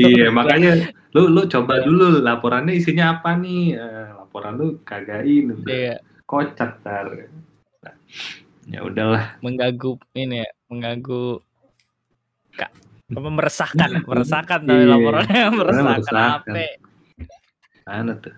iya, 0.12 0.28
makanya 0.28 0.92
lu 1.16 1.32
lu 1.32 1.48
coba 1.48 1.80
Iya. 1.80 1.84
dulu 1.88 2.06
laporannya 2.22 2.76
isinya 2.76 3.18
apa 3.18 3.34
nih? 3.40 3.74
Eh, 3.74 4.06
laporan 4.14 4.54
lu 4.60 4.66
kagain 4.86 5.50
udah 5.50 5.66
Dia 5.66 5.96
kocak 6.28 6.78
tar. 6.84 7.08
Nah, 7.82 7.94
ya 8.70 8.80
udahlah. 8.86 9.40
mengganggu 9.42 9.98
ini 10.14 10.44
ya 10.44 10.48
mengganggu 10.70 11.42
Kak, 12.60 12.70
apa 13.10 13.28
meresahkan 13.28 13.90
meresahkan 14.04 14.58
tapi 14.62 14.76
Iya. 14.78 14.92
laporannya 14.92 15.42
meresahkan 15.50 16.14
apa 17.80 18.12
tuh? 18.20 18.34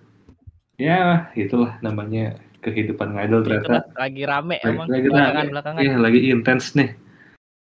Ya, 0.78 1.00
itulah 1.34 1.76
namanya 1.78 2.34
kehidupan 2.58 3.12
ngidol 3.12 3.42
itulah 3.42 3.82
ternyata. 3.82 3.98
lagi 3.98 4.22
rame 4.22 4.56
Lagi- 4.56 4.68
emang 4.68 4.86
lagi 4.88 5.02
belakangan 5.04 5.34
rame. 5.36 5.50
belakangan 5.50 5.80
Iya, 5.82 5.94
lagi 5.98 6.20
intens 6.24 6.64
nih. 6.72 6.90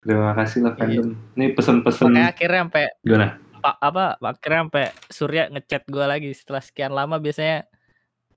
Terima 0.01 0.33
kasih 0.33 0.59
lah 0.61 0.73
Iya. 0.73 0.81
fandom. 0.81 1.09
Nih 1.35 1.49
pesen-pesen 1.53 2.05
makanya 2.09 2.29
akhirnya 2.29 2.61
sampai 2.61 2.85
gimana? 3.01 3.29
Pak 3.61 3.77
apa 3.79 4.05
akhirnya 4.19 4.61
sampai 4.65 4.85
Surya 5.07 5.43
ngechat 5.49 5.83
gue 5.87 6.05
lagi 6.05 6.31
setelah 6.33 6.59
sekian 6.61 6.91
lama 6.91 7.17
biasanya 7.17 7.69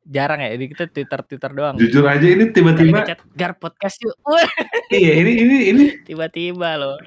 jarang 0.04 0.44
ya 0.44 0.52
jadi 0.56 0.66
kita 0.68 0.84
twitter 0.92 1.20
twitter 1.24 1.52
doang. 1.56 1.76
Jujur 1.80 2.04
aja 2.04 2.28
ini 2.28 2.52
tiba-tiba 2.52 3.08
gar 3.36 3.56
podcast 3.56 4.00
yuk. 4.04 4.16
Iya 4.94 5.26
ini 5.26 5.32
ini 5.42 5.58
ini. 5.74 5.86
Tiba-tiba 6.06 6.78
loh. 6.78 6.98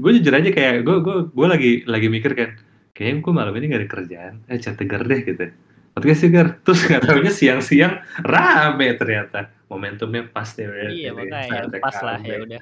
Gue 0.00 0.16
jujur 0.16 0.32
aja 0.32 0.48
kayak 0.48 0.86
gue 0.86 0.96
gue 1.02 1.16
gue 1.28 1.46
lagi 1.46 1.72
lagi 1.84 2.08
mikir 2.08 2.32
kan 2.32 2.56
kayaknya 2.96 3.20
gue 3.20 3.32
malam 3.34 3.52
ini 3.58 3.64
gak 3.68 3.80
ada 3.84 3.88
kerjaan. 3.90 4.34
Eh 4.48 4.56
chat 4.62 4.78
tegar 4.78 5.04
deh 5.04 5.20
gitu. 5.20 5.50
Podcast 5.92 6.22
sih 6.22 6.30
Gar. 6.30 6.62
terus 6.62 6.86
nggak 6.86 7.02
tahunya 7.10 7.32
siang-siang 7.34 7.94
rame 8.22 8.94
ternyata. 8.94 9.50
Momentumnya 9.66 10.30
pas 10.30 10.48
deh 10.54 10.64
ya, 10.64 10.88
iya 10.88 11.10
makanya 11.12 11.68
saatnya 11.68 11.78
pas 11.82 11.96
lah 12.00 12.18
ya 12.22 12.36
udah. 12.40 12.60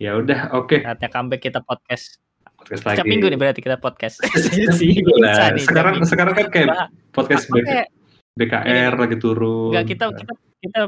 Ya 0.00 0.10
udah 0.16 0.40
oke. 0.56 0.80
Saatnya 0.80 1.08
comeback 1.12 1.40
kita 1.44 1.60
podcast. 1.60 2.18
Podcast 2.56 2.82
lagi. 2.88 2.96
setiap 2.98 3.06
minggu 3.12 3.26
nih 3.28 3.38
berarti 3.38 3.60
kita 3.60 3.76
podcast. 3.76 4.16
Setiap 4.48 4.74
sih 4.80 4.96
minggu 4.96 5.12
lah. 5.20 5.54
sekarang 5.60 6.02
sekarang 6.08 6.34
kan 6.34 6.46
kayak 6.48 6.68
podcast 7.12 7.46
apa 7.52 7.99
Kayak 8.38 8.64
BKR 8.66 8.94
lagi 8.96 9.16
turun 9.18 9.70
enggak 9.74 9.84
kita 9.90 10.04
kita 10.14 10.32
kita 10.62 10.80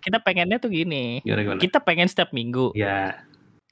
kita 0.00 0.18
pengennya 0.20 0.56
tuh 0.60 0.70
gini 0.72 1.20
gimana 1.24 1.40
gimana 1.44 1.60
kita 1.60 1.78
pengen 1.80 2.08
setiap 2.08 2.30
minggu 2.32 2.72
ya 2.76 3.20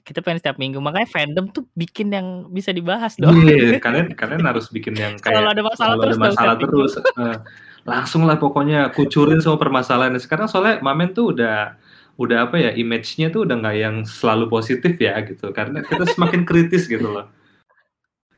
kita 0.05 0.25
pengen 0.25 0.41
setiap 0.41 0.57
minggu 0.57 0.81
makanya 0.81 1.09
fandom 1.09 1.45
tuh 1.53 1.69
bikin 1.77 2.09
yang 2.09 2.49
bisa 2.49 2.73
dibahas 2.73 3.13
dong 3.17 3.33
Iya, 3.37 3.77
kalian 3.77 4.17
kalian 4.17 4.43
harus 4.45 4.69
bikin 4.73 4.97
yang 4.97 5.13
kayak 5.23 5.45
Selalu 5.45 5.49
ada 5.53 5.63
masalah 5.63 5.77
selalu 5.77 6.01
terus 6.01 6.17
ada 6.17 6.25
masalah 6.25 6.55
terus. 6.57 6.91
Eh, 6.97 7.37
langsung 7.85 8.21
lah 8.25 8.37
pokoknya 8.37 8.79
kucurin 8.93 9.39
semua 9.39 9.59
permasalahan. 9.61 10.17
Sekarang 10.17 10.47
soalnya 10.49 10.81
Mamen 10.81 11.13
tuh 11.13 11.35
udah 11.37 11.77
udah 12.19 12.37
apa 12.49 12.59
ya 12.59 12.71
image-nya 12.75 13.31
tuh 13.31 13.47
udah 13.47 13.55
nggak 13.59 13.75
yang 13.79 13.95
selalu 14.03 14.51
positif 14.51 14.97
ya 14.99 15.15
gitu. 15.23 15.51
Karena 15.55 15.83
kita 15.85 16.03
semakin 16.09 16.43
kritis 16.43 16.87
gitu 16.89 17.05
loh. 17.05 17.27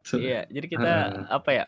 Se- 0.02 0.18
Iya, 0.22 0.50
jadi 0.50 0.66
kita 0.68 0.92
Heeh. 0.92 1.24
apa 1.30 1.50
ya? 1.54 1.66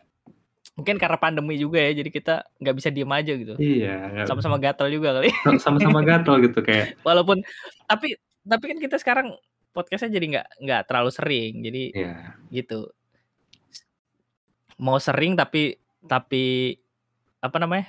Mungkin 0.74 0.98
karena 0.98 1.14
pandemi 1.14 1.54
juga 1.54 1.78
ya, 1.78 1.94
jadi 1.94 2.10
kita 2.10 2.34
nggak 2.58 2.74
bisa 2.74 2.88
diem 2.90 3.06
aja 3.08 3.32
gitu. 3.32 3.54
Iya, 3.54 3.94
nggak- 4.10 4.26
Sama-sama 4.26 4.58
gatel 4.58 4.88
juga 4.90 5.14
kali. 5.14 5.30
sama-sama 5.58 6.02
gatel 6.02 6.34
gitu 6.42 6.58
kayak. 6.60 6.98
Walaupun 7.06 7.46
tapi 7.84 8.18
tapi 8.42 8.64
kan 8.66 8.78
kita 8.78 8.96
sekarang 8.98 9.38
podcastnya 9.70 10.10
jadi 10.12 10.26
nggak 10.28 10.48
nggak 10.60 10.82
terlalu 10.84 11.10
sering, 11.10 11.52
jadi 11.62 11.82
Iya. 11.92 12.14
gitu. 12.52 12.90
Mau 14.76 14.98
sering 14.98 15.34
tapi 15.34 15.78
tapi 16.02 16.74
apa 17.38 17.56
namanya? 17.56 17.86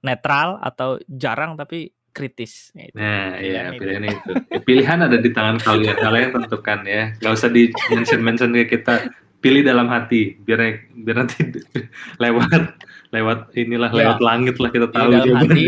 netral 0.00 0.60
atau 0.60 1.00
jarang 1.06 1.56
tapi 1.56 1.88
kritis. 2.12 2.68
Nah, 2.72 2.84
itu. 2.84 2.94
Nah, 2.94 3.28
iya 3.34 3.40
Pilihan 3.40 3.72
itu. 3.72 3.80
pilihan 3.80 4.04
itu. 4.06 4.30
Pilihan 4.60 4.98
ada 5.00 5.16
di 5.16 5.30
tangan 5.32 5.56
kalian. 5.58 5.96
Kalian 5.96 6.28
tentukan 6.30 6.78
ya. 6.84 7.02
Gak 7.16 7.32
usah 7.32 7.48
di 7.48 7.62
mention 7.88 8.20
mention 8.20 8.52
ke 8.54 8.68
kita. 8.70 9.00
Pilih 9.44 9.60
dalam 9.60 9.92
hati. 9.92 10.40
Biar 10.40 10.80
biar 10.88 11.16
nanti 11.20 11.44
lewat 12.24 12.80
lewat 13.12 13.38
inilah 13.52 13.92
Ya. 13.92 13.98
lewat 14.08 14.18
langit 14.24 14.56
lah 14.56 14.72
kita 14.72 14.88
Pilih 14.88 14.96
tahu 14.96 15.08
dalam 15.12 15.36
hati. 15.44 15.64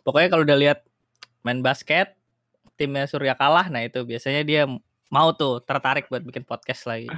Pokoknya 0.00 0.28
kalau 0.32 0.42
udah 0.48 0.58
lihat 0.58 0.78
main 1.44 1.60
basket 1.60 2.16
timnya 2.78 3.04
Surya 3.04 3.34
kalah, 3.34 3.66
nah 3.68 3.82
itu 3.82 4.00
biasanya 4.06 4.46
dia 4.46 4.62
mau 5.08 5.32
tuh 5.32 5.58
tertarik 5.64 6.06
buat 6.06 6.22
bikin 6.22 6.46
podcast 6.46 6.86
lagi. 6.86 7.10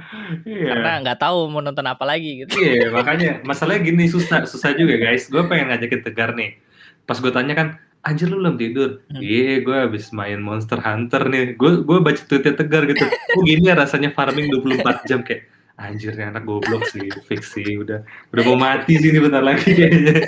Iya. 0.43 0.73
Karena 0.73 0.91
nggak 1.05 1.19
tahu 1.21 1.51
mau 1.53 1.61
nonton 1.61 1.85
apa 1.85 2.01
lagi 2.01 2.43
gitu. 2.43 2.57
Iya, 2.57 2.89
makanya 2.97 3.45
masalahnya 3.45 3.85
gini 3.85 4.09
susah, 4.09 4.43
susah 4.49 4.73
juga 4.73 4.97
guys. 4.97 5.29
Gue 5.29 5.45
pengen 5.45 5.69
ngajakin 5.69 6.01
Tegar 6.01 6.33
nih. 6.33 6.57
Pas 7.05 7.19
gue 7.19 7.29
tanya 7.29 7.53
kan, 7.53 7.67
anjir 8.01 8.27
lu 8.29 8.41
belum 8.41 8.57
tidur? 8.57 8.89
Hmm. 9.09 9.21
Iya, 9.21 9.61
gue 9.61 9.77
habis 9.77 10.09
main 10.13 10.41
Monster 10.41 10.81
Hunter 10.81 11.29
nih. 11.29 11.55
Gue 11.57 11.85
gue 11.85 11.97
baca 12.01 12.21
tweetnya 12.21 12.53
Tegar 12.57 12.85
gitu. 12.89 13.05
Oh 13.37 13.47
gini 13.47 13.71
ya 13.71 13.79
rasanya 13.79 14.11
farming 14.11 14.51
24 14.51 15.07
jam 15.07 15.23
kayak 15.23 15.47
anjir 15.79 16.11
nih 16.13 16.29
anak 16.29 16.43
goblok 16.43 16.83
sih, 16.91 17.07
fix 17.25 17.55
sih 17.55 17.79
udah 17.79 18.03
udah 18.35 18.43
mau 18.43 18.59
mati 18.59 18.99
sih 18.99 19.09
ini 19.09 19.23
bentar 19.23 19.39
lagi 19.39 19.71
kayaknya. 19.71 20.27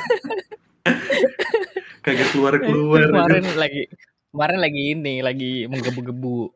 Kagak 2.06 2.32
keluar 2.32 2.54
keluar. 2.64 3.12
kemarin 3.12 3.44
lagi 3.60 3.84
kemarin 4.32 4.60
lagi 4.64 4.82
ini 4.96 5.16
lagi 5.20 5.52
menggebu-gebu. 5.68 6.50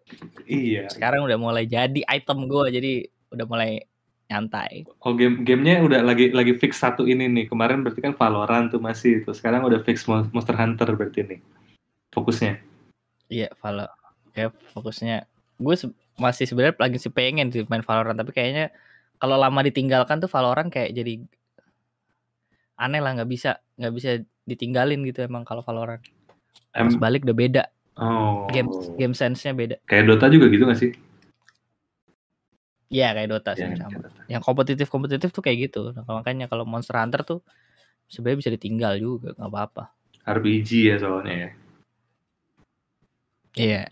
Iya. 0.48 0.88
Sekarang 0.88 1.28
udah 1.28 1.38
mulai 1.38 1.68
jadi 1.68 2.00
item 2.08 2.48
gue 2.48 2.64
jadi 2.72 2.92
udah 3.36 3.46
mulai 3.46 3.84
nyantai. 4.28 4.84
Oh 5.02 5.16
game 5.16 5.48
gamenya 5.48 5.80
udah 5.84 6.04
lagi 6.04 6.36
lagi 6.36 6.52
fix 6.56 6.84
satu 6.84 7.08
ini 7.08 7.32
nih. 7.32 7.46
Kemarin 7.48 7.84
berarti 7.84 8.04
kan 8.04 8.12
Valorant 8.12 8.68
tuh 8.70 8.84
masih 8.84 9.24
itu. 9.24 9.32
Sekarang 9.32 9.64
udah 9.64 9.80
fix 9.84 10.04
Mon- 10.06 10.28
Monster 10.36 10.56
Hunter 10.56 10.88
berarti 10.94 11.24
nih. 11.24 11.40
Fokusnya. 12.12 12.60
Iya, 13.28 13.52
Valo. 13.60 13.88
Kayak 14.36 14.56
fokusnya 14.72 15.24
gue 15.58 15.76
se- 15.76 15.96
masih 16.18 16.46
sebenarnya 16.46 16.76
lagi 16.78 16.98
sih 17.02 17.10
pengen 17.10 17.50
sih 17.50 17.64
main 17.66 17.82
Valorant 17.82 18.18
tapi 18.18 18.34
kayaknya 18.34 18.70
kalau 19.18 19.38
lama 19.38 19.66
ditinggalkan 19.66 20.22
tuh 20.22 20.30
Valorant 20.30 20.70
kayak 20.70 20.94
jadi 20.94 21.24
aneh 22.78 23.02
lah 23.02 23.18
nggak 23.18 23.30
bisa 23.30 23.58
nggak 23.78 23.94
bisa 23.94 24.10
ditinggalin 24.46 25.02
gitu 25.06 25.26
emang 25.26 25.42
kalau 25.42 25.66
Valorant. 25.66 26.02
Em, 26.78 26.94
balik 27.00 27.26
udah 27.26 27.38
beda. 27.38 27.64
oh. 27.98 28.46
Game 28.54 28.70
game 28.96 29.14
sense-nya 29.18 29.56
beda. 29.58 29.76
Kayak 29.90 30.14
Dota 30.14 30.30
juga 30.30 30.46
gitu 30.52 30.70
gak 30.70 30.78
sih? 30.78 30.92
Iya 32.88 33.12
kayak 33.12 33.30
Dota 33.30 33.52
sih 33.54 33.68
Iya, 33.68 33.76
sama. 33.84 34.00
Dota. 34.00 34.22
Yang 34.32 34.42
kompetitif-kompetitif 34.48 35.30
tuh 35.36 35.44
kayak 35.44 35.58
gitu. 35.70 35.82
Nah, 35.92 36.04
makanya 36.08 36.48
kalau 36.48 36.64
Monster 36.64 36.96
Hunter 36.96 37.22
tuh 37.28 37.40
sebenarnya 38.08 38.40
bisa 38.40 38.52
ditinggal 38.56 38.94
juga 38.96 39.36
nggak 39.36 39.50
apa-apa. 39.52 39.84
RPG 40.28 40.92
ya 40.92 40.96
soalnya 41.00 41.36
ya. 41.36 41.50
Iya. 43.58 43.84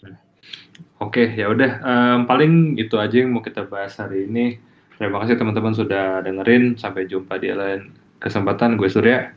Oke, 1.02 1.34
ya 1.36 1.52
udah. 1.52 1.72
Em, 1.82 2.20
paling 2.30 2.78
itu 2.80 2.96
aja 2.96 3.16
yang 3.20 3.36
mau 3.36 3.44
kita 3.44 3.68
bahas 3.68 3.98
hari 4.00 4.30
ini. 4.30 4.62
Terima 4.96 5.20
kasih 5.20 5.36
teman-teman 5.36 5.76
sudah 5.76 6.24
dengerin. 6.24 6.80
Sampai 6.80 7.10
jumpa 7.10 7.36
di 7.36 7.52
lain 7.52 7.92
kesempatan. 8.22 8.80
Gue 8.80 8.88
Surya. 8.88 9.34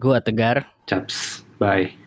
Gua 0.00 0.18
tegar. 0.18 0.66
Caps. 0.88 1.46
Bye. 1.60 2.01